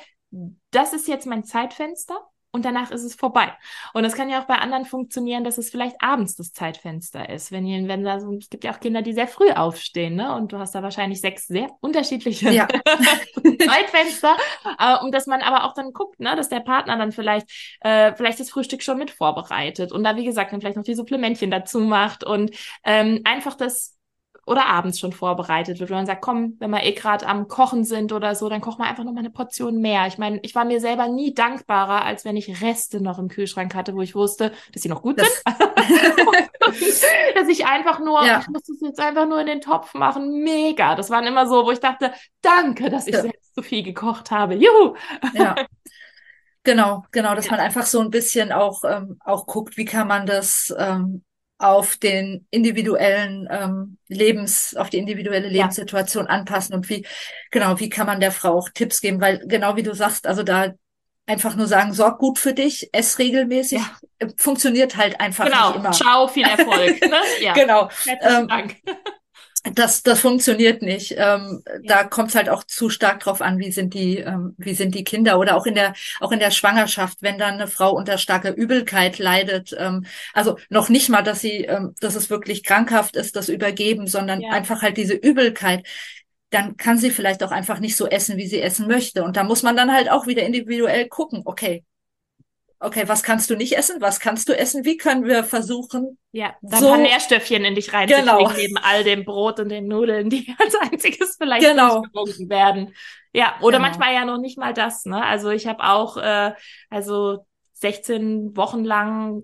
das 0.72 0.94
ist 0.94 1.08
jetzt 1.08 1.28
mein 1.28 1.44
Zeitfenster 1.44 2.20
und 2.54 2.66
danach 2.66 2.92
ist 2.92 3.04
es 3.04 3.16
vorbei. 3.16 3.52
Und 3.94 4.04
das 4.04 4.14
kann 4.14 4.30
ja 4.30 4.40
auch 4.40 4.46
bei 4.46 4.56
anderen 4.56 4.86
funktionieren, 4.86 5.44
dass 5.44 5.58
es 5.58 5.72
vielleicht 5.72 5.96
abends 6.02 6.36
das 6.36 6.54
Zeitfenster 6.54 7.28
ist. 7.30 7.52
Wenn 7.52 7.66
ihr, 7.66 7.88
wenn 7.88 8.04
da 8.04 8.20
so, 8.20 8.32
es 8.34 8.50
gibt 8.50 8.64
ja 8.64 8.74
auch 8.74 8.80
Kinder, 8.80 9.02
die 9.02 9.14
sehr 9.14 9.28
früh 9.28 9.50
aufstehen, 9.50 10.16
ne? 10.16 10.36
Und 10.36 10.54
du 10.54 10.60
hast 10.60 10.76
da 10.76 10.84
wahrscheinlich 10.84 11.20
sechs 11.20 11.48
sehr 11.48 11.68
unterschiedliche 11.82 12.52
ja. 12.52 12.68
Zeitfenster. 13.44 14.38
Äh, 14.78 15.04
und 15.04 15.14
dass 15.14 15.26
man 15.26 15.42
aber 15.42 15.64
auch 15.64 15.74
dann 15.74 15.94
guckt, 15.94 16.20
ne, 16.20 16.36
dass 16.36 16.50
der 16.50 16.60
Partner 16.60 16.96
dann 16.98 17.12
vielleicht, 17.12 17.50
äh, 17.82 18.14
vielleicht 18.14 18.40
das 18.40 18.52
Frühstück 18.52 18.84
schon 18.84 19.00
mit 19.00 19.10
vorbereitet 19.10 19.92
und 19.92 20.04
da, 20.04 20.16
wie 20.16 20.26
gesagt, 20.26 20.54
dann 20.54 20.62
vielleicht 20.62 20.78
noch 20.78 20.84
die 20.84 20.96
Supplementchen 20.96 21.50
dazu 21.50 21.80
macht 21.80 22.24
und 22.24 22.52
ähm, 22.84 23.22
einfach 23.24 23.56
das 23.56 23.98
oder 24.46 24.66
abends 24.66 25.00
schon 25.00 25.14
vorbereitet 25.14 25.80
wird. 25.80 25.90
Wenn 25.90 25.98
man 25.98 26.06
sagt, 26.06 26.22
komm, 26.22 26.56
wenn 26.60 26.72
wir 26.72 26.84
eh 26.84 26.94
gerade 26.94 27.26
am 27.28 27.48
Kochen 27.48 27.86
sind 27.86 28.12
oder 28.12 28.36
so, 28.36 28.50
dann 28.50 28.62
kochen 28.62 28.80
wir 28.80 28.90
einfach 28.90 29.04
noch 29.04 29.14
mal 29.14 29.20
eine 29.20 29.30
Portion 29.30 29.80
mehr. 29.80 30.08
Ich 30.08 30.18
meine, 30.18 30.40
ich 30.42 30.54
war 30.54 30.66
mir 30.66 30.82
selber 30.82 31.08
nie 31.08 31.34
dankbarer, 31.34 32.04
als 32.04 32.26
wenn 32.26 32.36
ich 32.36 32.62
Reste 32.62 33.02
noch 33.02 33.20
im 33.20 33.30
Kühlschrank 33.30 33.74
hatte, 33.74 33.96
wo 33.96 34.02
ich 34.02 34.16
wusste, 34.16 34.52
dass 34.74 34.82
sie 34.82 34.90
noch 34.90 35.02
gut 35.02 35.20
das 35.20 35.28
sind. 35.28 35.46
dass 37.36 37.48
ich 37.48 37.66
einfach 37.66 38.00
nur, 38.00 38.26
ja. 38.26 38.40
ich 38.42 38.48
muss 38.50 38.64
das 38.64 38.78
jetzt 38.82 39.00
einfach 39.00 39.28
nur 39.28 39.40
in 39.40 39.48
den 39.48 39.62
Topf 39.62 39.94
machen. 39.94 40.44
Mega. 40.44 40.96
Das 40.96 41.10
waren 41.10 41.26
immer 41.26 41.48
so, 41.48 41.66
wo 41.66 41.72
ich 41.72 41.80
dachte, 41.80 42.12
danke, 42.42 42.90
dass 42.90 43.08
ich 43.08 43.14
ja. 43.14 43.22
selbst 43.22 43.56
so 43.56 43.62
viel 43.62 43.84
gekocht 43.84 44.32
habe. 44.32 44.56
Juhu. 44.56 44.96
Ja. 45.34 45.56
Genau, 46.66 47.04
genau, 47.12 47.36
dass 47.36 47.52
man 47.52 47.60
einfach 47.60 47.86
so 47.86 48.00
ein 48.00 48.10
bisschen 48.10 48.54
auch, 48.54 48.86
ähm, 48.86 49.20
auch 49.26 49.46
guckt, 49.48 49.76
wie 49.76 49.84
kann 49.84 50.08
man 50.08 50.26
das 50.26 50.74
ähm, 50.78 51.26
auf 51.58 51.96
den 51.96 52.46
individuellen 52.52 53.48
ähm, 53.50 53.98
Lebens, 54.08 54.76
auf 54.76 54.90
die 54.90 54.98
individuelle 54.98 55.48
Lebenssituation 55.48 56.26
ja. 56.26 56.32
anpassen 56.32 56.76
und 56.76 56.90
wie, 56.90 57.06
genau, 57.52 57.80
wie 57.80 57.90
kann 57.90 58.08
man 58.08 58.20
der 58.20 58.32
Frau 58.32 58.58
auch 58.58 58.70
Tipps 58.74 59.02
geben, 59.02 59.22
weil 59.22 59.40
genau 59.48 59.76
wie 59.76 59.84
du 59.84 59.94
sagst, 59.94 60.28
also 60.28 60.44
da 60.44 60.74
einfach 61.26 61.56
nur 61.56 61.68
sagen, 61.68 61.94
sorg 61.94 62.20
gut 62.20 62.38
für 62.38 62.54
dich, 62.54 62.90
ess 62.92 63.18
regelmäßig, 63.18 63.80
ja. 63.80 63.98
Äh, 64.20 64.28
funktioniert 64.38 64.98
halt 64.98 65.20
einfach 65.20 65.46
genau. 65.46 65.70
nicht 65.70 65.78
immer. 65.78 65.92
Ciao, 65.92 66.28
viel 66.28 66.46
Erfolg. 66.46 67.02
Ne? 67.02 67.20
Ja. 67.42 67.54
genau. 67.54 67.90
Herzlichen 68.06 68.42
ähm, 68.42 68.48
Dank 68.48 68.76
das, 69.72 70.04
das 70.04 70.20
funktioniert 70.20 70.82
nicht. 70.82 71.14
Ähm, 71.18 71.64
ja. 71.66 71.80
Da 71.86 72.04
kommt 72.04 72.30
es 72.30 72.36
halt 72.36 72.50
auch 72.50 72.66
zu 72.66 72.90
stark 72.90 73.22
drauf 73.22 73.42
an, 73.42 73.60
wie 73.60 73.72
sind 73.72 73.94
die, 73.94 74.18
ähm, 74.18 74.56
wie 74.58 74.74
sind 74.74 74.94
die 74.94 75.06
Kinder 75.06 75.40
oder 75.40 75.56
auch 75.56 75.66
in 75.66 75.76
der, 75.76 75.94
auch 76.20 76.34
in 76.34 76.40
der 76.40 76.52
Schwangerschaft, 76.52 77.20
wenn 77.22 77.38
dann 77.38 77.56
eine 77.56 77.68
Frau 77.68 77.96
unter 77.96 78.18
starker 78.18 78.56
Übelkeit 78.56 79.20
leidet. 79.20 79.74
Ähm, 79.78 80.06
also 80.34 80.58
noch 80.70 80.90
nicht 80.90 81.08
mal, 81.10 81.22
dass 81.22 81.40
sie, 81.40 81.64
ähm, 81.64 81.96
dass 82.02 82.16
es 82.16 82.30
wirklich 82.30 82.64
krankhaft 82.64 83.16
ist, 83.16 83.36
das 83.38 83.48
Übergeben, 83.48 84.08
sondern 84.08 84.42
ja. 84.42 84.52
einfach 84.52 84.82
halt 84.82 84.98
diese 84.98 85.14
Übelkeit. 85.14 85.88
Dann 86.50 86.76
kann 86.76 86.98
sie 86.98 87.10
vielleicht 87.10 87.42
auch 87.42 87.52
einfach 87.52 87.80
nicht 87.80 87.96
so 87.96 88.08
essen, 88.08 88.38
wie 88.38 88.48
sie 88.48 88.62
essen 88.62 88.88
möchte. 88.88 89.24
Und 89.24 89.38
da 89.38 89.44
muss 89.44 89.64
man 89.64 89.78
dann 89.78 89.94
halt 89.94 90.12
auch 90.12 90.28
wieder 90.28 90.44
individuell 90.44 91.08
gucken. 91.08 91.42
Okay, 91.46 91.84
okay, 92.84 93.08
was 93.08 93.24
kannst 93.24 93.50
du 93.50 93.56
nicht 93.56 93.78
essen, 93.78 94.02
was 94.02 94.20
kannst 94.20 94.50
du 94.50 94.58
essen, 94.58 94.86
wie 94.86 94.98
können 94.98 95.26
wir 95.26 95.44
versuchen. 95.44 96.18
Ja, 96.32 96.54
da 96.62 96.78
so, 96.78 96.88
ein 96.88 96.92
paar 96.92 97.02
Nährstoffchen 97.02 97.64
in 97.66 97.76
dich 97.76 97.94
reinzukriegen, 97.94 98.30
genau. 98.30 98.52
neben 98.52 98.78
all 98.78 99.04
dem 99.04 99.26
Brot 99.26 99.60
und 99.60 99.70
den 99.70 99.88
Nudeln, 99.88 100.30
die 100.30 100.54
als 100.60 100.76
einziges 100.76 101.36
vielleicht 101.38 101.66
genau. 101.66 102.04
nicht 102.26 102.50
werden. 102.50 102.94
Ja, 103.32 103.56
oder 103.62 103.78
genau. 103.78 103.90
manchmal 103.90 104.14
ja 104.14 104.26
noch 104.26 104.38
nicht 104.38 104.58
mal 104.58 104.74
das, 104.74 105.06
ne? 105.06 105.24
Also 105.24 105.50
ich 105.50 105.66
habe 105.66 105.84
auch, 105.84 106.18
äh, 106.18 106.54
also 106.90 107.46
16 107.74 108.56
Wochen 108.56 108.84
lang 108.84 109.44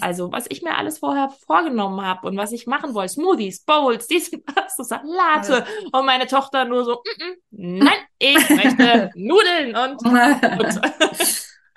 also, 0.00 0.32
was 0.32 0.46
ich 0.48 0.62
mir 0.62 0.76
alles 0.76 0.98
vorher 0.98 1.30
vorgenommen 1.46 2.00
habe 2.00 2.26
und 2.26 2.36
was 2.36 2.52
ich 2.52 2.66
machen 2.66 2.94
wollte, 2.94 3.14
Smoothies, 3.14 3.64
Bowls, 3.64 4.06
dies, 4.06 4.30
das, 4.54 4.76
Salate. 4.88 5.66
Und 5.92 6.06
meine 6.06 6.26
Tochter 6.26 6.64
nur 6.64 6.84
so, 6.84 7.02
mm 7.04 7.22
-mm, 7.22 7.84
nein, 7.84 7.98
ich 8.18 8.50
möchte 8.50 9.10
Nudeln 9.14 9.76
und, 9.76 10.02
und 10.04 10.80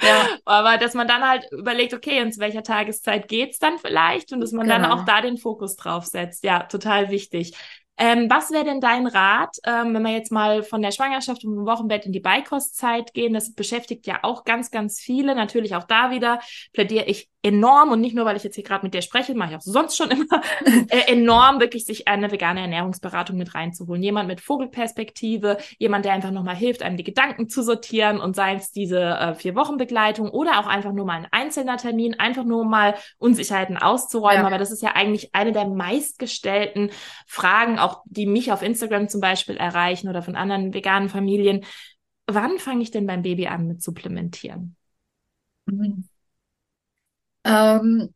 ja. 0.02 0.28
Aber 0.45 0.78
dass 0.78 0.93
man 0.93 1.08
dann 1.08 1.28
halt 1.28 1.48
überlegt, 1.52 1.93
okay, 1.93 2.30
zu 2.30 2.39
welcher 2.39 2.64
Tageszeit 2.64 3.28
geht's 3.28 3.60
dann 3.60 3.78
vielleicht 3.78 4.32
und 4.34 4.41
dass 4.41 4.52
man 4.52 4.68
genau. 4.68 4.80
dann 4.80 4.91
auch 4.91 5.06
da 5.06 5.22
den 5.22 5.38
Fokus 5.38 5.76
drauf 5.76 6.06
setzt. 6.06 6.43
Ja, 6.43 6.64
total 6.64 7.10
wichtig. 7.10 7.56
Ähm, 8.00 8.30
was 8.30 8.52
wäre 8.52 8.64
denn 8.64 8.80
dein 8.80 9.08
Rat, 9.08 9.58
ähm, 9.66 9.95
wenn 9.95 10.04
wir 10.04 10.12
jetzt 10.12 10.32
mal 10.32 10.62
von 10.62 10.84
der 10.84 10.91
Schwangerschaft 10.91 11.43
und 11.43 11.56
dem 11.56 11.66
Wochenbett 11.66 12.06
in 12.06 12.12
die 12.12 12.20
Beikostzeit 12.20 13.14
gehen? 13.16 13.34
Das 13.34 13.54
beschäftigt 13.56 14.06
ja 14.06 14.20
auch 14.22 14.43
ganz, 14.43 14.70
ganz 14.70 15.00
viele. 15.00 15.34
Natürlich 15.34 15.76
auch 15.76 15.84
da 15.84 16.12
wieder 16.12 16.39
plädiere 16.74 17.06
ich 17.06 17.28
enorm 17.48 17.91
und 17.91 18.02
nicht 18.02 18.16
nur, 18.16 18.26
weil 18.26 18.36
ich 18.36 18.43
jetzt 18.43 18.56
hier 18.56 18.64
gerade 18.64 18.86
mit 18.86 18.93
dir 18.93 19.02
spreche, 19.02 19.34
mache 19.34 19.52
ich 19.52 19.56
auch 19.56 19.62
sonst 19.62 19.95
schon 19.95 20.12
immer, 20.12 20.41
äh, 20.89 21.12
enorm 21.12 21.60
wirklich 21.60 21.86
sich 21.86 22.08
eine 22.08 22.32
vegane 22.32 22.60
Ernährungsberatung 22.62 23.38
mit 23.38 23.56
reinzuholen. 23.56 24.04
Jemand 24.04 24.28
mit 24.28 24.41
Vogelperspektive, 24.41 25.58
jemand, 25.80 26.06
der 26.06 26.14
einfach 26.14 26.32
nochmal 26.32 26.56
hilft, 26.56 26.84
einem 26.84 26.98
die 26.98 27.04
Gedanken 27.04 27.50
zu 27.50 27.64
sortieren 27.64 28.20
und 28.20 28.36
sei 28.36 28.56
es 28.56 28.72
diese 28.72 29.00
äh, 29.00 29.34
vier 29.34 29.56
Wochen 29.56 29.78
Begleitung 29.78 30.30
oder 30.30 30.60
auch 30.60 30.68
einfach 30.68 30.91
nur 30.91 31.06
mal 31.06 31.20
ein 31.20 31.28
einzelner 31.32 31.78
Termin, 31.78 32.20
einfach 32.20 32.43
nur 32.43 32.66
mal 32.66 32.95
Unsicherheiten 33.18 33.78
auszuräumen. 33.78 34.41
Ja. 34.41 34.48
Aber 34.48 34.58
das 34.58 34.72
ist 34.72 34.82
ja 34.82 34.91
eigentlich 34.95 35.34
eine 35.34 35.54
der 35.54 35.68
meistgestellten 35.68 36.91
Fragen, 37.26 37.80
auch 37.80 38.04
die 38.06 38.26
mich 38.26 38.52
auf 38.52 38.62
Instagram 38.62 39.08
zum 39.08 39.22
Beispiel 39.22 39.56
erreichen 39.56 40.10
oder 40.10 40.22
von 40.22 40.36
anderen 40.36 40.74
veganen 40.74 41.08
Familien. 41.08 41.64
Wann 42.26 42.58
fange 42.60 42.82
ich 42.82 42.91
denn 42.91 43.08
beim 43.08 43.22
Baby 43.22 43.48
an 43.48 43.68
mit 43.68 43.82
supplementieren? 43.82 44.76
Mhm. 45.66 46.10
Ähm, 47.48 48.14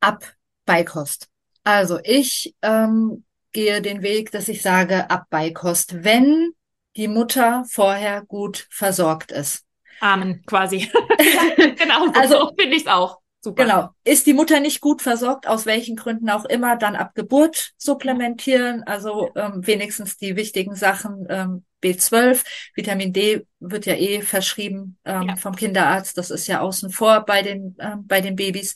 ab 0.00 0.24
Beikost. 0.64 1.28
Also 1.64 1.98
ich 2.02 2.54
ähm, 2.62 3.24
gehe 3.52 3.82
den 3.82 4.02
Weg, 4.02 4.30
dass 4.32 4.48
ich 4.48 4.62
sage, 4.62 5.10
ab 5.10 5.26
Beikost, 5.30 6.04
wenn 6.04 6.52
die 6.96 7.08
Mutter 7.08 7.64
vorher 7.68 8.22
gut 8.22 8.66
versorgt 8.70 9.32
ist. 9.32 9.64
Amen, 10.00 10.42
quasi. 10.46 10.90
genau, 11.56 12.06
so 12.06 12.12
also, 12.12 12.52
finde 12.58 12.76
ich 12.76 12.82
es 12.82 12.88
auch. 12.88 13.18
Super. 13.40 13.64
Genau. 13.64 13.88
Ist 14.04 14.26
die 14.26 14.34
Mutter 14.34 14.60
nicht 14.60 14.80
gut 14.80 15.02
versorgt, 15.02 15.48
aus 15.48 15.66
welchen 15.66 15.96
Gründen 15.96 16.30
auch 16.30 16.44
immer, 16.44 16.76
dann 16.76 16.94
ab 16.94 17.14
Geburt 17.14 17.72
supplementieren. 17.76 18.84
Also 18.84 19.30
ähm, 19.34 19.66
wenigstens 19.66 20.16
die 20.16 20.36
wichtigen 20.36 20.76
Sachen 20.76 21.26
ähm, 21.28 21.64
B12, 21.82 22.44
Vitamin 22.74 23.12
D 23.12 23.46
wird 23.60 23.86
ja 23.86 23.94
eh 23.94 24.22
verschrieben 24.22 24.98
ähm, 25.04 25.28
ja. 25.28 25.36
vom 25.36 25.56
Kinderarzt. 25.56 26.16
Das 26.16 26.30
ist 26.30 26.46
ja 26.46 26.60
außen 26.60 26.90
vor 26.90 27.24
bei 27.24 27.42
den 27.42 27.76
ähm, 27.80 28.06
bei 28.06 28.20
den 28.20 28.36
Babys. 28.36 28.74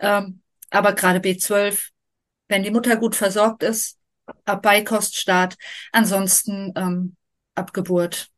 Ähm, 0.00 0.40
aber 0.70 0.92
gerade 0.94 1.20
B12, 1.20 1.90
wenn 2.48 2.62
die 2.62 2.70
Mutter 2.70 2.96
gut 2.96 3.14
versorgt 3.14 3.62
ist, 3.62 3.98
ab 4.44 4.62
Beikoststart. 4.62 5.56
Ansonsten 5.92 6.72
ähm, 6.76 7.16
ab 7.54 7.72
Geburt. 7.72 8.28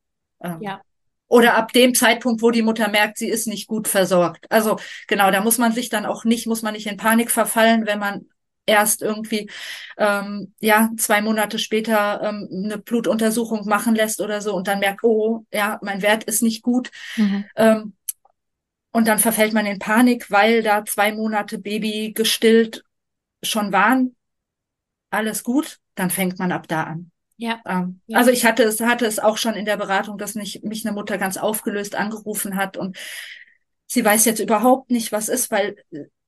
Ähm, 0.42 0.58
ja 0.60 0.80
oder 1.28 1.56
ab 1.56 1.72
dem 1.72 1.94
Zeitpunkt, 1.94 2.42
wo 2.42 2.50
die 2.50 2.62
Mutter 2.62 2.88
merkt, 2.88 3.18
sie 3.18 3.28
ist 3.28 3.46
nicht 3.46 3.68
gut 3.68 3.86
versorgt. 3.86 4.50
Also 4.50 4.78
genau, 5.06 5.30
da 5.30 5.42
muss 5.42 5.58
man 5.58 5.72
sich 5.72 5.90
dann 5.90 6.06
auch 6.06 6.24
nicht, 6.24 6.46
muss 6.46 6.62
man 6.62 6.72
nicht 6.72 6.86
in 6.86 6.96
Panik 6.96 7.30
verfallen, 7.30 7.86
wenn 7.86 7.98
man 7.98 8.26
erst 8.68 9.02
irgendwie 9.02 9.50
ähm, 9.96 10.54
ja 10.60 10.90
zwei 10.96 11.20
Monate 11.22 11.58
später 11.58 12.22
ähm, 12.22 12.48
eine 12.52 12.78
Blutuntersuchung 12.78 13.66
machen 13.66 13.94
lässt 13.94 14.20
oder 14.20 14.40
so 14.40 14.54
und 14.54 14.68
dann 14.68 14.78
merkt, 14.78 15.02
oh 15.02 15.44
ja, 15.52 15.78
mein 15.82 16.02
Wert 16.02 16.24
ist 16.24 16.42
nicht 16.42 16.62
gut. 16.62 16.90
Mhm. 17.16 17.44
Ähm, 17.56 17.92
und 18.90 19.08
dann 19.08 19.18
verfällt 19.18 19.52
man 19.52 19.66
in 19.66 19.78
Panik, 19.78 20.30
weil 20.30 20.62
da 20.62 20.84
zwei 20.84 21.12
Monate 21.12 21.58
Baby 21.58 22.12
gestillt 22.14 22.84
schon 23.42 23.72
waren. 23.72 24.16
Alles 25.10 25.42
gut, 25.42 25.78
dann 25.94 26.10
fängt 26.10 26.38
man 26.38 26.52
ab 26.52 26.68
da 26.68 26.84
an. 26.84 27.10
Ja. 27.36 27.60
Ähm, 27.66 28.00
ja. 28.06 28.18
Also 28.18 28.30
ich 28.30 28.44
hatte 28.44 28.64
es, 28.64 28.80
hatte 28.80 29.06
es 29.06 29.18
auch 29.18 29.38
schon 29.38 29.54
in 29.54 29.64
der 29.64 29.76
Beratung, 29.76 30.18
dass 30.18 30.34
mich, 30.34 30.62
mich 30.62 30.84
eine 30.84 30.94
Mutter 30.94 31.18
ganz 31.18 31.36
aufgelöst 31.36 31.94
angerufen 31.94 32.56
hat 32.56 32.76
und 32.76 32.96
sie 33.86 34.04
weiß 34.04 34.24
jetzt 34.24 34.40
überhaupt 34.40 34.90
nicht, 34.90 35.12
was 35.12 35.28
ist, 35.28 35.50
weil 35.50 35.76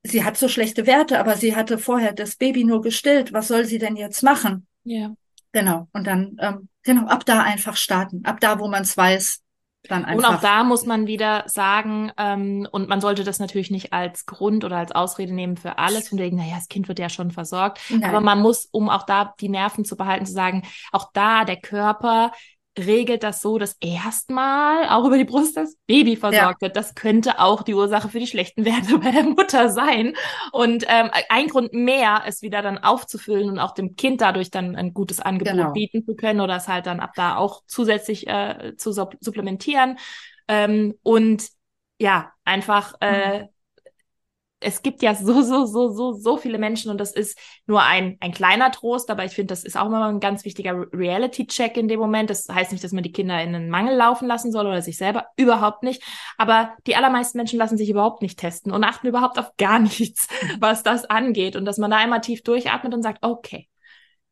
sie 0.03 0.23
hat 0.23 0.37
so 0.37 0.47
schlechte 0.47 0.87
Werte, 0.87 1.19
aber 1.19 1.35
sie 1.35 1.55
hatte 1.55 1.77
vorher 1.77 2.13
das 2.13 2.35
Baby 2.35 2.63
nur 2.63 2.81
gestillt. 2.81 3.33
Was 3.33 3.47
soll 3.47 3.65
sie 3.65 3.77
denn 3.77 3.95
jetzt 3.95 4.23
machen? 4.23 4.67
Ja. 4.83 5.13
Genau. 5.51 5.87
Und 5.91 6.07
dann, 6.07 6.37
ähm, 6.39 6.69
genau, 6.83 7.07
ab 7.07 7.25
da 7.25 7.41
einfach 7.41 7.75
starten. 7.75 8.23
Ab 8.25 8.39
da, 8.39 8.59
wo 8.59 8.67
man 8.67 8.83
es 8.83 8.95
weiß, 8.95 9.41
dann 9.83 10.05
einfach. 10.05 10.29
Und 10.29 10.35
auch 10.35 10.41
da 10.41 10.63
muss 10.63 10.85
man 10.85 11.07
wieder 11.07 11.43
sagen, 11.47 12.11
ähm, 12.17 12.67
und 12.71 12.87
man 12.87 13.01
sollte 13.01 13.23
das 13.23 13.39
natürlich 13.39 13.71
nicht 13.71 13.93
als 13.93 14.25
Grund 14.25 14.63
oder 14.63 14.77
als 14.77 14.91
Ausrede 14.91 15.33
nehmen 15.33 15.57
für 15.57 15.77
alles, 15.77 16.09
von 16.09 16.19
wegen, 16.19 16.37
naja, 16.37 16.55
das 16.55 16.67
Kind 16.67 16.87
wird 16.87 16.99
ja 16.99 17.09
schon 17.09 17.31
versorgt. 17.31 17.79
Nein. 17.89 18.03
Aber 18.03 18.21
man 18.21 18.39
muss, 18.39 18.67
um 18.71 18.89
auch 18.89 19.03
da 19.03 19.33
die 19.39 19.49
Nerven 19.49 19.83
zu 19.83 19.97
behalten, 19.97 20.25
zu 20.25 20.33
sagen, 20.33 20.63
auch 20.91 21.11
da 21.13 21.45
der 21.45 21.57
Körper 21.57 22.31
regelt 22.77 23.23
das 23.23 23.41
so, 23.41 23.57
dass 23.57 23.75
erstmal 23.81 24.87
auch 24.87 25.05
über 25.05 25.17
die 25.17 25.25
Brust 25.25 25.57
das 25.57 25.75
Baby 25.87 26.15
versorgt 26.15 26.61
ja. 26.61 26.67
wird. 26.67 26.77
Das 26.77 26.95
könnte 26.95 27.39
auch 27.39 27.63
die 27.63 27.73
Ursache 27.73 28.09
für 28.09 28.19
die 28.19 28.27
schlechten 28.27 28.63
Werte 28.63 28.97
bei 28.99 29.11
der 29.11 29.23
Mutter 29.23 29.69
sein. 29.69 30.15
Und 30.51 30.85
ähm, 30.87 31.09
ein 31.29 31.47
Grund 31.47 31.73
mehr, 31.73 32.23
es 32.25 32.41
wieder 32.41 32.61
dann 32.61 32.77
aufzufüllen 32.77 33.49
und 33.49 33.59
auch 33.59 33.73
dem 33.73 33.95
Kind 33.95 34.21
dadurch 34.21 34.51
dann 34.51 34.75
ein 34.75 34.93
gutes 34.93 35.19
Angebot 35.19 35.53
genau. 35.53 35.71
bieten 35.73 36.05
zu 36.05 36.15
können 36.15 36.39
oder 36.39 36.55
es 36.55 36.67
halt 36.67 36.85
dann 36.85 36.99
ab 36.99 37.11
da 37.15 37.35
auch 37.35 37.63
zusätzlich 37.67 38.27
äh, 38.27 38.73
zu 38.77 38.93
supplementieren. 38.93 39.97
Ähm, 40.47 40.95
und 41.03 41.49
ja, 41.99 42.31
einfach 42.45 42.95
äh, 43.01 43.43
mhm 43.43 43.47
es 44.61 44.83
gibt 44.83 45.01
ja 45.01 45.15
so, 45.15 45.41
so, 45.41 45.65
so, 45.65 45.89
so, 45.89 46.13
so 46.13 46.37
viele 46.37 46.57
Menschen 46.57 46.91
und 46.91 46.99
das 46.99 47.11
ist 47.11 47.37
nur 47.65 47.81
ein, 47.81 48.17
ein 48.19 48.31
kleiner 48.31 48.71
Trost, 48.71 49.09
aber 49.09 49.25
ich 49.25 49.33
finde, 49.33 49.51
das 49.51 49.63
ist 49.63 49.75
auch 49.75 49.87
immer 49.87 50.05
ein 50.05 50.19
ganz 50.19 50.45
wichtiger 50.45 50.85
Reality-Check 50.93 51.75
in 51.77 51.87
dem 51.87 51.99
Moment. 51.99 52.29
Das 52.29 52.47
heißt 52.47 52.71
nicht, 52.71 52.83
dass 52.83 52.91
man 52.91 53.03
die 53.03 53.11
Kinder 53.11 53.41
in 53.41 53.55
einen 53.55 53.69
Mangel 53.69 53.95
laufen 53.95 54.27
lassen 54.27 54.51
soll 54.51 54.67
oder 54.67 54.81
sich 54.81 54.97
selber, 54.97 55.25
überhaupt 55.35 55.83
nicht. 55.83 56.03
Aber 56.37 56.75
die 56.85 56.95
allermeisten 56.95 57.37
Menschen 57.37 57.57
lassen 57.57 57.77
sich 57.77 57.89
überhaupt 57.89 58.21
nicht 58.21 58.39
testen 58.39 58.71
und 58.71 58.83
achten 58.83 59.07
überhaupt 59.07 59.39
auf 59.39 59.51
gar 59.57 59.79
nichts, 59.79 60.27
was 60.59 60.83
das 60.83 61.05
angeht. 61.05 61.55
Und 61.55 61.65
dass 61.65 61.79
man 61.79 61.91
da 61.91 61.97
einmal 61.97 62.21
tief 62.21 62.43
durchatmet 62.43 62.93
und 62.93 63.01
sagt, 63.01 63.23
okay, 63.23 63.67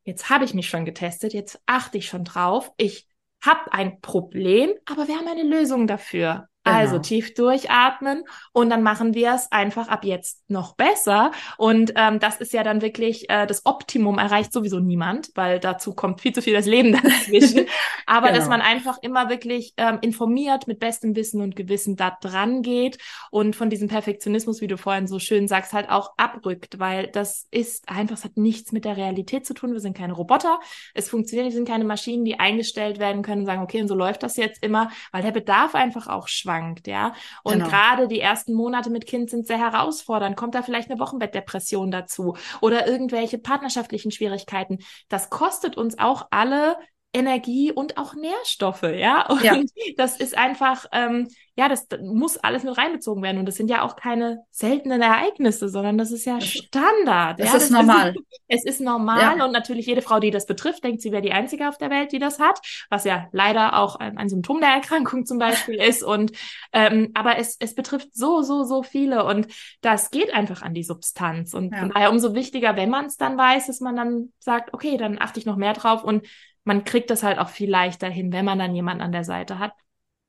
jetzt 0.03 0.29
habe 0.29 0.45
ich 0.45 0.53
mich 0.53 0.69
schon 0.69 0.85
getestet, 0.85 1.33
jetzt 1.33 1.59
achte 1.65 1.97
ich 1.97 2.07
schon 2.07 2.23
drauf, 2.23 2.71
ich 2.77 3.07
habe 3.43 3.71
ein 3.71 4.01
Problem, 4.01 4.71
aber 4.85 5.07
wir 5.07 5.15
haben 5.15 5.27
eine 5.27 5.43
Lösung 5.43 5.87
dafür. 5.87 6.47
Also 6.71 6.93
genau. 6.93 7.03
tief 7.03 7.33
durchatmen 7.33 8.23
und 8.51 8.69
dann 8.69 8.83
machen 8.83 9.13
wir 9.13 9.33
es 9.33 9.51
einfach 9.51 9.87
ab 9.87 10.03
jetzt 10.03 10.43
noch 10.49 10.75
besser. 10.75 11.31
Und 11.57 11.93
ähm, 11.95 12.19
das 12.19 12.37
ist 12.37 12.53
ja 12.53 12.63
dann 12.63 12.81
wirklich 12.81 13.29
äh, 13.29 13.45
das 13.45 13.65
Optimum 13.65 14.17
erreicht 14.17 14.53
sowieso 14.53 14.79
niemand, 14.79 15.29
weil 15.35 15.59
dazu 15.59 15.93
kommt 15.93 16.21
viel 16.21 16.33
zu 16.33 16.41
viel 16.41 16.53
das 16.53 16.65
Leben 16.65 16.93
dazwischen. 17.03 17.65
Aber 18.05 18.27
genau. 18.27 18.39
dass 18.39 18.49
man 18.49 18.61
einfach 18.61 18.97
immer 19.01 19.29
wirklich 19.29 19.73
ähm, 19.77 19.99
informiert 20.01 20.67
mit 20.67 20.79
bestem 20.79 21.15
Wissen 21.15 21.41
und 21.41 21.55
Gewissen 21.55 21.95
da 21.95 22.17
dran 22.21 22.61
geht 22.61 22.97
und 23.31 23.55
von 23.55 23.69
diesem 23.69 23.87
Perfektionismus, 23.87 24.61
wie 24.61 24.67
du 24.67 24.77
vorhin 24.77 25.07
so 25.07 25.19
schön 25.19 25.47
sagst, 25.47 25.73
halt 25.73 25.89
auch 25.89 26.13
abrückt, 26.17 26.79
weil 26.79 27.07
das 27.07 27.47
ist 27.51 27.87
einfach, 27.89 28.17
es 28.17 28.23
hat 28.23 28.37
nichts 28.37 28.71
mit 28.71 28.85
der 28.85 28.97
Realität 28.97 29.45
zu 29.45 29.53
tun. 29.53 29.73
Wir 29.73 29.79
sind 29.79 29.97
keine 29.97 30.13
Roboter. 30.13 30.59
Es 30.93 31.09
funktioniert, 31.09 31.47
wir 31.47 31.55
sind 31.55 31.67
keine 31.67 31.85
Maschinen, 31.85 32.25
die 32.25 32.39
eingestellt 32.39 32.99
werden 32.99 33.21
können 33.21 33.41
und 33.41 33.45
sagen, 33.45 33.61
okay, 33.61 33.81
und 33.81 33.87
so 33.87 33.95
läuft 33.95 34.23
das 34.23 34.37
jetzt 34.37 34.63
immer, 34.63 34.91
weil 35.11 35.21
der 35.21 35.31
Bedarf 35.31 35.75
einfach 35.75 36.07
auch 36.07 36.27
schwankt, 36.27 36.58
ja. 36.87 37.13
Und 37.43 37.53
genau. 37.53 37.67
gerade 37.67 38.07
die 38.07 38.19
ersten 38.19 38.53
Monate 38.53 38.89
mit 38.89 39.05
Kind 39.05 39.29
sind 39.29 39.47
sehr 39.47 39.59
herausfordernd. 39.59 40.35
Kommt 40.35 40.55
da 40.55 40.61
vielleicht 40.61 40.89
eine 40.89 40.99
Wochenbettdepression 40.99 41.91
dazu 41.91 42.35
oder 42.61 42.87
irgendwelche 42.87 43.37
partnerschaftlichen 43.37 44.11
Schwierigkeiten? 44.11 44.79
Das 45.09 45.29
kostet 45.29 45.77
uns 45.77 45.97
auch 45.97 46.27
alle 46.31 46.77
Energie 47.11 47.71
und 47.71 47.97
auch 47.97 48.13
Nährstoffe, 48.13 48.83
ja. 48.83 49.27
Und 49.27 49.43
ja. 49.43 49.59
das 49.97 50.19
ist 50.19 50.37
einfach, 50.37 50.85
ähm, 50.91 51.27
ja, 51.55 51.67
das, 51.67 51.87
muss 52.01 52.37
alles 52.37 52.63
mit 52.63 52.77
reinbezogen 52.77 53.23
werden. 53.23 53.39
Und 53.39 53.47
das 53.47 53.55
sind 53.55 53.69
ja 53.69 53.81
auch 53.81 53.95
keine 53.95 54.43
seltenen 54.51 55.01
Ereignisse, 55.01 55.69
sondern 55.69 55.97
das 55.97 56.11
ist 56.11 56.25
ja 56.25 56.39
Standard. 56.39 57.39
Das 57.39 57.49
ja? 57.49 57.57
ist 57.57 57.63
das 57.63 57.69
normal. 57.71 58.15
Ist, 58.15 58.21
es 58.47 58.65
ist 58.65 58.81
normal 58.81 59.37
ja. 59.39 59.45
und 59.45 59.51
natürlich 59.51 59.87
jede 59.87 60.03
Frau, 60.03 60.19
die 60.19 60.29
das 60.29 60.45
betrifft, 60.45 60.83
denkt, 60.83 61.01
sie 61.01 61.11
wäre 61.11 61.23
die 61.23 61.31
einzige 61.31 61.67
auf 61.67 61.79
der 61.79 61.89
Welt, 61.89 62.11
die 62.11 62.19
das 62.19 62.39
hat, 62.39 62.59
was 62.89 63.05
ja 63.05 63.27
leider 63.31 63.79
auch 63.79 63.95
ein, 63.95 64.17
ein 64.19 64.29
Symptom 64.29 64.61
der 64.61 64.69
Erkrankung 64.69 65.25
zum 65.25 65.39
Beispiel 65.39 65.75
ist. 65.81 66.03
Und 66.03 66.31
ähm, 66.73 67.09
aber 67.15 67.39
es, 67.39 67.57
es 67.59 67.73
betrifft 67.73 68.09
so, 68.13 68.43
so, 68.43 68.63
so 68.63 68.83
viele 68.83 69.25
und 69.25 69.47
das 69.81 70.11
geht 70.11 70.31
einfach 70.31 70.61
an 70.61 70.75
die 70.75 70.83
Substanz. 70.83 71.55
Und 71.55 71.75
von 71.75 71.89
daher 71.89 72.11
umso 72.11 72.35
wichtiger, 72.35 72.75
wenn 72.75 72.91
man 72.91 73.05
es 73.05 73.17
dann 73.17 73.35
weiß, 73.35 73.67
dass 73.67 73.79
man 73.79 73.95
dann 73.95 74.31
sagt, 74.37 74.73
okay, 74.75 74.97
dann 74.97 75.19
achte 75.19 75.39
ich 75.39 75.47
noch 75.47 75.57
mehr 75.57 75.73
drauf 75.73 76.03
und 76.03 76.25
man 76.63 76.83
kriegt 76.83 77.09
das 77.09 77.23
halt 77.23 77.39
auch 77.39 77.49
viel 77.49 77.69
leichter 77.69 78.09
hin, 78.09 78.31
wenn 78.31 78.45
man 78.45 78.59
dann 78.59 78.75
jemanden 78.75 79.03
an 79.03 79.11
der 79.11 79.23
Seite 79.23 79.59
hat, 79.59 79.73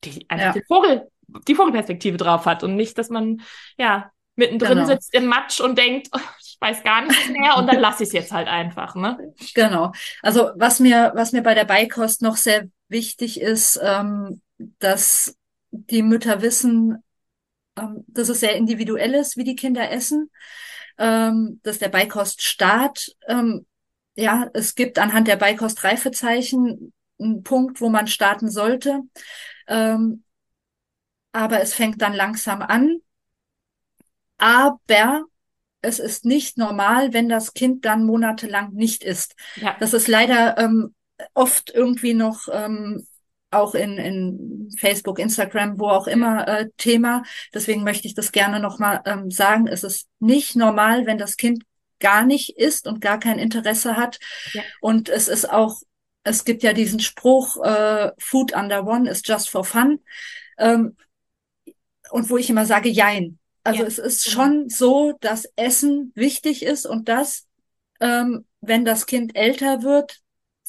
die 0.05 0.29
einfach 0.29 0.47
ja. 0.47 0.53
den 0.53 0.65
Vogel, 0.67 1.09
die 1.47 1.55
Vogelperspektive 1.55 2.17
drauf 2.17 2.47
hat 2.47 2.63
und 2.63 2.77
nicht, 2.77 2.99
dass 2.99 3.11
man 3.11 3.43
ja 3.79 4.11
mittendrin 4.37 4.79
genau. 4.79 4.87
sitzt 4.87 5.15
im 5.15 5.27
Matsch 5.27 5.61
und 5.61 5.77
denkt, 5.77 6.09
oh, 6.13 6.21
ich 6.41 6.57
weiß 6.61 6.83
gar 6.83 7.03
nichts 7.03 7.29
mehr 7.29 7.57
und 7.57 7.67
dann 7.67 7.79
lasse 7.81 8.03
ich 8.03 8.09
es 8.09 8.13
jetzt 8.13 8.33
halt 8.33 8.49
einfach, 8.49 8.95
ne? 8.95 9.35
Genau. 9.55 9.93
Also 10.23 10.51
was 10.57 10.81
mir, 10.81 11.13
was 11.15 11.33
mir 11.33 11.43
bei 11.43 11.55
der 11.55 11.65
Beikost 11.65 12.23
noch 12.23 12.37
sehr 12.37 12.69
wichtig 12.89 13.41
ist, 13.41 13.79
ähm, 13.83 14.41
dass 14.79 15.37
die 15.71 16.03
Mütter 16.03 16.43
wissen, 16.43 17.03
ähm, 17.77 18.05
dass 18.09 18.29
es 18.29 18.41
sehr 18.41 18.57
individuell 18.57 19.15
ist, 19.15 19.37
wie 19.37 19.45
die 19.45 19.57
Kinder 19.57 19.91
essen, 19.91 20.31
ähm, 20.99 21.61
dass 21.63 21.79
der 21.79 21.89
Beikoststart 21.89 23.15
ähm, 23.29 23.67
ja, 24.15 24.51
es 24.55 24.75
gibt 24.75 24.99
anhand 24.99 25.29
der 25.29 25.37
Beikost-Reifezeichen 25.37 26.93
einen 27.19 27.43
Punkt, 27.43 27.81
wo 27.81 27.89
man 27.89 28.07
starten 28.07 28.51
sollte. 28.51 29.03
Ähm, 29.67 30.25
aber 31.33 31.61
es 31.61 31.75
fängt 31.75 32.03
dann 32.03 32.15
langsam 32.15 32.63
an. 32.63 32.99
Aber 34.39 35.25
es 35.83 35.99
ist 35.99 36.25
nicht 36.25 36.59
normal, 36.59 37.13
wenn 37.13 37.29
das 37.29 37.55
Kind 37.55 37.85
dann 37.85 38.05
monatelang 38.05 38.73
nicht 38.73 39.05
isst. 39.05 39.35
Ja. 39.57 39.77
Das 39.81 39.95
ist 39.95 40.09
leider 40.09 40.59
ähm, 40.59 40.95
oft 41.35 41.71
irgendwie 41.71 42.15
noch 42.15 42.49
ähm, 42.53 43.07
auch 43.51 43.75
in, 43.75 43.99
in 43.99 44.71
Facebook, 44.79 45.19
Instagram, 45.19 45.79
wo 45.79 45.89
auch 45.89 46.07
immer 46.07 46.47
äh, 46.47 46.69
Thema. 46.77 47.23
Deswegen 47.53 47.83
möchte 47.83 48.07
ich 48.07 48.15
das 48.15 48.33
gerne 48.33 48.61
nochmal 48.61 49.03
ähm, 49.07 49.31
sagen. 49.31 49.67
Es 49.67 49.83
ist 49.83 50.09
nicht 50.21 50.57
normal, 50.57 51.07
wenn 51.07 51.19
das 51.19 51.37
Kind 51.37 51.65
gar 52.01 52.25
nicht 52.25 52.59
isst 52.59 52.87
und 52.87 53.01
gar 53.01 53.19
kein 53.19 53.39
Interesse 53.39 53.97
hat. 53.97 54.19
Ja. 54.53 54.63
Und 54.81 55.09
es 55.09 55.29
ist 55.29 55.51
auch, 55.51 55.81
es 56.25 56.45
gibt 56.45 56.63
ja 56.63 56.73
diesen 56.73 57.01
Spruch, 57.01 57.57
äh, 57.65 58.11
Food 58.19 58.55
under 58.55 58.87
one 58.87 59.09
is 59.09 59.23
just 59.25 59.49
for 59.49 59.65
fun. 59.65 60.01
Ähm, 60.59 60.97
und 62.11 62.29
wo 62.29 62.37
ich 62.37 62.51
immer 62.51 62.67
sage, 62.67 62.89
jein. 62.89 63.39
Also 63.63 63.83
ja, 63.83 63.87
es 63.87 63.99
ist 63.99 64.25
genau. 64.25 64.37
schon 64.37 64.69
so, 64.69 65.17
dass 65.21 65.47
Essen 65.57 66.13
wichtig 66.15 66.63
ist 66.65 66.87
und 66.87 67.09
dass, 67.09 67.47
ähm, 68.01 68.47
wenn 68.61 68.85
das 68.85 69.07
Kind 69.07 69.37
älter 69.37 69.83
wird, 69.83 70.21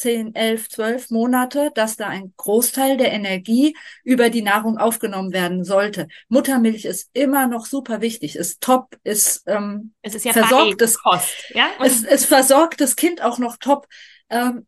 10, 0.01 0.33
11, 0.33 0.69
12 0.69 1.09
Monate, 1.11 1.71
dass 1.75 1.95
da 1.95 2.07
ein 2.07 2.33
Großteil 2.35 2.97
der 2.97 3.11
Energie 3.11 3.77
über 4.03 4.31
die 4.31 4.41
Nahrung 4.41 4.79
aufgenommen 4.79 5.31
werden 5.31 5.63
sollte. 5.63 6.07
Muttermilch 6.27 6.85
ist 6.85 7.11
immer 7.13 7.47
noch 7.47 7.67
super 7.67 8.01
wichtig, 8.01 8.35
ist 8.35 8.61
top, 8.61 8.97
ist, 9.03 9.43
ähm, 9.45 9.93
es 10.01 10.15
ist 10.15 10.25
ja 10.25 10.33
versorgt 10.33 10.81
das, 10.81 10.97
Kost, 10.97 11.51
ja? 11.53 11.69
es, 11.83 12.03
es 12.03 12.25
versorgt 12.25 12.81
das 12.81 12.95
Kind 12.95 13.21
auch 13.21 13.37
noch 13.37 13.57
top. 13.57 13.87
Ähm, 14.29 14.65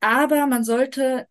aber 0.00 0.46
man 0.46 0.64
sollte 0.64 1.26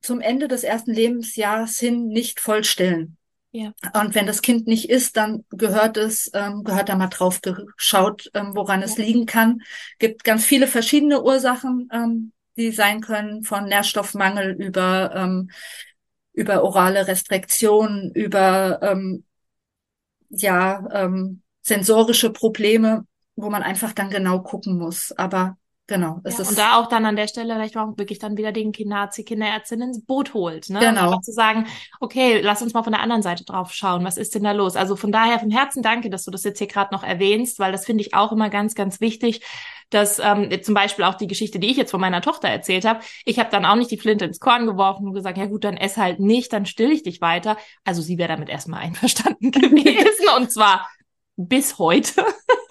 zum 0.00 0.20
Ende 0.20 0.48
des 0.48 0.64
ersten 0.64 0.92
Lebensjahres 0.92 1.78
hin 1.78 2.08
nicht 2.08 2.40
vollstellen. 2.40 3.16
Ja. 3.56 3.72
Und 3.98 4.14
wenn 4.14 4.26
das 4.26 4.42
Kind 4.42 4.66
nicht 4.66 4.90
isst, 4.90 5.16
dann 5.16 5.46
gehört 5.48 5.96
es, 5.96 6.30
ähm, 6.34 6.62
gehört 6.62 6.90
da 6.90 6.96
mal 6.96 7.06
drauf 7.06 7.40
geschaut, 7.40 8.30
ähm, 8.34 8.54
woran 8.54 8.80
ja. 8.80 8.86
es 8.86 8.98
liegen 8.98 9.24
kann. 9.24 9.62
Gibt 9.98 10.24
ganz 10.24 10.44
viele 10.44 10.66
verschiedene 10.66 11.22
Ursachen, 11.22 11.88
ähm, 11.90 12.32
die 12.58 12.70
sein 12.70 13.00
können, 13.00 13.44
von 13.44 13.64
Nährstoffmangel 13.64 14.50
über 14.60 15.14
ähm, 15.14 15.48
über 16.34 16.62
orale 16.64 17.08
Restriktion, 17.08 18.10
über 18.12 18.78
ähm, 18.82 19.24
ja 20.28 20.86
ähm, 20.92 21.40
sensorische 21.62 22.30
Probleme, 22.30 23.06
wo 23.36 23.48
man 23.48 23.62
einfach 23.62 23.94
dann 23.94 24.10
genau 24.10 24.40
gucken 24.40 24.76
muss. 24.76 25.12
Aber 25.12 25.56
Genau. 25.88 26.20
Es 26.24 26.38
ja, 26.38 26.44
und 26.44 26.58
da 26.58 26.76
auch 26.78 26.88
dann 26.88 27.06
an 27.06 27.14
der 27.14 27.28
Stelle 27.28 27.54
vielleicht 27.54 27.76
auch 27.76 27.96
wirklich 27.96 28.18
dann 28.18 28.36
wieder 28.36 28.50
den 28.50 28.72
Kinderarzt, 28.72 29.16
die 29.18 29.24
Kinderärztin 29.24 29.82
ins 29.82 30.04
Boot 30.04 30.34
holt. 30.34 30.68
Ne? 30.68 30.80
Genau. 30.80 31.14
Und 31.14 31.24
zu 31.24 31.30
sagen, 31.32 31.66
okay, 32.00 32.40
lass 32.40 32.60
uns 32.60 32.74
mal 32.74 32.82
von 32.82 32.92
der 32.92 33.02
anderen 33.02 33.22
Seite 33.22 33.44
drauf 33.44 33.72
schauen. 33.72 34.04
Was 34.04 34.16
ist 34.16 34.34
denn 34.34 34.42
da 34.42 34.50
los? 34.50 34.74
Also 34.74 34.96
von 34.96 35.12
daher 35.12 35.38
vom 35.38 35.50
Herzen 35.50 35.82
danke, 35.82 36.10
dass 36.10 36.24
du 36.24 36.32
das 36.32 36.42
jetzt 36.42 36.58
hier 36.58 36.66
gerade 36.66 36.92
noch 36.92 37.04
erwähnst, 37.04 37.60
weil 37.60 37.70
das 37.70 37.86
finde 37.86 38.02
ich 38.02 38.14
auch 38.14 38.32
immer 38.32 38.50
ganz, 38.50 38.74
ganz 38.74 39.00
wichtig, 39.00 39.42
dass 39.90 40.18
ähm, 40.18 40.50
zum 40.62 40.74
Beispiel 40.74 41.04
auch 41.04 41.14
die 41.14 41.28
Geschichte, 41.28 41.60
die 41.60 41.70
ich 41.70 41.76
jetzt 41.76 41.92
von 41.92 42.00
meiner 42.00 42.20
Tochter 42.20 42.48
erzählt 42.48 42.84
habe, 42.84 43.00
ich 43.24 43.38
habe 43.38 43.50
dann 43.50 43.64
auch 43.64 43.76
nicht 43.76 43.90
die 43.92 43.98
Flinte 43.98 44.24
ins 44.24 44.40
Korn 44.40 44.66
geworfen 44.66 45.06
und 45.06 45.14
gesagt, 45.14 45.38
ja 45.38 45.46
gut, 45.46 45.62
dann 45.62 45.76
ess 45.76 45.96
halt 45.96 46.18
nicht, 46.18 46.52
dann 46.52 46.66
still 46.66 46.90
ich 46.90 47.04
dich 47.04 47.20
weiter. 47.20 47.56
Also 47.84 48.02
sie 48.02 48.18
wäre 48.18 48.28
damit 48.28 48.48
erstmal 48.48 48.80
einverstanden 48.82 49.52
gewesen 49.52 50.26
und 50.36 50.50
zwar 50.50 50.88
bis 51.36 51.78
heute. 51.78 52.24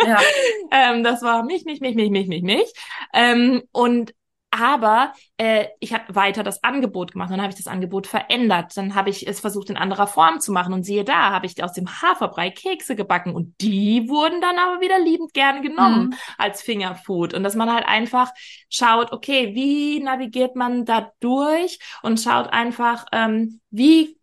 Ja. 0.06 0.20
ähm, 0.72 1.04
das 1.04 1.22
war 1.22 1.44
mich, 1.44 1.66
mich, 1.66 1.82
mich, 1.82 1.96
mich, 1.96 2.10
mich, 2.10 2.28
mich, 2.28 2.44
mich. 2.44 2.74
Ähm, 3.14 3.64
und 3.72 4.14
aber 4.58 5.14
äh, 5.38 5.66
ich 5.82 5.94
habe 5.94 6.16
weiter 6.16 6.42
das 6.42 6.64
Angebot 6.64 7.12
gemacht, 7.12 7.30
dann 7.30 7.42
habe 7.42 7.50
ich 7.50 7.58
das 7.58 7.68
Angebot 7.68 8.08
verändert, 8.08 8.78
dann 8.78 8.96
habe 8.96 9.10
ich 9.10 9.28
es 9.28 9.42
versucht 9.42 9.70
in 9.70 9.76
anderer 9.76 10.08
Form 10.08 10.40
zu 10.40 10.54
machen 10.54 10.74
und 10.74 10.84
siehe 10.84 11.04
da, 11.04 11.32
habe 11.32 11.46
ich 11.46 11.62
aus 11.62 11.74
dem 11.74 12.02
Haferbrei 12.02 12.52
Kekse 12.52 12.96
gebacken 12.96 13.36
und 13.36 13.54
die 13.60 14.08
wurden 14.08 14.40
dann 14.40 14.58
aber 14.58 14.80
wieder 14.80 14.98
liebend 14.98 15.34
gern 15.34 15.62
genommen 15.62 16.08
mhm. 16.08 16.14
als 16.38 16.62
Fingerfood 16.62 17.34
und 17.34 17.44
dass 17.44 17.56
man 17.56 17.74
halt 17.74 17.86
einfach 17.86 18.32
schaut, 18.70 19.12
okay, 19.12 19.54
wie 19.56 20.00
navigiert 20.00 20.56
man 20.56 20.86
da 20.86 21.12
durch 21.20 21.80
und 22.02 22.22
schaut 22.22 22.48
einfach, 22.54 23.06
ähm, 23.12 23.60
wie 23.72 24.18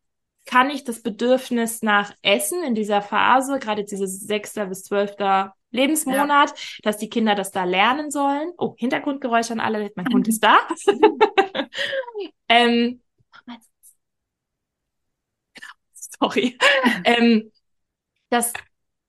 kann 0.44 0.70
ich 0.70 0.84
das 0.84 1.02
Bedürfnis 1.02 1.82
nach 1.82 2.12
Essen 2.22 2.62
in 2.64 2.74
dieser 2.74 3.02
Phase, 3.02 3.58
gerade 3.58 3.82
jetzt 3.82 3.92
dieses 3.92 4.20
sechster 4.20 4.66
bis 4.66 4.84
zwölfter 4.84 5.54
Lebensmonat, 5.70 6.50
ja. 6.50 6.56
dass 6.82 6.98
die 6.98 7.08
Kinder 7.08 7.34
das 7.34 7.50
da 7.50 7.64
lernen 7.64 8.10
sollen. 8.10 8.52
Oh, 8.58 8.74
Hintergrundgeräusche 8.76 9.52
an 9.52 9.60
alle, 9.60 9.90
mein 9.96 10.12
Hund 10.12 10.28
ist 10.28 10.40
da. 10.44 10.58
ähm, 12.48 13.00
sorry. 15.92 16.58
ähm, 17.04 17.50
dass 18.28 18.52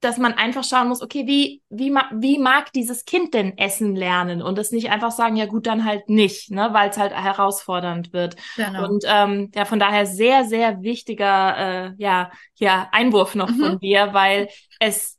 dass 0.03 0.17
man 0.17 0.33
einfach 0.33 0.63
schauen 0.63 0.89
muss, 0.89 1.01
okay, 1.01 1.25
wie, 1.27 1.61
wie, 1.69 1.91
wie 1.91 2.39
mag 2.39 2.71
dieses 2.73 3.05
Kind 3.05 3.33
denn 3.33 3.57
Essen 3.57 3.95
lernen 3.95 4.41
und 4.41 4.57
das 4.57 4.71
nicht 4.71 4.89
einfach 4.89 5.11
sagen, 5.11 5.35
ja 5.35 5.45
gut, 5.45 5.67
dann 5.67 5.85
halt 5.85 6.09
nicht, 6.09 6.51
ne, 6.51 6.69
weil 6.71 6.89
es 6.89 6.97
halt 6.97 7.13
herausfordernd 7.13 8.13
wird. 8.13 8.35
Genau. 8.55 8.85
Und 8.85 9.03
ähm, 9.07 9.51
ja, 9.55 9.65
von 9.65 9.79
daher 9.79 10.05
sehr, 10.05 10.45
sehr 10.45 10.81
wichtiger 10.81 11.57
äh, 11.57 11.91
ja, 11.97 12.31
ja, 12.55 12.89
Einwurf 12.91 13.35
noch 13.35 13.49
mhm. 13.49 13.59
von 13.59 13.79
dir, 13.79 14.13
weil 14.13 14.49
es 14.79 15.17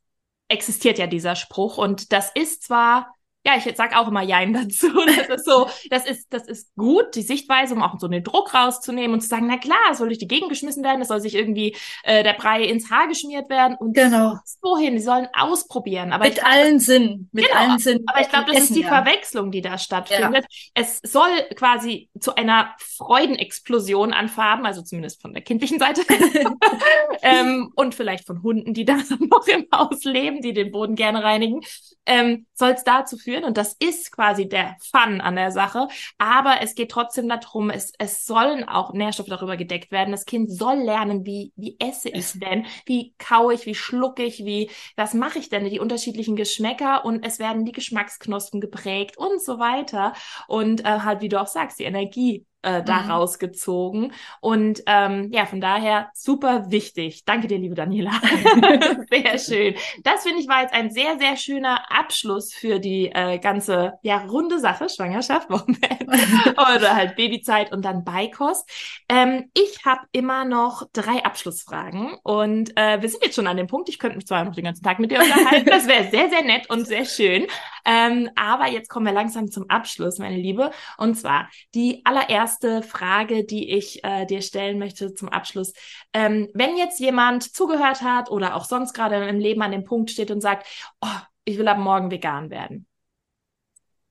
existiert 0.49 0.99
ja 0.99 1.07
dieser 1.07 1.37
Spruch 1.37 1.79
und 1.79 2.13
das 2.13 2.31
ist 2.35 2.65
zwar 2.65 3.14
ja, 3.47 3.55
ich 3.57 3.77
sag 3.77 3.97
auch 3.97 4.09
immer 4.09 4.23
Jein 4.23 4.53
dazu. 4.53 4.89
Das 5.15 5.29
ist 5.29 5.45
so, 5.45 5.69
das 5.91 6.07
ist, 6.07 6.33
das 6.33 6.47
ist 6.47 6.75
gut, 6.77 7.15
die 7.15 7.23
Sichtweise, 7.23 7.75
um 7.75 7.83
auch 7.83 7.99
so 7.99 8.07
einen 8.07 8.25
Druck 8.25 8.55
rauszunehmen 8.55 9.15
und 9.15 9.21
zu 9.21 9.29
sagen, 9.29 9.47
na 9.47 9.59
klar, 9.59 9.95
soll 9.95 10.09
durch 10.09 10.19
die 10.19 10.29
Gegend 10.29 10.49
geschmissen 10.49 10.83
werden, 10.83 11.03
es 11.03 11.09
soll 11.09 11.21
sich 11.21 11.35
irgendwie 11.35 11.77
äh, 12.05 12.23
der 12.23 12.33
Brei 12.33 12.63
ins 12.63 12.91
Haar 12.91 13.07
geschmiert 13.07 13.51
werden 13.51 13.77
und 13.77 13.95
genau. 13.95 14.39
wohin, 14.63 14.95
die 14.95 15.03
sollen 15.03 15.29
ausprobieren. 15.35 16.13
Aber 16.13 16.25
mit 16.25 16.37
glaub, 16.37 16.49
allen 16.49 16.81
Sinnen, 16.81 17.29
mit 17.33 17.47
genau, 17.47 17.61
allen 17.61 17.79
Sinnen. 17.79 18.05
Aber 18.07 18.21
ich 18.21 18.29
glaube, 18.29 18.51
das 18.53 18.65
ist 18.65 18.75
die 18.75 18.83
ja. 18.83 18.89
Verwechslung, 18.89 19.51
die 19.51 19.61
da 19.61 19.79
stattfindet. 19.79 20.47
Ja. 20.49 20.83
Es 20.83 21.01
soll 21.03 21.31
quasi 21.55 22.09
zu 22.19 22.35
einer 22.35 22.75
Freudenexplosion 22.79 24.13
an 24.13 24.29
Farben, 24.29 24.67
also 24.67 24.83
zumindest 24.83 25.21
von 25.21 25.33
der 25.33 25.43
kindlichen 25.43 25.79
Seite, 25.79 26.03
ähm, 27.23 27.73
und 27.75 27.95
vielleicht 27.95 28.27
von 28.27 28.43
Hunden, 28.43 28.75
die 28.75 28.85
da 28.85 28.97
noch 29.21 29.47
im 29.47 29.67
Haus 29.75 30.05
leben, 30.05 30.41
die 30.41 30.53
den 30.53 30.73
Boden 30.73 30.97
gerne 30.97 31.23
reinigen, 31.23 31.61
ähm, 32.07 32.47
soll 32.55 32.71
es 32.71 32.85
dazu 32.85 33.17
führen. 33.17 33.34
Und 33.43 33.57
das 33.57 33.75
ist 33.81 34.13
quasi 34.13 34.49
der 34.49 34.77
Fun 34.81 35.21
an 35.21 35.35
der 35.35 35.51
Sache. 35.51 35.89
Aber 36.19 36.59
es 36.61 36.77
geht 36.77 36.91
trotzdem 36.91 37.29
darum, 37.29 37.71
es, 37.71 37.93
es 37.99 38.27
sollen 38.27 38.69
auch 38.69 38.93
Nährstoffe 38.93 39.29
darüber 39.29 39.57
gedeckt 39.57 39.91
werden. 39.91 40.13
Das 40.13 40.27
Kind 40.27 40.53
soll 40.53 40.77
lernen, 40.77 41.27
wie, 41.27 41.53
wie 41.57 41.77
esse 41.81 42.11
ich 42.11 42.39
denn? 42.39 42.67
Wie 42.87 43.15
kaue 43.19 43.55
ich? 43.55 43.67
Wie 43.67 43.75
schlucke 43.75 44.23
ich? 44.23 44.45
Wie, 44.45 44.71
was 44.95 45.15
mache 45.15 45.39
ich 45.39 45.49
denn? 45.49 45.65
Die 45.65 45.81
unterschiedlichen 45.81 46.37
Geschmäcker 46.37 47.05
und 47.05 47.25
es 47.25 47.39
werden 47.39 47.65
die 47.65 47.73
Geschmacksknospen 47.73 48.61
geprägt 48.61 49.17
und 49.17 49.43
so 49.43 49.59
weiter. 49.59 50.13
Und 50.47 50.83
äh, 50.85 51.01
halt, 51.01 51.23
wie 51.23 51.29
du 51.29 51.41
auch 51.41 51.47
sagst, 51.47 51.79
die 51.79 51.85
Energie 51.85 52.47
äh, 52.65 52.83
daraus 52.83 53.37
mhm. 53.37 53.39
gezogen. 53.41 54.13
Und 54.41 54.83
ähm, 54.87 55.31
ja, 55.33 55.47
von 55.47 55.61
daher 55.61 56.11
super 56.15 56.71
wichtig. 56.71 57.25
Danke 57.25 57.47
dir, 57.47 57.59
liebe 57.59 57.75
Daniela. 57.75 58.11
sehr 59.11 59.39
schön. 59.39 59.75
Das 60.03 60.23
finde 60.23 60.41
ich 60.41 60.49
war 60.49 60.63
jetzt 60.63 60.75
ein 60.75 60.91
sehr, 60.91 61.19
sehr 61.19 61.37
schöner 61.37 61.91
Abschluss 61.91 62.53
für 62.53 62.79
die 62.79 63.11
äh, 63.13 63.39
ganze 63.39 63.95
ja 64.03 64.19
runde 64.19 64.59
Sache, 64.59 64.89
Schwangerschaft, 64.89 65.51
Wochenende 65.51 66.07
oder 66.77 66.95
halt 66.95 67.17
Babyzeit 67.17 67.73
und 67.73 67.85
dann 67.85 68.05
Beikost. 68.05 68.69
Ähm, 69.09 69.51
ich 69.55 69.85
habe 69.85 70.03
immer 70.13 70.45
noch 70.45 70.87
drei 70.93 71.25
Abschlussfragen 71.25 72.17
und 72.23 72.77
äh, 72.77 73.01
wir 73.01 73.09
sind 73.09 73.23
jetzt 73.25 73.37
schon 73.37 73.47
an 73.47 73.57
dem 73.57 73.67
Punkt. 73.67 73.89
Ich 73.89 73.99
könnte 73.99 74.17
mich 74.17 74.27
zwar 74.27 74.45
noch 74.45 74.55
den 74.55 74.65
ganzen 74.65 74.83
Tag 74.83 74.99
mit 74.99 75.11
dir 75.11 75.21
unterhalten. 75.21 75.69
Das 75.69 75.87
wäre 75.87 76.11
sehr, 76.11 76.31
sehr 76.31 76.43
nett 76.43 76.71
und 76.71 76.87
sehr 76.87 77.05
schön. 77.05 77.47
Ähm, 77.85 78.31
aber 78.35 78.69
jetzt 78.69 78.89
kommen 78.89 79.07
wir 79.07 79.13
langsam 79.13 79.51
zum 79.51 79.69
Abschluss, 79.69 80.19
meine 80.19 80.37
Liebe. 80.37 80.71
Und 80.97 81.17
zwar 81.17 81.49
die 81.75 82.01
allererste 82.05 82.54
Frage, 82.83 83.45
die 83.45 83.71
ich 83.71 84.05
äh, 84.05 84.27
dir 84.27 84.43
stellen 84.43 84.79
möchte 84.79 85.15
zum 85.15 85.29
Abschluss. 85.29 85.73
Ähm, 86.13 86.49
wenn 86.55 86.77
jetzt 86.77 87.01
jemand 87.01 87.55
zugehört 87.55 88.03
hat 88.03 88.31
oder 88.31 88.55
auch 88.57 88.65
sonst 88.65 88.93
gerade 88.93 89.17
im 89.29 89.39
Leben 89.39 89.63
an 89.63 89.73
dem 89.73 89.85
Punkt 89.85 90.11
steht 90.11 90.31
und 90.31 90.41
sagt, 90.41 90.67
oh, 91.01 91.21
ich 91.45 91.59
will 91.59 91.69
ab 91.69 91.79
morgen 91.79 92.11
vegan 92.11 92.51
werden. 92.51 92.87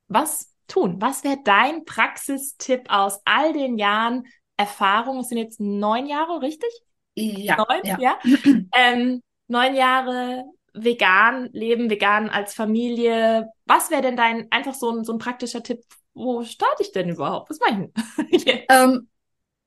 Was 0.08 0.54
tun? 0.68 1.02
Was 1.02 1.24
wäre 1.24 1.40
dein 1.44 1.86
Praxistipp 1.86 2.86
aus 2.90 3.22
all 3.26 3.54
den 3.54 3.78
Jahren 3.78 4.26
Erfahrung? 4.58 5.20
Es 5.20 5.30
sind 5.30 5.38
jetzt 5.38 5.60
neun 5.60 6.06
Jahre, 6.06 6.42
richtig? 6.42 6.70
Ja. 7.16 7.58
Neun, 7.58 7.82
ja. 7.84 7.98
ja? 8.00 8.20
ähm, 8.76 9.22
neun 9.48 9.76
Jahre 9.76 10.46
vegan 10.74 11.50
leben, 11.54 11.90
vegan 11.90 12.30
als 12.30 12.54
Familie. 12.54 13.50
Was 13.66 13.92
wäre 13.92 14.02
denn 14.02 14.18
dein 14.18 14.52
einfach 14.52 14.74
so 14.74 14.90
ein, 14.90 15.04
so 15.04 15.14
ein 15.14 15.20
praktischer 15.20 15.64
Tipp? 15.64 15.82
Wo 16.14 16.44
starte 16.44 16.84
ich 16.84 16.92
denn 16.92 17.10
überhaupt? 17.10 17.50
Was 17.50 17.60
meine 17.60 17.92
ich? 18.30 18.46
ähm, 18.70 19.10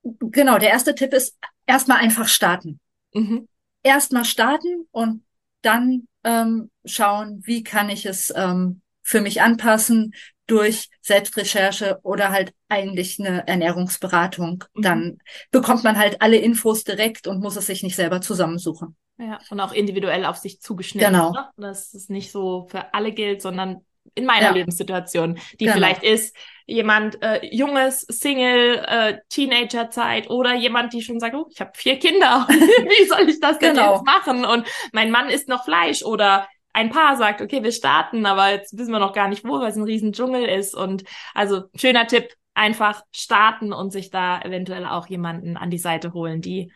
genau, 0.03 0.59
der 0.59 0.70
erste 0.70 0.94
Tipp 0.94 1.12
ist 1.12 1.36
erstmal 1.66 1.99
einfach 1.99 2.28
starten. 2.28 2.80
Mhm. 3.12 3.49
Erstmal 3.82 4.24
starten 4.24 4.86
und 4.90 5.24
dann 5.62 6.09
ähm, 6.24 6.70
schauen, 6.84 7.42
wie 7.44 7.62
kann 7.62 7.88
ich 7.88 8.07
es 8.07 8.32
ähm, 8.34 8.82
für 9.03 9.20
mich 9.20 9.42
anpassen 9.42 10.14
durch 10.47 10.88
Selbstrecherche 11.01 11.99
oder 12.03 12.30
halt 12.30 12.53
eigentlich 12.68 13.18
eine 13.18 13.47
Ernährungsberatung. 13.47 14.64
Mhm. 14.74 14.82
Dann 14.82 15.18
bekommt 15.51 15.84
man 15.84 15.99
halt 15.99 16.22
alle 16.22 16.36
Infos 16.36 16.84
direkt 16.84 17.26
und 17.26 17.40
muss 17.40 17.57
es 17.57 17.66
sich 17.66 17.82
nicht 17.82 17.97
selber 17.97 18.20
zusammensuchen. 18.20 18.97
Ja, 19.18 19.38
und 19.51 19.61
auch 19.61 19.72
individuell 19.72 20.24
auf 20.24 20.36
sich 20.36 20.61
zugeschnitten. 20.61 21.12
Genau. 21.12 21.32
Ne? 21.32 21.49
Dass 21.57 21.94
es 21.94 22.09
nicht 22.09 22.30
so 22.30 22.66
für 22.68 22.92
alle 22.94 23.12
gilt, 23.12 23.40
sondern 23.40 23.84
in 24.14 24.24
meiner 24.24 24.48
ja. 24.48 24.52
Lebenssituation, 24.52 25.38
die 25.61 25.64
genau. 25.64 25.74
vielleicht 25.74 26.02
ist, 26.02 26.36
jemand 26.66 27.22
äh, 27.22 27.46
junges, 27.46 28.00
Single, 28.00 28.84
äh, 28.86 29.18
Teenagerzeit 29.28 30.28
oder 30.30 30.54
jemand, 30.54 30.92
die 30.92 31.02
schon 31.02 31.20
sagt, 31.20 31.34
oh, 31.34 31.46
ich 31.50 31.61
habe 31.61 31.70
vier 31.74 31.98
Kinder, 31.98 32.46
wie 32.48 33.07
soll 33.07 33.28
ich 33.28 33.40
das 33.40 33.59
denn 33.59 33.74
genau. 33.74 33.94
jetzt 33.94 34.04
machen? 34.04 34.44
Und 34.44 34.66
mein 34.92 35.11
Mann 35.11 35.30
isst 35.30 35.48
noch 35.48 35.64
Fleisch 35.64 36.02
oder 36.02 36.48
ein 36.72 36.90
Paar 36.90 37.16
sagt, 37.16 37.40
okay, 37.40 37.62
wir 37.62 37.72
starten, 37.72 38.26
aber 38.26 38.50
jetzt 38.50 38.76
wissen 38.76 38.92
wir 38.92 38.98
noch 38.98 39.14
gar 39.14 39.28
nicht 39.28 39.44
wo, 39.44 39.61
weil 39.61 39.70
es 39.70 39.76
ein 39.76 39.84
riesen 39.84 40.12
Dschungel 40.12 40.44
ist. 40.44 40.74
Und 40.74 41.04
also 41.34 41.62
schöner 41.74 42.07
Tipp, 42.07 42.34
einfach 42.52 43.02
starten 43.12 43.72
und 43.72 43.92
sich 43.92 44.11
da 44.11 44.40
eventuell 44.40 44.86
auch 44.86 45.07
jemanden 45.07 45.57
an 45.57 45.70
die 45.70 45.78
Seite 45.78 46.12
holen, 46.12 46.40
die 46.40 46.72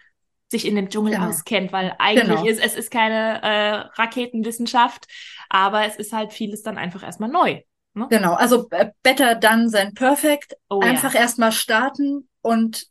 sich 0.50 0.66
in 0.66 0.74
dem 0.74 0.90
Dschungel 0.90 1.14
genau. 1.14 1.28
auskennt, 1.28 1.72
weil 1.72 1.94
eigentlich 1.98 2.26
genau. 2.26 2.44
ist 2.44 2.62
es 2.62 2.74
ist 2.74 2.90
keine 2.90 3.40
äh, 3.42 3.74
Raketenwissenschaft, 4.00 5.06
aber 5.48 5.86
es 5.86 5.96
ist 5.96 6.12
halt 6.12 6.32
vieles 6.32 6.62
dann 6.62 6.76
einfach 6.76 7.02
erstmal 7.02 7.30
neu. 7.30 7.60
Ne? 7.94 8.06
Genau, 8.10 8.34
also 8.34 8.68
äh, 8.70 8.90
better 9.02 9.34
done 9.34 9.70
than 9.70 9.94
perfect. 9.94 10.56
Oh, 10.68 10.80
einfach 10.80 11.14
ja. 11.14 11.20
erstmal 11.20 11.52
starten 11.52 12.28
und 12.42 12.86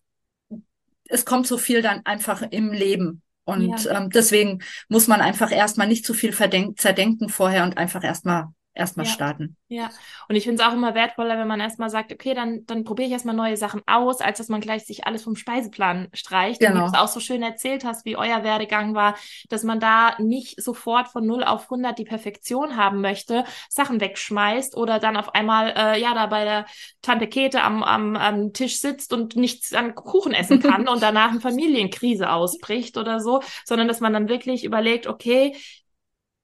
es 1.10 1.26
kommt 1.26 1.48
so 1.48 1.58
viel 1.58 1.82
dann 1.82 2.06
einfach 2.06 2.44
im 2.50 2.72
Leben. 2.72 3.22
Und 3.44 3.84
ja. 3.84 3.98
ähm, 3.98 4.10
deswegen 4.12 4.62
muss 4.90 5.08
man 5.08 5.22
einfach 5.22 5.52
erstmal 5.52 5.88
nicht 5.88 6.06
zu 6.06 6.14
viel 6.14 6.34
zerdenken 6.34 7.30
vorher 7.30 7.64
und 7.64 7.78
einfach 7.78 8.04
erstmal 8.04 8.50
erstmal 8.74 9.06
ja. 9.06 9.12
starten. 9.12 9.58
Ja, 9.68 9.90
und 10.28 10.36
ich 10.36 10.46
finde 10.46 10.62
es 10.62 10.68
auch 10.68 10.74
immer 10.74 10.96
wertvoller, 10.96 11.38
wenn 11.38 11.48
man 11.48 11.60
erstmal 11.60 11.90
sagt, 11.90 12.12
okay, 12.12 12.34
dann, 12.34 12.66
dann 12.66 12.84
probiere 12.84 13.08
ich 13.08 13.14
erstmal 13.14 13.36
neue 13.36 13.58
Sachen 13.58 13.82
aus, 13.86 14.22
als 14.22 14.40
dass 14.40 14.50
man 14.50 14.62
gleich 14.62 14.86
sich 14.86 15.06
alles 15.06 15.24
vom 15.24 15.36
Speiseplan 15.36 16.08
streicht. 16.14 16.60
Genau. 16.60 16.72
Und 16.72 16.80
du 16.80 16.86
es 16.86 16.94
auch 16.94 17.08
so 17.08 17.20
schön 17.20 17.44
erzählt 17.44 17.84
hast, 17.84 18.06
wie 18.06 18.18
euer 18.18 18.44
Werdegang 18.44 18.96
war, 18.96 19.16
dass 19.50 19.64
man 19.64 19.80
da 19.80 20.16
nicht 20.20 20.62
sofort 20.62 21.08
von 21.10 21.26
0 21.26 21.44
auf 21.44 21.64
100 21.64 22.00
die 22.00 22.06
Perfektion 22.06 22.78
haben 22.78 23.02
möchte, 23.02 23.44
Sachen 23.70 24.02
wegschmeißt 24.02 24.76
oder 24.76 25.00
dann 25.00 25.18
auf 25.18 25.36
einmal, 25.36 25.74
äh, 25.76 26.02
ja, 26.02 26.14
da 26.14 26.26
bei 26.28 26.46
der 26.46 26.66
Tante 27.02 27.28
Kete 27.28 27.62
am, 27.62 27.84
am, 27.84 28.16
am 28.16 28.54
Tisch 28.54 28.80
sitzt 28.80 29.14
und 29.14 29.36
nichts 29.36 29.74
an 29.74 29.94
Kuchen 29.94 30.34
essen 30.34 30.62
kann 30.62 30.88
und 30.88 31.04
danach 31.04 31.32
eine 31.32 31.42
Familienkrise 31.42 32.32
ausbricht 32.32 32.98
oder 32.98 33.20
so, 33.20 33.42
sondern 33.66 33.88
dass 33.88 34.00
man 34.00 34.14
dann 34.14 34.30
wirklich 34.30 34.64
überlegt, 34.64 35.06
okay, 35.06 35.56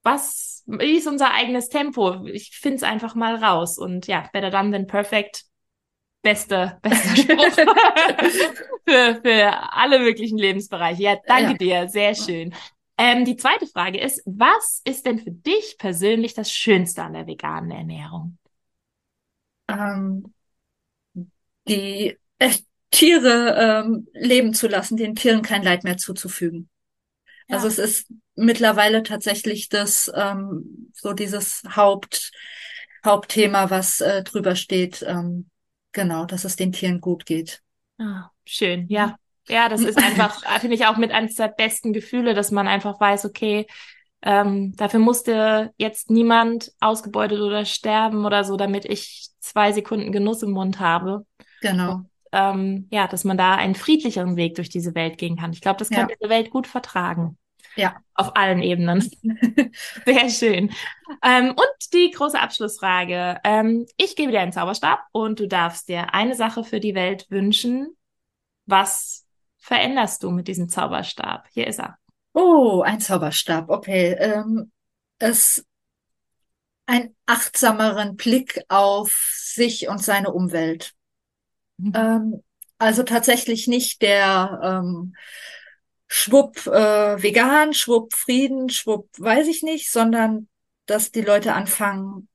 was 0.06 0.56
wie 0.68 0.98
ist 0.98 1.08
unser 1.08 1.32
eigenes 1.32 1.70
Tempo? 1.70 2.26
Ich 2.26 2.58
finde 2.58 2.78
es 2.78 2.84
einfach 2.84 3.16
mal 3.16 3.36
raus. 3.36 3.78
Und 3.78 4.08
ja, 4.08 4.28
better 4.34 4.50
done 4.50 4.72
than 4.72 4.88
perfect. 4.88 5.46
Beste, 6.22 6.80
bester 6.82 7.16
Spruch 7.16 7.52
für, 8.88 9.22
für 9.24 9.74
alle 9.74 10.00
möglichen 10.00 10.40
Lebensbereiche. 10.40 11.04
Ja, 11.04 11.18
danke 11.28 11.52
ja. 11.64 11.84
dir. 11.84 11.90
Sehr 11.90 12.16
schön. 12.16 12.56
Ähm, 12.98 13.26
die 13.26 13.36
zweite 13.36 13.68
Frage 13.68 14.00
ist, 14.00 14.24
was 14.26 14.82
ist 14.86 15.06
denn 15.06 15.20
für 15.20 15.32
dich 15.32 15.76
persönlich 15.78 16.34
das 16.34 16.52
Schönste 16.52 17.04
an 17.04 17.14
der 17.14 17.28
veganen 17.28 17.72
Ernährung? 17.72 18.38
Ähm, 19.68 20.34
die 21.68 22.18
äh, 22.40 22.54
Tiere 22.90 23.84
ähm, 23.86 24.08
leben 24.14 24.54
zu 24.54 24.68
lassen, 24.68 24.98
den 24.98 25.16
Tieren 25.16 25.42
kein 25.42 25.62
Leid 25.62 25.84
mehr 25.84 25.98
zuzufügen. 25.98 26.70
Ja. 27.48 27.58
Also 27.58 27.68
es 27.68 27.78
ist 27.78 28.08
mittlerweile 28.36 29.04
tatsächlich 29.04 29.70
das 29.70 30.12
ähm, 30.16 30.92
so 30.94 31.14
dieses 31.14 31.64
Haupt 31.76 32.32
Hauptthema, 33.06 33.70
was 33.70 34.02
äh, 34.02 34.24
drüber 34.24 34.56
steht. 34.56 35.06
Ähm, 35.08 35.50
genau, 35.92 36.26
dass 36.26 36.44
es 36.44 36.56
den 36.56 36.72
Tieren 36.72 37.00
gut 37.02 37.26
geht. 37.26 37.62
Ah, 38.00 38.32
schön, 38.46 38.88
ja. 38.90 39.18
Ja, 39.48 39.70
das 39.70 39.82
ist 39.82 39.98
einfach, 40.00 40.42
finde 40.60 40.76
ich 40.76 40.88
auch 40.88 40.98
mit 40.98 41.12
eines 41.12 41.36
der 41.36 41.50
besten 41.50 41.94
Gefühle, 41.94 42.34
dass 42.34 42.50
man 42.50 42.68
einfach 42.68 43.00
weiß, 43.00 43.26
okay, 43.26 43.68
ähm, 44.24 44.76
dafür 44.76 45.00
musste 45.00 45.72
jetzt 45.78 46.10
niemand 46.10 46.72
ausgebeutet 46.80 47.40
oder 47.40 47.64
sterben 47.64 48.26
oder 48.26 48.44
so, 48.44 48.58
damit 48.58 48.86
ich 48.86 49.30
zwei 49.40 49.72
Sekunden 49.72 50.12
Genuss 50.12 50.42
im 50.42 50.52
Mund 50.52 50.80
habe. 50.80 51.28
Genau. 51.62 51.94
Und, 51.94 52.10
ähm, 52.32 52.88
ja, 52.90 53.08
dass 53.08 53.24
man 53.24 53.38
da 53.38 53.54
einen 53.54 53.76
friedlicheren 53.76 54.36
Weg 54.36 54.56
durch 54.56 54.70
diese 54.70 54.96
Welt 54.96 55.20
gehen 55.20 55.38
kann. 55.38 55.54
Ich 55.54 55.62
glaube, 55.62 55.78
das 55.78 55.90
kann 55.92 56.10
ja. 56.10 56.16
diese 56.20 56.30
Welt 56.30 56.50
gut 56.50 56.66
vertragen. 56.66 57.38
Ja. 57.76 57.96
Auf 58.14 58.36
allen 58.36 58.62
Ebenen. 58.62 59.02
Sehr 60.06 60.30
schön. 60.30 60.72
Ähm, 61.24 61.50
und 61.50 61.94
die 61.94 62.12
große 62.12 62.40
Abschlussfrage. 62.40 63.40
Ähm, 63.44 63.86
ich 63.98 64.16
gebe 64.16 64.32
dir 64.32 64.40
einen 64.40 64.54
Zauberstab 64.54 65.06
und 65.12 65.40
du 65.40 65.48
darfst 65.48 65.90
dir 65.90 66.14
eine 66.14 66.36
Sache 66.36 66.64
für 66.64 66.80
die 66.80 66.96
Welt 66.96 67.26
wünschen. 67.30 67.96
Was 68.66 69.26
veränderst 69.58 70.24
du 70.24 70.32
mit 70.32 70.48
diesem 70.48 70.70
Zauberstab? 70.70 71.48
Hier 71.52 71.68
ist 71.68 71.80
er. 71.80 71.98
Oh, 72.34 72.82
ein 72.82 73.00
Zauberstab. 73.00 73.70
Okay. 73.70 74.16
Ähm, 74.20 74.72
es 75.20 75.66
ein 76.86 77.16
achtsameren 77.26 78.16
Blick 78.16 78.62
auf 78.68 79.32
sich 79.34 79.88
und 79.88 80.04
seine 80.04 80.32
Umwelt. 80.32 80.94
Mhm. 81.78 81.94
Ähm, 81.96 82.44
also 82.78 83.04
tatsächlich 83.04 83.68
nicht 83.68 84.02
der 84.02 84.60
ähm, 84.64 85.16
schwupp 86.08 86.68
äh, 86.68 87.22
vegan, 87.22 87.74
schwupp 87.74 88.14
Frieden, 88.14 88.70
schwupp 88.70 89.10
weiß 89.18 89.48
ich 89.48 89.64
nicht, 89.64 89.92
sondern 89.92 90.48
dass 90.86 91.12
die 91.12 91.22
Leute 91.22 91.54
anfangen, 91.54 92.28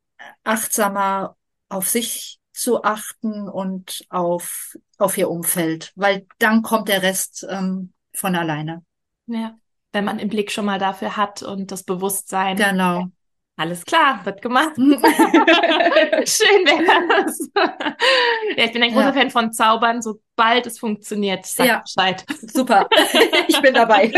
achtsamer 0.45 1.37
auf 1.69 1.89
sich 1.89 2.41
zu 2.53 2.83
achten 2.83 3.49
und 3.49 4.05
auf, 4.11 4.77
auf 4.99 5.17
ihr 5.17 5.31
Umfeld, 5.31 5.93
weil 5.95 6.27
dann 6.39 6.63
kommt 6.63 6.89
der 6.89 7.03
Rest 7.03 7.47
ähm, 7.49 7.93
von 8.13 8.35
alleine. 8.35 8.85
Ja, 9.27 9.57
wenn 9.93 10.05
man 10.05 10.19
im 10.19 10.29
Blick 10.29 10.51
schon 10.51 10.65
mal 10.65 10.79
dafür 10.79 11.17
hat 11.17 11.43
und 11.43 11.71
das 11.71 11.85
Bewusstsein. 11.85 12.57
Genau. 12.57 13.07
Alles 13.61 13.85
klar, 13.85 14.25
wird 14.25 14.41
gemacht. 14.41 14.75
Schön 14.77 14.89
wäre 16.65 17.25
das. 17.25 17.51
ja, 18.57 18.65
ich 18.65 18.73
bin 18.73 18.83
ein 18.83 18.93
großer 18.93 19.09
ja. 19.09 19.13
Fan 19.13 19.31
von 19.31 19.53
Zaubern, 19.53 20.01
sobald 20.01 20.67
es 20.67 20.79
funktioniert. 20.79 21.45
Sag 21.45 21.67
ja. 21.67 21.83
Bescheid. 21.85 22.25
Super. 22.41 22.89
ich 23.49 23.61
bin 23.61 23.75
dabei. 23.75 24.11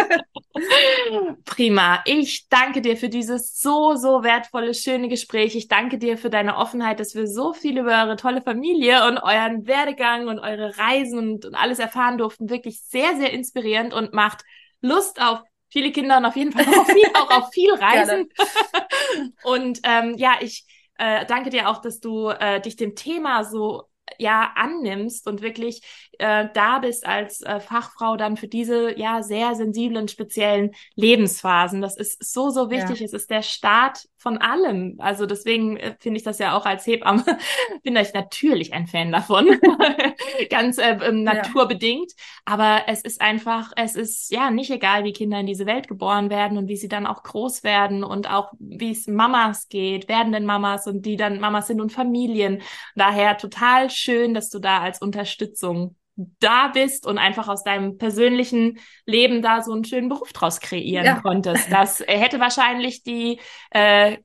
Prima. 1.45 2.03
Ich 2.05 2.49
danke 2.51 2.82
dir 2.82 2.97
für 2.97 3.09
dieses 3.09 3.59
so, 3.61 3.97
so 3.97 4.22
wertvolle, 4.22 4.74
schöne 4.74 5.09
Gespräch. 5.09 5.57
Ich 5.57 5.66
danke 5.66 5.99
dir 5.99 6.16
für 6.18 6.30
deine 6.30 6.57
Offenheit, 6.57 7.01
dass 7.01 7.16
wir 7.16 7.26
so 7.26 7.53
viel 7.53 7.78
über 7.78 8.01
eure 8.01 8.14
tolle 8.14 8.43
Familie 8.43 9.09
und 9.09 9.18
euren 9.18 9.66
Werdegang 9.66 10.28
und 10.28 10.38
eure 10.38 10.78
Reisen 10.78 11.18
und, 11.18 11.47
und 11.47 11.57
alles 11.57 11.80
erfahren 11.80 12.16
durften. 12.16 12.49
Wirklich 12.49 12.80
sehr, 12.80 13.16
sehr 13.16 13.32
inspirierend 13.32 13.93
und 13.93 14.12
macht 14.12 14.45
Lust 14.82 15.20
auf 15.20 15.43
viele 15.73 15.91
Kinder 15.91 16.18
und 16.18 16.27
auf 16.27 16.37
jeden 16.37 16.53
Fall 16.53 16.66
auch 16.66 16.87
viel, 16.87 17.07
auch 17.14 17.31
auf 17.31 17.53
viel 17.53 17.73
Reisen. 17.81 18.29
und 19.43 19.81
ähm, 19.85 20.14
ja, 20.18 20.35
ich 20.41 20.66
äh, 20.99 21.25
danke 21.27 21.51
dir 21.51 21.68
auch, 21.68 21.81
dass 21.81 21.99
du 21.99 22.29
äh, 22.29 22.61
dich 22.61 22.77
dem 22.77 22.95
Thema 22.95 23.45
so 23.45 23.85
ja 24.18 24.53
annimmst 24.57 25.27
und 25.27 25.41
wirklich 25.41 25.83
äh, 26.18 26.49
da 26.53 26.81
bist 26.81 27.07
als 27.07 27.41
äh, 27.41 27.61
Fachfrau 27.61 28.16
dann 28.16 28.37
für 28.37 28.49
diese 28.49 28.99
ja 28.99 29.23
sehr 29.23 29.55
sensiblen 29.55 30.09
speziellen 30.09 30.73
Lebensphasen. 30.95 31.81
Das 31.81 31.97
ist 31.97 32.33
so 32.33 32.51
so 32.51 32.70
wichtig. 32.70 33.01
Ja. 33.01 33.07
Es 33.07 33.14
ist 33.14 33.31
der 33.31 33.43
Start 33.43 34.05
von 34.23 34.39
allem. 34.39 34.97
Also 34.99 35.27
deswegen 35.27 35.77
äh, 35.77 35.97
finde 35.99 36.18
ich 36.18 36.23
das 36.23 36.39
ja 36.39 36.57
auch 36.57 36.64
als 36.64 36.87
Hebamme 36.87 37.25
bin 37.83 37.97
ich 37.97 38.14
natürlich 38.14 38.73
ein 38.73 38.87
Fan 38.87 39.11
davon, 39.11 39.59
ganz 40.51 40.79
äh, 40.79 40.97
ähm, 41.03 41.25
naturbedingt. 41.25 42.12
Aber 42.45 42.83
es 42.87 43.03
ist 43.03 43.20
einfach, 43.20 43.73
es 43.77 43.97
ist 43.97 44.31
ja 44.33 44.51
nicht 44.51 44.70
egal, 44.70 45.05
wie 45.05 45.12
Kinder 45.12 45.41
in 45.41 45.47
diese 45.47 45.66
Welt 45.66 45.89
geboren 45.89 46.31
werden 46.31 46.57
und 46.57 46.68
wie 46.68 46.77
sie 46.77 46.89
dann 46.89 47.07
auch 47.07 47.23
groß 47.25 47.64
werden 47.64 48.05
und 48.05 48.31
auch 48.31 48.53
wie 48.59 48.93
es 48.93 49.09
Mamas 49.09 49.68
geht, 49.68 50.09
werdenden 50.09 50.47
Mamas 50.47 50.87
und 50.87 51.05
die 51.05 51.16
dann 51.16 51.41
Mamas 51.41 51.66
sind 51.66 51.81
und 51.81 51.91
Familien. 51.93 52.62
Daher 52.95 53.37
total 53.37 53.91
schön, 53.91 54.35
dass 54.35 54.49
du 54.51 54.61
da 54.61 54.81
als 54.81 55.03
Unterstützung 55.03 55.97
da 56.17 56.69
bist 56.69 57.07
und 57.07 57.19
einfach 57.19 57.49
aus 57.49 57.65
deinem 57.65 57.99
persönlichen 57.99 58.79
Leben 59.07 59.43
da 59.43 59.63
so 59.63 59.73
einen 59.73 59.85
schönen 59.85 60.09
Beruf 60.09 60.33
draus 60.33 60.61
kreieren 60.61 61.05
ja. 61.07 61.21
konntest. 61.21 61.69
Das 61.71 62.01
hätte 62.07 62.39
wahrscheinlich 62.39 63.03
die 63.03 63.41
äh, 63.71 64.19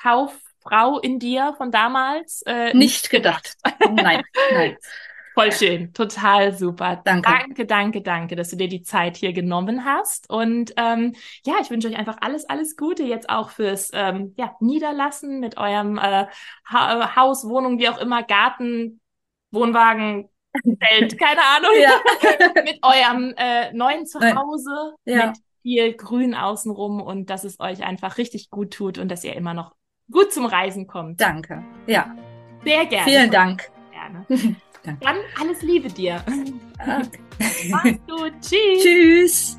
Kauffrau 0.00 0.98
in 1.00 1.18
dir 1.18 1.54
von 1.56 1.70
damals 1.70 2.42
äh, 2.46 2.74
nicht 2.74 3.10
gedacht. 3.10 3.54
nein, 3.90 4.22
nein. 4.52 4.76
Voll 5.34 5.50
schön, 5.50 5.94
total 5.94 6.52
super. 6.52 7.00
Danke. 7.02 7.30
Danke, 7.30 7.66
danke, 7.66 8.02
danke, 8.02 8.36
dass 8.36 8.50
du 8.50 8.56
dir 8.56 8.68
die 8.68 8.82
Zeit 8.82 9.16
hier 9.16 9.32
genommen 9.32 9.84
hast. 9.86 10.28
Und 10.28 10.74
ähm, 10.76 11.14
ja, 11.46 11.54
ich 11.62 11.70
wünsche 11.70 11.88
euch 11.88 11.96
einfach 11.96 12.18
alles, 12.20 12.46
alles 12.48 12.76
Gute 12.76 13.04
jetzt 13.04 13.30
auch 13.30 13.48
fürs 13.48 13.90
ähm, 13.94 14.34
ja, 14.36 14.54
Niederlassen 14.60 15.40
mit 15.40 15.56
eurem 15.56 15.96
äh, 15.96 16.26
ha 16.66 17.16
Haus, 17.16 17.48
Wohnung, 17.48 17.78
wie 17.78 17.88
auch 17.88 17.98
immer, 17.98 18.22
Garten, 18.22 19.00
Wohnwagen, 19.50 20.28
Welt, 20.64 21.18
keine 21.18 21.40
Ahnung, 21.56 21.70
ja. 21.80 22.00
mit 22.64 22.78
eurem 22.82 23.34
äh, 23.36 23.72
neuen 23.72 24.06
Zuhause, 24.06 24.94
ja. 25.04 25.26
mit 25.28 25.36
viel 25.62 25.94
Grün 25.94 26.34
außenrum 26.34 27.00
und 27.00 27.30
dass 27.30 27.44
es 27.44 27.58
euch 27.60 27.84
einfach 27.84 28.18
richtig 28.18 28.50
gut 28.50 28.72
tut 28.72 28.98
und 28.98 29.08
dass 29.08 29.24
ihr 29.24 29.34
immer 29.34 29.54
noch 29.54 29.74
gut 30.10 30.32
zum 30.32 30.46
Reisen 30.46 30.86
kommt. 30.86 31.20
Danke. 31.20 31.64
Ja. 31.86 32.14
Sehr 32.64 32.86
gerne. 32.86 33.10
Vielen 33.10 33.30
Dank. 33.30 33.70
Gerne. 33.92 34.26
Dann 34.84 35.16
alles 35.40 35.62
Liebe 35.62 35.88
dir. 35.88 36.22
Okay. 36.26 37.20
Mach's 37.70 37.98
gut. 38.08 38.32
Tschüss. 38.40 38.82
Tschüss. 38.82 39.58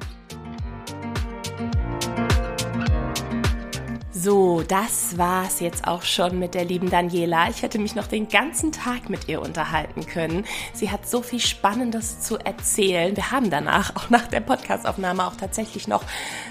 So, 4.24 4.64
das 4.66 5.18
war's 5.18 5.60
jetzt 5.60 5.86
auch 5.86 6.04
schon 6.04 6.40
mit 6.40 6.54
der 6.54 6.64
lieben 6.64 6.90
Daniela. 6.90 7.50
Ich 7.50 7.62
hätte 7.62 7.78
mich 7.78 7.94
noch 7.94 8.08
den 8.08 8.30
ganzen 8.30 8.72
Tag 8.72 9.10
mit 9.10 9.28
ihr 9.28 9.42
unterhalten 9.42 10.06
können. 10.06 10.46
Sie 10.72 10.90
hat 10.90 11.06
so 11.06 11.22
viel 11.22 11.42
Spannendes 11.42 12.22
zu 12.22 12.38
erzählen. 12.38 13.18
Wir 13.18 13.32
haben 13.32 13.50
danach, 13.50 13.94
auch 13.98 14.10
nach 14.10 14.28
der 14.28 14.40
Podcastaufnahme, 14.40 15.28
auch 15.28 15.36
tatsächlich 15.36 15.90
noch 15.90 16.06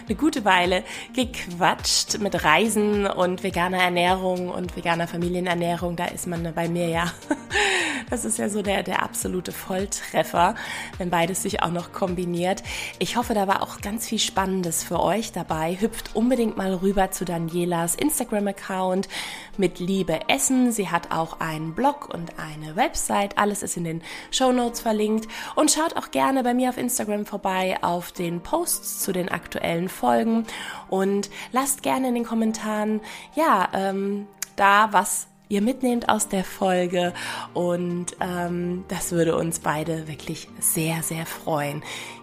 eine 0.07 0.17
gute 0.17 0.45
Weile 0.45 0.85
gequatscht 1.15 2.19
mit 2.19 2.45
Reisen 2.45 3.07
und 3.07 3.43
veganer 3.43 3.79
Ernährung 3.79 4.51
und 4.51 4.77
veganer 4.77 5.09
Familienernährung. 5.09 5.97
Da 5.97 6.05
ist 6.05 6.27
man 6.27 6.53
bei 6.55 6.69
mir 6.69 6.89
ja. 6.89 7.11
Das 8.11 8.27
ist 8.27 8.39
ja 8.39 8.51
so 8.51 8.61
der, 8.61 8.83
der 8.83 9.03
absolute 9.03 9.53
Volltreffer, 9.53 10.55
wenn 10.99 11.09
beides 11.09 11.43
sich 11.43 11.63
auch 11.63 11.71
noch 11.71 11.93
kombiniert. 11.93 12.63
Ich 12.99 13.17
hoffe, 13.17 13.33
da 13.33 13.49
war 13.49 13.63
auch 13.63 13.81
ganz 13.81 14.07
viel 14.07 14.19
Spannendes 14.19 14.85
für 14.85 15.01
euch 15.01 15.33
dabei. 15.33 15.79
Hüpft 15.81 16.15
unbedingt 16.15 16.59
mal 16.59 16.75
rüber 16.75 17.11
zu 17.11 17.25
Danielas 17.63 17.95
Instagram-Account 17.95 19.09
mit 19.57 19.79
Liebe 19.79 20.29
Essen. 20.29 20.73
Sie 20.73 20.89
hat 20.89 21.13
auch 21.13 21.39
einen 21.41 21.75
Blog 21.75 22.13
und 22.13 22.33
eine 22.39 22.75
Website. 22.75 23.39
Alles 23.39 23.63
ist 23.63 23.77
in 23.77 23.85
den 23.85 24.03
Show 24.33 24.51
Notes 24.51 24.81
verlinkt. 24.81 25.29
Und 25.55 25.71
schaut 25.71 25.97
auch 25.97 26.11
gerne 26.11 26.43
bei 26.43 26.55
mir 26.55 26.71
auf 26.71 26.77
Instagram 26.77 27.25
vorbei 27.25 27.79
auf 27.83 28.11
den 28.11 28.41
Posts 28.41 29.01
zu 29.01 29.13
den 29.13 29.29
aktuellen 29.29 29.89
Folgen 29.89 30.45
und 30.89 31.31
lasst 31.53 31.83
gerne 31.85 32.09
in 32.09 32.15
den 32.15 32.25
Kommentaren, 32.25 33.01
ja, 33.37 33.69
ähm, 33.73 34.27
da, 34.57 34.93
was 34.93 35.29
ihr 35.49 35.63
mitnehmt 35.63 36.09
aus 36.09 36.29
der 36.29 36.45
Folge 36.45 37.13
und 37.53 38.17
ähm, 38.21 38.85
das 38.89 39.13
würde 39.13 39.37
uns 39.37 39.61
beide 39.61 40.09
wirklich 40.09 40.49
sehr, 40.59 41.03
sehr 41.03 41.27
freuen. 41.27 41.83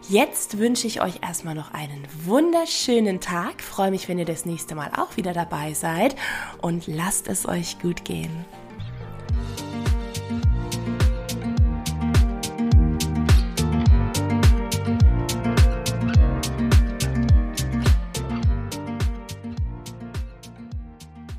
Jetzt 0.09 0.57
wünsche 0.57 0.87
ich 0.87 1.03
euch 1.03 1.21
erstmal 1.21 1.53
noch 1.53 1.71
einen 1.71 2.03
wunderschönen 2.25 3.19
Tag. 3.19 3.61
Freue 3.61 3.91
mich, 3.91 4.09
wenn 4.09 4.17
ihr 4.17 4.25
das 4.25 4.43
nächste 4.43 4.73
Mal 4.73 4.89
auch 4.97 5.17
wieder 5.17 5.33
dabei 5.33 5.75
seid 5.75 6.15
und 6.63 6.87
lasst 6.87 7.27
es 7.27 7.47
euch 7.47 7.77
gut 7.77 8.05
gehen. 8.05 8.43